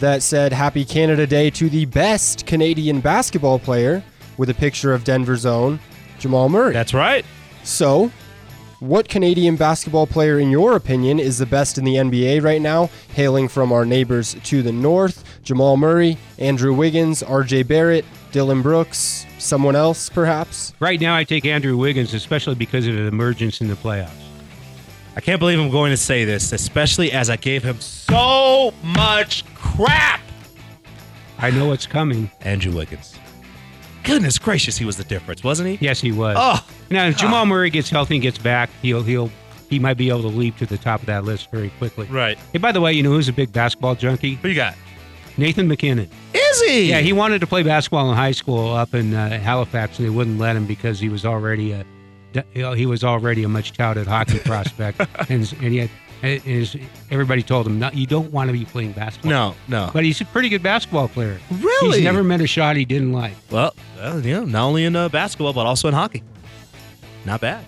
that 0.00 0.22
said 0.22 0.52
Happy 0.52 0.84
Canada 0.84 1.26
Day 1.26 1.50
to 1.50 1.68
the 1.68 1.84
best 1.86 2.46
Canadian 2.46 3.00
basketball 3.00 3.58
player 3.58 4.02
with 4.36 4.50
a 4.50 4.54
picture 4.54 4.92
of 4.92 5.04
Denver's 5.04 5.46
own 5.46 5.78
Jamal 6.18 6.48
Murray. 6.48 6.72
That's 6.72 6.94
right. 6.94 7.24
So, 7.64 8.10
what 8.80 9.08
Canadian 9.08 9.56
basketball 9.56 10.08
player, 10.08 10.40
in 10.40 10.50
your 10.50 10.74
opinion, 10.74 11.20
is 11.20 11.38
the 11.38 11.46
best 11.46 11.78
in 11.78 11.84
the 11.84 11.94
NBA 11.94 12.42
right 12.42 12.60
now, 12.60 12.90
hailing 13.14 13.46
from 13.46 13.72
our 13.72 13.84
neighbors 13.84 14.34
to 14.42 14.62
the 14.62 14.72
north? 14.72 15.24
Jamal 15.44 15.76
Murray, 15.76 16.18
Andrew 16.38 16.74
Wiggins, 16.74 17.22
RJ 17.22 17.68
Barrett, 17.68 18.04
Dillon 18.32 18.62
Brooks, 18.62 19.26
someone 19.38 19.76
else 19.76 20.08
perhaps? 20.08 20.72
Right 20.80 21.00
now, 21.00 21.14
I 21.14 21.24
take 21.24 21.44
Andrew 21.44 21.76
Wiggins, 21.76 22.14
especially 22.14 22.56
because 22.56 22.86
of 22.86 22.94
his 22.94 23.06
emergence 23.06 23.60
in 23.60 23.68
the 23.68 23.74
playoffs. 23.74 24.10
I 25.14 25.20
can't 25.20 25.38
believe 25.38 25.60
I'm 25.60 25.70
going 25.70 25.90
to 25.90 25.96
say 25.96 26.24
this, 26.24 26.52
especially 26.52 27.12
as 27.12 27.28
I 27.28 27.36
gave 27.36 27.62
him 27.62 27.78
so 27.80 28.72
much 28.82 29.44
crap. 29.76 30.20
I 31.38 31.50
know 31.50 31.66
what's 31.66 31.86
coming. 31.86 32.30
Andrew 32.42 32.72
Wiggins. 32.76 33.18
Goodness 34.04 34.38
gracious, 34.38 34.76
he 34.76 34.84
was 34.84 34.96
the 34.96 35.04
difference, 35.04 35.44
wasn't 35.44 35.68
he? 35.68 35.78
Yes, 35.84 36.00
he 36.00 36.10
was. 36.12 36.36
Oh, 36.38 36.64
Now, 36.90 37.06
if 37.06 37.16
Jamal 37.16 37.46
Murray 37.46 37.70
gets 37.70 37.88
healthy 37.88 38.16
and 38.16 38.22
gets 38.22 38.38
back, 38.38 38.68
he'll 38.82 39.02
he'll 39.02 39.30
he 39.70 39.78
might 39.78 39.94
be 39.96 40.08
able 40.10 40.22
to 40.22 40.28
leap 40.28 40.56
to 40.58 40.66
the 40.66 40.76
top 40.76 41.00
of 41.00 41.06
that 41.06 41.24
list 41.24 41.50
very 41.50 41.70
quickly. 41.78 42.06
right. 42.06 42.36
Hey, 42.52 42.58
by 42.58 42.72
the 42.72 42.80
way, 42.80 42.92
you 42.92 43.02
know 43.02 43.10
who's 43.10 43.28
a 43.28 43.32
big 43.32 43.52
basketball 43.52 43.94
junkie? 43.94 44.34
Who 44.34 44.48
you 44.48 44.54
got? 44.54 44.74
Nathan 45.38 45.66
MacKinnon. 45.66 46.10
Is 46.34 46.62
he? 46.62 46.90
Yeah, 46.90 47.00
he 47.00 47.12
wanted 47.12 47.40
to 47.40 47.46
play 47.46 47.62
basketball 47.62 48.10
in 48.10 48.16
high 48.16 48.32
school 48.32 48.72
up 48.74 48.92
in 48.94 49.14
uh, 49.14 49.38
Halifax, 49.38 49.98
and 49.98 50.06
they 50.06 50.10
wouldn't 50.10 50.38
let 50.38 50.56
him 50.56 50.66
because 50.66 51.00
he 51.00 51.08
was 51.08 51.24
already 51.24 51.72
a 51.72 51.86
you 52.54 52.62
know, 52.62 52.72
he 52.72 52.86
was 52.86 53.04
already 53.04 53.44
a 53.44 53.48
much 53.48 53.72
touted 53.72 54.06
hockey 54.06 54.38
prospect, 54.44 55.00
and 55.30 55.52
and 55.62 55.74
yet 55.74 55.90
and 56.01 56.01
his, 56.22 56.76
everybody 57.10 57.42
told 57.42 57.66
him, 57.66 57.78
no, 57.78 57.90
"You 57.92 58.06
don't 58.06 58.32
want 58.32 58.48
to 58.48 58.52
be 58.52 58.64
playing 58.64 58.92
basketball." 58.92 59.30
No, 59.30 59.54
no. 59.66 59.90
but 59.92 60.04
he's 60.04 60.20
a 60.20 60.24
pretty 60.26 60.48
good 60.48 60.62
basketball 60.62 61.08
player. 61.08 61.38
Really? 61.50 61.98
He's 61.98 62.04
never 62.04 62.22
met 62.22 62.40
a 62.40 62.46
shot 62.46 62.76
he 62.76 62.84
didn't 62.84 63.12
like. 63.12 63.34
Well, 63.50 63.74
well, 63.96 64.20
yeah, 64.20 64.40
not 64.40 64.64
only 64.64 64.84
in 64.84 64.94
uh, 64.94 65.08
basketball 65.08 65.52
but 65.52 65.66
also 65.66 65.88
in 65.88 65.94
hockey. 65.94 66.22
Not 67.24 67.40
bad. 67.40 67.64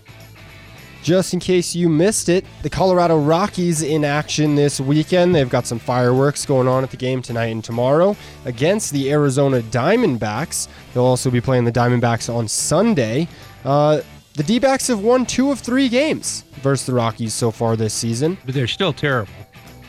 Just 1.03 1.35
in 1.35 1.41
case 1.41 1.75
you 1.75 1.91
missed 1.91 2.31
it, 2.31 2.47
the 2.63 2.71
Colorado 2.71 3.19
Rockies 3.19 3.83
in 3.83 4.07
action 4.07 4.55
this 4.55 4.81
weekend. 4.81 5.35
They've 5.35 5.51
got 5.51 5.67
some 5.67 5.79
fireworks 5.79 6.47
going 6.47 6.67
on 6.67 6.83
at 6.83 6.91
the 6.91 6.97
game 6.97 7.21
tonight 7.21 7.49
and 7.49 7.63
tomorrow 7.63 8.17
against 8.47 8.91
the 8.91 9.13
Arizona 9.13 9.61
Diamondbacks. 9.61 10.67
They'll 10.95 11.05
also 11.05 11.31
be 11.31 11.43
playing 11.43 11.65
the 11.65 11.73
Diamondbacks 11.73 12.35
on 12.35 12.49
Sunday. 12.49 13.29
Uh, 13.67 14.01
the 14.35 14.43
D 14.43 14.59
backs 14.59 14.89
have 14.89 15.01
won 15.01 15.25
two 15.25 15.51
of 15.51 15.61
three 15.61 15.89
games 15.89 16.43
versus 16.61 16.87
the 16.87 16.95
Rockies 16.95 17.33
so 17.33 17.51
far 17.51 17.77
this 17.77 17.95
season. 17.95 18.37
But 18.45 18.55
they're 18.55 18.67
still 18.67 18.93
terrible. 18.93 19.33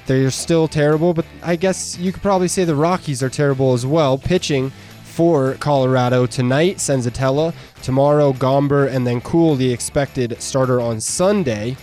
They're 0.06 0.30
still 0.30 0.68
terrible, 0.68 1.16
but 1.16 1.26
I 1.42 1.56
guess 1.56 1.98
you 1.98 2.12
could 2.12 2.22
probably 2.22 2.48
say 2.48 2.64
the 2.64 2.76
Rockies 2.76 3.24
are 3.24 3.30
terrible 3.30 3.74
as 3.74 3.86
well. 3.86 4.20
Pitching 4.20 4.72
for 5.04 5.56
Colorado 5.56 6.28
tonight, 6.28 6.78
Senzatela. 6.78 7.54
Tomorrow, 7.82 8.34
Gomber, 8.34 8.88
and 8.88 9.08
then 9.08 9.22
Kuhl, 9.22 9.56
the 9.56 9.72
expected 9.72 10.40
starter 10.42 10.80
on 10.80 11.02
Sunday. 11.02 11.76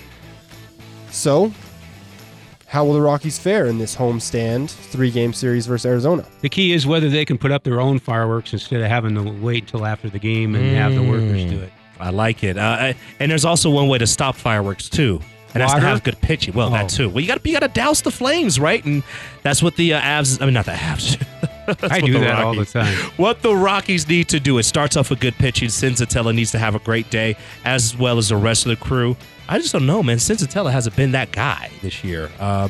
So, 1.10 1.52
how 2.66 2.84
will 2.84 2.94
the 2.94 3.00
Rockies 3.00 3.38
fare 3.38 3.66
in 3.66 3.78
this 3.78 3.96
homestand 3.96 4.70
three 4.70 5.10
game 5.10 5.32
series 5.32 5.66
versus 5.66 5.84
Arizona? 5.84 6.24
The 6.42 6.48
key 6.48 6.72
is 6.72 6.86
whether 6.86 7.10
they 7.10 7.24
can 7.24 7.38
put 7.38 7.50
up 7.50 7.64
their 7.64 7.80
own 7.80 7.98
fireworks 7.98 8.52
instead 8.52 8.80
of 8.80 8.88
having 8.88 9.14
to 9.16 9.22
wait 9.22 9.64
until 9.64 9.84
after 9.84 10.08
the 10.08 10.18
game 10.20 10.54
and 10.54 10.76
have 10.76 10.94
the 10.94 11.02
workers 11.02 11.44
do 11.44 11.56
hmm. 11.56 11.64
it. 11.64 11.72
I 12.02 12.10
like 12.10 12.42
it. 12.44 12.58
Uh, 12.58 12.92
and 13.20 13.30
there's 13.30 13.44
also 13.44 13.70
one 13.70 13.88
way 13.88 13.98
to 13.98 14.06
stop 14.06 14.34
fireworks 14.36 14.88
too, 14.88 15.20
and 15.54 15.60
that's 15.62 15.74
to 15.74 15.80
have 15.80 16.02
good 16.02 16.20
pitching. 16.20 16.54
Well, 16.54 16.68
Oh. 16.68 16.72
that 16.72 16.88
too. 16.88 17.08
Well, 17.08 17.20
you 17.20 17.26
got 17.28 17.42
to 17.42 17.48
you 17.48 17.54
got 17.58 17.66
to 17.66 17.72
douse 17.80 18.00
the 18.02 18.10
flames, 18.10 18.58
right? 18.60 18.84
And 18.84 19.02
that's 19.42 19.62
what 19.62 19.76
the 19.76 19.94
uh, 19.94 20.00
Avs. 20.00 20.40
I 20.40 20.44
mean, 20.46 20.54
not 20.54 20.64
the 20.66 20.72
Avs. 20.72 21.24
I 21.90 22.00
do 22.00 22.18
that 22.18 22.40
all 22.40 22.54
the 22.56 22.64
time. 22.64 22.92
What 23.16 23.40
the 23.42 23.54
Rockies 23.54 24.08
need 24.08 24.28
to 24.30 24.40
do, 24.40 24.58
it 24.58 24.64
starts 24.64 24.96
off 24.96 25.10
with 25.10 25.20
good 25.20 25.34
pitching. 25.34 25.68
Senzatela 25.68 26.34
needs 26.34 26.50
to 26.50 26.58
have 26.58 26.74
a 26.74 26.80
great 26.80 27.08
day, 27.08 27.36
as 27.64 27.96
well 27.96 28.18
as 28.18 28.30
the 28.30 28.36
rest 28.36 28.66
of 28.66 28.70
the 28.70 28.84
crew. 28.84 29.16
I 29.48 29.58
just 29.58 29.72
don't 29.72 29.86
know, 29.86 30.02
man. 30.02 30.16
Senzatela 30.16 30.72
hasn't 30.72 30.96
been 30.96 31.12
that 31.12 31.30
guy 31.30 31.70
this 31.80 32.02
year. 32.02 32.30
Uh, 32.40 32.68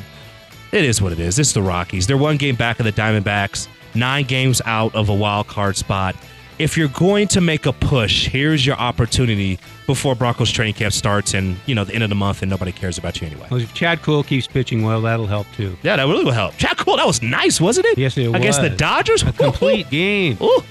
it 0.71 0.83
is 0.85 1.01
what 1.01 1.11
it 1.11 1.19
is. 1.19 1.39
It's 1.39 1.53
the 1.53 1.61
Rockies. 1.63 2.05
They're 2.05 2.17
one 2.17 2.37
game 2.37 2.55
back 2.55 2.79
of 2.79 2.85
the 2.85 2.91
Diamondbacks, 2.91 3.67
nine 3.95 4.25
games 4.25 4.61
out 4.65 4.93
of 4.93 5.09
a 5.09 5.13
wild 5.15 5.47
card 5.47 5.75
spot. 5.75 6.15
If 6.59 6.77
you're 6.77 6.87
going 6.89 7.27
to 7.29 7.41
make 7.41 7.65
a 7.65 7.73
push, 7.73 8.27
here's 8.27 8.65
your 8.65 8.75
opportunity 8.75 9.57
before 9.87 10.15
Broncos 10.15 10.51
training 10.51 10.75
camp 10.75 10.93
starts 10.93 11.33
and, 11.33 11.57
you 11.65 11.73
know, 11.73 11.83
the 11.83 11.93
end 11.93 12.03
of 12.03 12.09
the 12.09 12.15
month 12.15 12.41
and 12.43 12.49
nobody 12.49 12.71
cares 12.71 12.97
about 12.97 13.19
you 13.19 13.27
anyway. 13.27 13.47
Well, 13.49 13.59
if 13.59 13.73
Chad 13.73 14.01
Kuhl 14.03 14.23
keeps 14.23 14.45
pitching 14.45 14.83
well, 14.83 15.01
that'll 15.01 15.25
help 15.25 15.47
too. 15.55 15.75
Yeah, 15.81 15.95
that 15.95 16.03
really 16.03 16.23
will 16.23 16.31
help. 16.31 16.55
Chad 16.57 16.77
Kuhl, 16.77 16.97
that 16.97 17.07
was 17.07 17.21
nice, 17.21 17.59
wasn't 17.59 17.87
it? 17.87 17.97
Yes, 17.97 18.17
it 18.17 18.27
was. 18.27 18.35
Against 18.39 18.61
the. 18.61 18.69
Dodgers? 18.69 19.23
A 19.23 19.31
complete 19.31 19.89
game. 19.89 20.37
Ooh. 20.41 20.61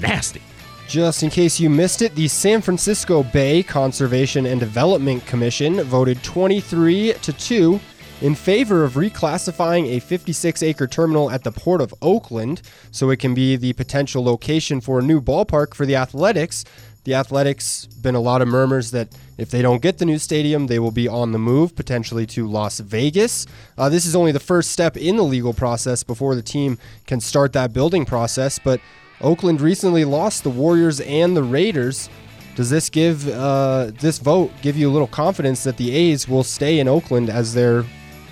Nasty. 0.00 0.42
Just 0.88 1.22
in 1.22 1.30
case 1.30 1.58
you 1.58 1.70
missed 1.70 2.02
it, 2.02 2.14
the 2.14 2.28
San 2.28 2.60
Francisco 2.60 3.22
Bay 3.22 3.62
Conservation 3.62 4.46
and 4.46 4.60
Development 4.60 5.24
Commission 5.26 5.82
voted 5.84 6.22
23 6.22 7.14
to 7.22 7.32
2 7.32 7.80
in 8.20 8.34
favor 8.34 8.84
of 8.84 8.94
reclassifying 8.94 9.86
a 9.88 10.00
56 10.00 10.62
acre 10.62 10.86
terminal 10.86 11.30
at 11.30 11.44
the 11.44 11.52
Port 11.52 11.80
of 11.80 11.92
Oakland 12.00 12.62
so 12.90 13.10
it 13.10 13.18
can 13.18 13.34
be 13.34 13.56
the 13.56 13.72
potential 13.72 14.24
location 14.24 14.80
for 14.80 14.98
a 14.98 15.02
new 15.02 15.20
ballpark 15.20 15.74
for 15.74 15.84
the 15.84 15.96
Athletics. 15.96 16.64
The 17.04 17.14
Athletics 17.14 17.86
been 17.86 18.14
a 18.14 18.20
lot 18.20 18.40
of 18.40 18.48
murmurs 18.48 18.90
that 18.92 19.08
if 19.36 19.50
they 19.50 19.60
don't 19.60 19.82
get 19.82 19.98
the 19.98 20.06
new 20.06 20.18
stadium, 20.18 20.68
they 20.68 20.78
will 20.78 20.90
be 20.90 21.06
on 21.06 21.32
the 21.32 21.38
move, 21.38 21.76
potentially 21.76 22.24
to 22.26 22.46
Las 22.46 22.80
Vegas. 22.80 23.46
Uh, 23.76 23.88
this 23.88 24.06
is 24.06 24.16
only 24.16 24.32
the 24.32 24.40
first 24.40 24.70
step 24.70 24.96
in 24.96 25.16
the 25.16 25.24
legal 25.24 25.52
process 25.52 26.02
before 26.02 26.34
the 26.34 26.42
team 26.42 26.78
can 27.06 27.20
start 27.20 27.52
that 27.52 27.72
building 27.74 28.06
process, 28.06 28.58
but 28.58 28.80
Oakland 29.20 29.60
recently 29.60 30.04
lost 30.04 30.44
the 30.44 30.50
Warriors 30.50 31.00
and 31.00 31.36
the 31.36 31.42
Raiders 31.42 32.08
Does 32.56 32.70
this 32.70 32.88
give 32.88 33.28
uh, 33.28 33.90
this 34.00 34.18
vote 34.18 34.52
give 34.62 34.76
you 34.76 34.88
a 34.88 34.92
little 34.92 35.08
confidence 35.08 35.64
that 35.64 35.76
the 35.76 35.94
A's 35.94 36.28
will 36.28 36.44
stay 36.44 36.78
in 36.78 36.88
Oakland 36.88 37.28
as 37.28 37.52
their 37.52 37.84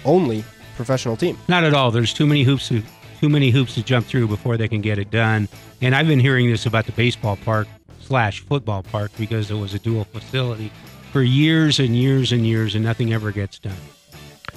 only 0.04 0.44
professional 0.76 1.16
team? 1.16 1.38
Not 1.48 1.64
at 1.64 1.74
all. 1.74 1.90
There's 1.90 2.12
too 2.12 2.26
many 2.26 2.42
hoops 2.42 2.68
to 2.68 2.82
too 3.20 3.28
many 3.28 3.50
hoops 3.50 3.74
to 3.74 3.84
jump 3.84 4.04
through 4.04 4.26
before 4.26 4.56
they 4.56 4.66
can 4.66 4.80
get 4.80 4.98
it 4.98 5.10
done. 5.10 5.48
And 5.80 5.94
I've 5.94 6.08
been 6.08 6.18
hearing 6.18 6.50
this 6.50 6.66
about 6.66 6.86
the 6.86 6.92
baseball 6.92 7.36
park 7.36 7.68
slash 8.00 8.40
football 8.40 8.82
park 8.82 9.12
because 9.16 9.50
it 9.50 9.54
was 9.54 9.74
a 9.74 9.78
dual 9.78 10.04
facility 10.04 10.72
for 11.12 11.22
years 11.22 11.78
and 11.78 11.94
years 11.94 12.32
and 12.32 12.44
years, 12.44 12.74
and 12.74 12.84
nothing 12.84 13.12
ever 13.12 13.30
gets 13.30 13.58
done. 13.58 13.76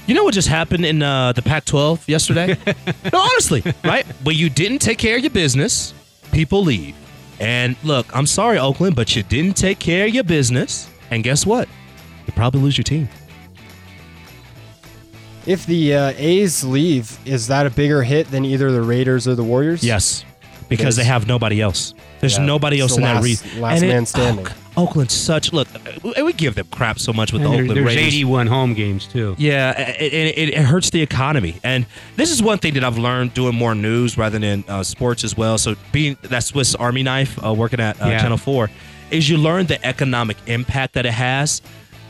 You 0.07 0.15
know 0.15 0.23
what 0.23 0.33
just 0.33 0.47
happened 0.47 0.85
in 0.85 1.03
uh, 1.03 1.33
the 1.33 1.41
Pac-12 1.41 2.07
yesterday? 2.07 2.57
no, 3.13 3.19
honestly, 3.19 3.61
right? 3.83 4.05
When 4.23 4.35
you 4.35 4.49
didn't 4.49 4.79
take 4.79 4.97
care 4.97 5.17
of 5.17 5.21
your 5.21 5.31
business, 5.31 5.93
people 6.31 6.63
leave. 6.63 6.95
And 7.39 7.75
look, 7.83 8.15
I'm 8.15 8.25
sorry, 8.25 8.57
Oakland, 8.57 8.95
but 8.95 9.15
you 9.15 9.23
didn't 9.23 9.57
take 9.57 9.79
care 9.79 10.07
of 10.07 10.13
your 10.13 10.23
business, 10.23 10.89
and 11.11 11.23
guess 11.23 11.45
what? 11.45 11.67
You 12.25 12.33
probably 12.33 12.61
lose 12.61 12.77
your 12.77 12.83
team. 12.83 13.09
If 15.45 15.65
the 15.67 15.93
uh, 15.93 16.13
A's 16.17 16.63
leave, 16.63 17.17
is 17.25 17.47
that 17.47 17.65
a 17.67 17.69
bigger 17.69 18.01
hit 18.03 18.31
than 18.31 18.45
either 18.45 18.71
the 18.71 18.81
Raiders 18.81 19.27
or 19.27 19.35
the 19.35 19.43
Warriors? 19.43 19.83
Yes, 19.83 20.25
because 20.69 20.95
they 20.95 21.03
have 21.03 21.27
nobody 21.27 21.61
else. 21.61 21.93
There's 22.19 22.37
Yeah, 22.37 22.45
nobody 22.45 22.77
it's 22.77 22.81
else 22.81 22.91
the 22.93 22.97
in 22.97 23.03
that 23.03 23.15
last- 23.15 23.23
region. 23.43 23.61
last 23.61 23.81
man 23.81 24.05
standing. 24.07 24.47
Oakland's 24.77 25.13
such 25.13 25.53
look. 25.53 25.67
uh, 25.73 26.25
We 26.25 26.33
give 26.33 26.55
them 26.55 26.67
crap 26.71 26.99
so 26.99 27.13
much 27.13 27.31
with 27.31 27.43
And 27.43 27.51
the 27.51 27.55
there- 27.55 27.63
Oakland 27.65 27.77
there's 27.87 27.95
Raiders. 27.95 28.13
81 28.13 28.47
home 28.47 28.73
games 28.73 29.05
too. 29.07 29.35
Yeah, 29.37 29.79
it, 29.79 30.01
it, 30.01 30.37
it, 30.37 30.49
it 30.49 30.65
hurts 30.65 30.89
the 30.89 31.01
economy, 31.01 31.55
and 31.63 31.85
this 32.15 32.31
is 32.31 32.41
one 32.41 32.57
thing 32.57 32.73
that 32.73 32.83
I've 32.83 32.97
learned 32.97 33.33
doing 33.35 33.53
more 33.55 33.75
news 33.75 34.17
rather 34.17 34.39
than 34.39 34.63
uh, 34.67 34.81
sports 34.83 35.23
as 35.23 35.37
well. 35.37 35.57
So 35.59 35.75
being 35.91 36.17
that 36.23 36.43
Swiss 36.43 36.73
Army 36.75 37.03
knife, 37.03 37.37
uh, 37.45 37.53
working 37.53 37.79
at 37.79 38.01
uh, 38.01 38.07
Yeah. 38.07 38.19
Channel 38.19 38.37
Four, 38.37 38.69
is 39.11 39.29
you 39.29 39.37
learn 39.37 39.67
the 39.67 39.83
economic 39.85 40.37
impact 40.47 40.93
that 40.95 41.05
it 41.05 41.13
has. 41.13 41.61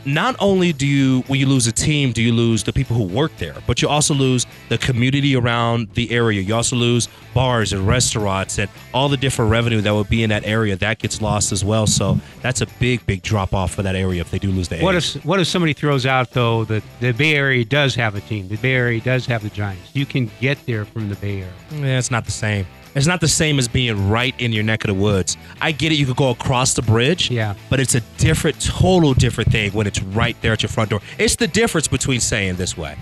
Not 0.06 0.36
only 0.38 0.72
do 0.72 0.86
you, 0.86 1.22
when 1.26 1.40
you 1.40 1.46
lose 1.46 1.66
a 1.66 1.72
team, 1.72 2.12
do 2.12 2.22
you 2.22 2.32
lose 2.32 2.62
the 2.62 2.72
people 2.72 2.94
who 2.94 3.02
work 3.02 3.36
there, 3.38 3.56
but 3.66 3.82
you 3.82 3.88
also 3.88 4.14
lose 4.14 4.46
the 4.68 4.78
community 4.78 5.34
around 5.34 5.92
the 5.94 6.12
area. 6.12 6.40
You 6.40 6.54
also 6.54 6.76
lose 6.76 7.08
bars 7.34 7.72
and 7.72 7.86
restaurants 7.86 8.58
and 8.58 8.70
all 8.94 9.08
the 9.08 9.16
different 9.16 9.50
revenue 9.50 9.80
that 9.80 9.92
would 9.92 10.08
be 10.08 10.22
in 10.22 10.30
that 10.30 10.46
area. 10.46 10.76
That 10.76 11.00
gets 11.00 11.20
lost 11.20 11.50
as 11.50 11.64
well. 11.64 11.86
So 11.88 12.20
that's 12.40 12.60
a 12.60 12.66
big, 12.78 13.04
big 13.04 13.22
drop 13.22 13.52
off 13.52 13.74
for 13.74 13.82
that 13.82 13.96
area 13.96 14.20
if 14.20 14.30
they 14.30 14.38
do 14.38 14.50
lose 14.50 14.68
the. 14.68 14.78
What 14.78 14.94
A's. 14.94 15.16
if 15.16 15.24
what 15.24 15.40
if 15.40 15.48
somebody 15.48 15.72
throws 15.72 16.06
out 16.06 16.30
though 16.30 16.64
that 16.66 16.84
the 17.00 17.12
Bay 17.12 17.34
Area 17.34 17.64
does 17.64 17.94
have 17.96 18.14
a 18.14 18.20
team? 18.20 18.48
The 18.48 18.56
Bay 18.56 18.74
Area 18.74 19.00
does 19.00 19.26
have 19.26 19.42
the 19.42 19.50
Giants. 19.50 19.90
You 19.92 20.06
can 20.06 20.30
get 20.40 20.64
there 20.66 20.84
from 20.84 21.08
the 21.08 21.16
Bay 21.16 21.42
Area. 21.42 21.52
Yeah, 21.72 21.98
it's 21.98 22.10
not 22.10 22.24
the 22.24 22.30
same. 22.30 22.66
It's 22.96 23.06
not 23.06 23.20
the 23.20 23.28
same 23.28 23.58
as 23.58 23.68
being 23.68 24.08
right 24.08 24.34
in 24.40 24.52
your 24.52 24.64
neck 24.64 24.82
of 24.84 24.88
the 24.88 24.94
woods. 24.94 25.36
I 25.60 25.72
get 25.72 25.92
it. 25.92 25.96
You 25.96 26.06
could 26.06 26.16
go 26.16 26.30
across 26.30 26.72
the 26.74 26.80
bridge. 26.82 27.30
Yeah. 27.30 27.54
But 27.68 27.78
it's 27.78 27.94
a 27.94 28.00
different, 28.16 28.58
total 28.60 29.12
different 29.12 29.52
thing 29.52 29.70
when 29.72 29.86
it's 29.86 30.02
right 30.02 30.34
there 30.40 30.52
at 30.52 30.62
your 30.62 30.70
front 30.70 30.90
door. 30.90 31.00
It's 31.18 31.36
the 31.36 31.46
difference 31.46 31.88
between 31.88 32.20
saying 32.20 32.56
this 32.56 32.76
way 32.76 32.96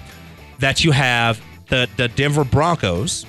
that 0.59 0.85
you 0.85 0.91
have 0.91 1.41
the, 1.69 1.89
the 1.97 2.09
Denver 2.09 2.43
Broncos. 2.45 3.25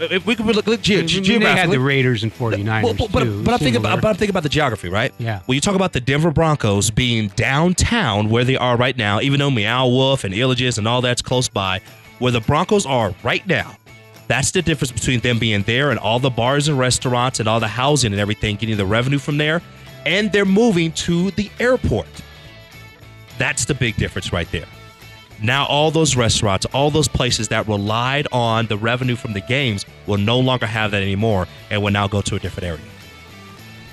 If 0.00 0.26
we 0.26 0.34
could 0.36 0.46
look, 0.46 0.66
look 0.66 0.82
ge- 0.82 0.92
I 0.92 1.02
mean, 1.02 1.40
they 1.40 1.54
had 1.54 1.70
the 1.70 1.80
Raiders 1.80 2.22
and 2.22 2.32
49ers 2.32 2.82
Well, 2.82 2.94
but, 2.94 3.12
but, 3.12 3.24
too. 3.24 3.42
but 3.42 3.52
I'm 3.54 3.58
thinking 3.58 3.76
about, 3.80 4.00
but 4.02 4.08
I'm 4.08 4.14
thinking 4.14 4.30
about 4.32 4.42
the 4.42 4.50
geography, 4.50 4.88
right? 4.90 5.12
Yeah. 5.18 5.40
When 5.46 5.54
you 5.54 5.60
talk 5.60 5.74
about 5.74 5.92
the 5.94 6.00
Denver 6.00 6.30
Broncos 6.30 6.90
being 6.90 7.28
downtown 7.28 8.28
where 8.28 8.44
they 8.44 8.56
are 8.56 8.76
right 8.76 8.96
now, 8.96 9.20
even 9.20 9.38
though 9.38 9.50
Meow 9.50 9.86
Wolf 9.86 10.24
and 10.24 10.34
Illages 10.34 10.76
and 10.78 10.86
all 10.86 11.00
that's 11.00 11.22
close 11.22 11.48
by, 11.48 11.80
where 12.18 12.32
the 12.32 12.40
Broncos 12.40 12.84
are 12.86 13.14
right 13.22 13.46
now, 13.46 13.76
that's 14.28 14.50
the 14.50 14.62
difference 14.62 14.92
between 14.92 15.20
them 15.20 15.38
being 15.38 15.62
there 15.62 15.90
and 15.90 15.98
all 15.98 16.18
the 16.18 16.30
bars 16.30 16.68
and 16.68 16.78
restaurants 16.78 17.40
and 17.40 17.48
all 17.48 17.60
the 17.60 17.68
housing 17.68 18.12
and 18.12 18.20
everything, 18.20 18.56
getting 18.56 18.76
the 18.76 18.86
revenue 18.86 19.18
from 19.18 19.38
there, 19.38 19.62
and 20.04 20.32
they're 20.32 20.44
moving 20.44 20.92
to 20.92 21.30
the 21.32 21.50
airport. 21.60 22.08
That's 23.38 23.64
the 23.64 23.74
big 23.74 23.96
difference 23.96 24.32
right 24.32 24.50
there. 24.50 24.66
Now, 25.42 25.66
all 25.66 25.90
those 25.90 26.16
restaurants, 26.16 26.64
all 26.66 26.90
those 26.90 27.08
places 27.08 27.48
that 27.48 27.68
relied 27.68 28.26
on 28.32 28.66
the 28.66 28.78
revenue 28.78 29.16
from 29.16 29.34
the 29.34 29.42
games 29.42 29.84
will 30.06 30.16
no 30.16 30.40
longer 30.40 30.64
have 30.66 30.92
that 30.92 31.02
anymore 31.02 31.46
and 31.70 31.82
will 31.82 31.92
now 31.92 32.08
go 32.08 32.22
to 32.22 32.36
a 32.36 32.38
different 32.38 32.66
area. 32.66 32.80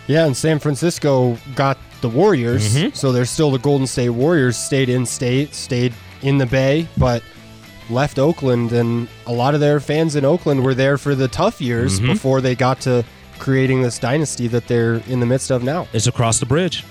Yeah, 0.07 0.25
and 0.25 0.35
San 0.35 0.59
Francisco 0.59 1.37
got 1.55 1.77
the 2.01 2.09
Warriors, 2.09 2.75
Mhm. 2.75 2.95
so 2.95 3.11
they're 3.11 3.25
still 3.25 3.51
the 3.51 3.59
Golden 3.59 3.87
State 3.87 4.09
Warriors. 4.09 4.57
Stayed 4.57 4.89
in 4.89 5.05
state, 5.05 5.53
stayed 5.53 5.93
in 6.21 6.37
the 6.37 6.45
Bay, 6.45 6.87
but 6.97 7.23
left 7.89 8.17
Oakland, 8.19 8.71
and 8.71 9.07
a 9.27 9.33
lot 9.33 9.53
of 9.53 9.59
their 9.59 9.79
fans 9.79 10.15
in 10.15 10.25
Oakland 10.25 10.63
were 10.63 10.73
there 10.75 10.97
for 10.97 11.15
the 11.15 11.27
tough 11.27 11.59
years 11.61 11.99
Mhm. 11.99 12.07
before 12.07 12.41
they 12.41 12.55
got 12.55 12.79
to 12.81 13.03
creating 13.39 13.81
this 13.81 13.99
dynasty 13.99 14.47
that 14.47 14.67
they're 14.67 14.95
in 15.07 15.19
the 15.19 15.25
midst 15.25 15.51
of 15.51 15.63
now. 15.63 15.87
It's 15.93 16.07
across 16.07 16.39
the 16.39 16.45
bridge. 16.45 16.83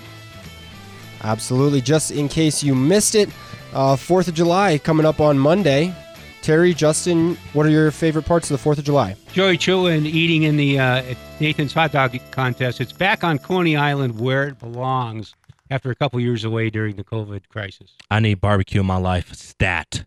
Absolutely. 1.23 1.81
Just 1.81 2.11
in 2.11 2.27
case 2.27 2.63
you 2.63 2.75
missed 2.75 3.15
it, 3.15 3.29
uh, 3.73 3.95
Fourth 3.95 4.27
of 4.27 4.33
July 4.33 4.77
coming 4.77 5.05
up 5.05 5.19
on 5.19 5.37
Monday. 5.39 5.93
Terry, 6.41 6.73
Justin, 6.73 7.37
what 7.53 7.65
are 7.65 7.69
your 7.69 7.89
favorite 7.89 8.25
parts 8.25 8.49
of 8.51 8.55
the 8.55 8.61
Fourth 8.61 8.77
of 8.77 8.83
July? 8.83 9.15
Joey 9.31 9.57
Chilton 9.57 10.05
eating 10.05 10.43
in 10.43 10.57
the 10.57 10.77
uh, 10.77 11.01
Nathan's 11.39 11.73
hot 11.73 11.93
dog 11.93 12.17
contest. 12.31 12.81
It's 12.81 12.91
back 12.91 13.23
on 13.23 13.39
Coney 13.39 13.77
Island 13.77 14.19
where 14.19 14.49
it 14.49 14.59
belongs 14.59 15.33
after 15.71 15.89
a 15.89 15.95
couple 15.95 16.19
years 16.19 16.43
away 16.43 16.69
during 16.69 16.97
the 16.97 17.03
COVID 17.05 17.47
crisis. 17.47 17.91
I 18.11 18.19
need 18.19 18.41
barbecue 18.41 18.81
in 18.81 18.85
my 18.85 18.97
life. 18.97 19.33
Stat. 19.33 20.03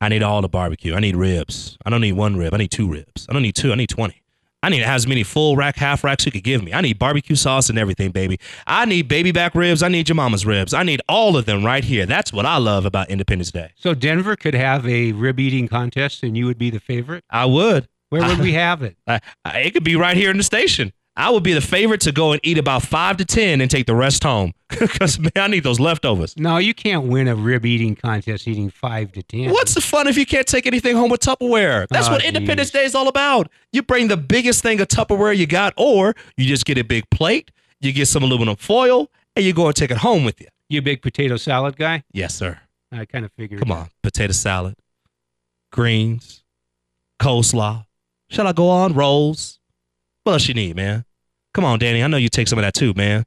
I 0.00 0.08
need 0.08 0.22
all 0.22 0.42
the 0.42 0.48
barbecue. 0.48 0.94
I 0.94 1.00
need 1.00 1.16
ribs. 1.16 1.78
I 1.84 1.90
don't 1.90 2.00
need 2.00 2.12
one 2.12 2.36
rib. 2.36 2.52
I 2.52 2.58
need 2.58 2.70
two 2.70 2.88
ribs. 2.88 3.26
I 3.28 3.32
don't 3.32 3.42
need 3.42 3.54
two. 3.54 3.72
I 3.72 3.76
need 3.76 3.88
20. 3.88 4.20
I 4.62 4.70
need 4.70 4.82
as 4.82 5.06
many 5.06 5.22
full 5.24 5.56
rack, 5.56 5.76
half 5.76 6.02
racks 6.02 6.24
you 6.24 6.32
could 6.32 6.42
give 6.42 6.64
me. 6.64 6.72
I 6.72 6.80
need 6.80 6.98
barbecue 6.98 7.36
sauce 7.36 7.68
and 7.68 7.78
everything, 7.78 8.12
baby. 8.12 8.40
I 8.66 8.86
need 8.86 9.08
baby 9.08 9.30
back 9.30 9.54
ribs. 9.54 9.82
I 9.82 9.88
need 9.88 10.08
your 10.08 10.16
mama's 10.16 10.46
ribs. 10.46 10.72
I 10.72 10.82
need 10.84 11.02
all 11.06 11.36
of 11.36 11.44
them 11.44 11.62
right 11.62 11.84
here. 11.84 12.06
That's 12.06 12.32
what 12.32 12.46
I 12.46 12.56
love 12.56 12.86
about 12.86 13.10
Independence 13.10 13.50
Day. 13.50 13.72
So 13.76 13.92
Denver 13.92 14.36
could 14.36 14.54
have 14.54 14.86
a 14.88 15.12
rib 15.12 15.38
eating 15.38 15.68
contest 15.68 16.22
and 16.22 16.34
you 16.34 16.46
would 16.46 16.56
be 16.56 16.70
the 16.70 16.80
favorite. 16.80 17.24
I 17.28 17.44
would. 17.44 17.88
Where 18.08 18.26
would 18.26 18.38
we 18.40 18.54
have 18.54 18.82
it? 18.82 18.96
I, 19.06 19.20
I, 19.44 19.60
it 19.60 19.74
could 19.74 19.84
be 19.84 19.96
right 19.96 20.16
here 20.16 20.30
in 20.30 20.38
the 20.38 20.42
station. 20.42 20.94
I 21.16 21.30
would 21.30 21.44
be 21.44 21.52
the 21.52 21.60
favorite 21.60 22.00
to 22.02 22.12
go 22.12 22.32
and 22.32 22.40
eat 22.42 22.58
about 22.58 22.82
five 22.82 23.18
to 23.18 23.24
10 23.24 23.60
and 23.60 23.70
take 23.70 23.86
the 23.86 23.94
rest 23.94 24.22
home. 24.24 24.52
Because, 24.74 25.20
man, 25.20 25.30
I 25.36 25.46
need 25.46 25.62
those 25.62 25.78
leftovers. 25.78 26.36
No, 26.36 26.56
you 26.58 26.74
can't 26.74 27.04
win 27.04 27.28
a 27.28 27.36
rib 27.36 27.64
eating 27.64 27.94
contest 27.94 28.48
eating 28.48 28.70
five 28.70 29.12
to 29.12 29.22
ten. 29.22 29.50
What's 29.50 29.72
the 29.74 29.80
fun 29.80 30.08
if 30.08 30.16
you 30.18 30.26
can't 30.26 30.48
take 30.48 30.66
anything 30.66 30.96
home 30.96 31.10
with 31.10 31.20
Tupperware? 31.20 31.86
That's 31.90 32.08
Oh, 32.08 32.12
what 32.12 32.24
Independence 32.24 32.70
geez. 32.70 32.80
Day 32.80 32.84
is 32.84 32.94
all 32.96 33.06
about. 33.06 33.48
You 33.72 33.82
bring 33.82 34.08
the 34.08 34.16
biggest 34.16 34.62
thing 34.64 34.80
of 34.80 34.88
Tupperware 34.88 35.36
you 35.36 35.46
got, 35.46 35.74
or 35.76 36.16
you 36.36 36.44
just 36.46 36.64
get 36.64 36.76
a 36.76 36.82
big 36.82 37.08
plate, 37.10 37.52
you 37.80 37.92
get 37.92 38.08
some 38.08 38.24
aluminum 38.24 38.56
foil, 38.56 39.08
and 39.36 39.44
you 39.44 39.52
go 39.52 39.68
and 39.68 39.76
take 39.76 39.92
it 39.92 39.98
home 39.98 40.24
with 40.24 40.40
you. 40.40 40.48
you 40.68 40.80
a 40.80 40.82
big 40.82 41.00
potato 41.02 41.36
salad 41.36 41.76
guy? 41.76 42.02
Yes, 42.12 42.34
sir. 42.34 42.58
I 42.90 43.04
kind 43.04 43.24
of 43.24 43.30
figured. 43.32 43.60
Come 43.60 43.70
on. 43.70 43.90
Potato 44.02 44.32
salad, 44.32 44.74
greens, 45.70 46.42
coleslaw. 47.20 47.86
Shall 48.30 48.46
I 48.48 48.52
go 48.52 48.68
on? 48.68 48.94
Rolls. 48.94 49.60
What 50.24 50.32
else 50.34 50.48
you 50.48 50.54
need, 50.54 50.74
man? 50.76 51.04
Come 51.52 51.64
on, 51.64 51.78
Danny. 51.78 52.02
I 52.02 52.06
know 52.08 52.16
you 52.16 52.28
take 52.28 52.48
some 52.48 52.58
of 52.58 52.64
that 52.64 52.74
too, 52.74 52.92
man. 52.94 53.24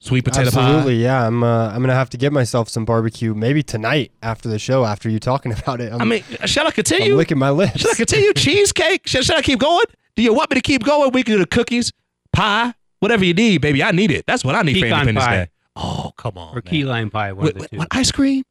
Sweet 0.00 0.24
potato 0.24 0.50
pie. 0.50 0.60
Absolutely, 0.60 1.02
yeah. 1.02 1.26
I'm 1.26 1.42
uh, 1.42 1.68
I'm 1.68 1.80
gonna 1.80 1.94
have 1.94 2.10
to 2.10 2.18
get 2.18 2.32
myself 2.32 2.68
some 2.68 2.84
barbecue 2.84 3.34
maybe 3.34 3.62
tonight 3.62 4.12
after 4.22 4.48
the 4.48 4.58
show. 4.58 4.84
After 4.84 5.08
you 5.08 5.18
talking 5.18 5.52
about 5.58 5.80
it, 5.80 5.92
I'm, 5.92 6.02
I 6.02 6.04
mean, 6.04 6.22
shall 6.44 6.66
I 6.66 6.70
continue? 6.70 6.96
I'm 6.96 7.00
continue? 7.00 7.16
licking 7.16 7.38
my 7.38 7.50
lips. 7.50 7.80
Should 7.80 7.90
I 7.92 7.94
continue? 7.94 8.32
Cheesecake? 8.34 9.06
Should, 9.06 9.24
should 9.24 9.36
I 9.36 9.42
keep 9.42 9.58
going? 9.58 9.86
Do 10.16 10.22
you 10.22 10.34
want 10.34 10.50
me 10.50 10.56
to 10.56 10.60
keep 10.60 10.84
going? 10.84 11.12
We 11.12 11.22
can 11.22 11.34
do 11.34 11.38
the 11.38 11.46
cookies, 11.46 11.92
pie, 12.32 12.74
whatever 13.00 13.24
you 13.24 13.32
need, 13.34 13.62
baby. 13.62 13.82
I 13.82 13.92
need 13.92 14.10
it. 14.10 14.26
That's 14.26 14.44
what 14.44 14.54
I 14.54 14.62
need 14.62 14.78
for 14.78 14.86
Independence 14.86 15.24
pie. 15.24 15.36
Day. 15.36 15.50
Oh, 15.76 16.12
come 16.16 16.36
on. 16.36 16.52
or 16.52 16.54
man. 16.56 16.62
key 16.62 16.84
lime 16.84 17.10
pie, 17.10 17.32
one 17.32 17.44
Wait, 17.44 17.50
of 17.50 17.54
the 17.54 17.60
wait, 17.60 17.70
two. 17.70 17.76
what, 17.78 17.88
ice 17.92 18.10
cream? 18.10 18.42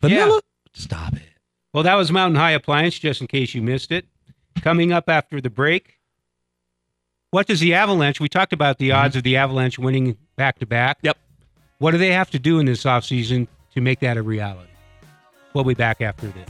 Vanilla? 0.00 0.40
Stop 0.72 1.14
it. 1.14 1.22
Well, 1.72 1.82
that 1.84 1.94
was 1.94 2.10
Mountain 2.10 2.36
High 2.36 2.52
Appliance, 2.52 2.98
just 2.98 3.20
in 3.20 3.26
case 3.26 3.54
you 3.54 3.62
missed 3.62 3.92
it. 3.92 4.06
Coming 4.60 4.92
up 4.92 5.08
after 5.08 5.40
the 5.40 5.50
break, 5.50 5.99
what 7.30 7.46
does 7.46 7.60
the 7.60 7.74
Avalanche? 7.74 8.20
We 8.20 8.28
talked 8.28 8.52
about 8.52 8.78
the 8.78 8.90
mm-hmm. 8.90 9.04
odds 9.04 9.16
of 9.16 9.22
the 9.22 9.36
Avalanche 9.36 9.78
winning 9.78 10.16
back 10.36 10.58
to 10.58 10.66
back. 10.66 10.98
Yep. 11.02 11.16
What 11.78 11.92
do 11.92 11.98
they 11.98 12.12
have 12.12 12.30
to 12.30 12.38
do 12.38 12.58
in 12.58 12.66
this 12.66 12.84
offseason 12.84 13.48
to 13.74 13.80
make 13.80 14.00
that 14.00 14.16
a 14.16 14.22
reality? 14.22 14.70
We'll 15.54 15.64
be 15.64 15.74
back 15.74 16.00
after 16.00 16.28
this. 16.28 16.48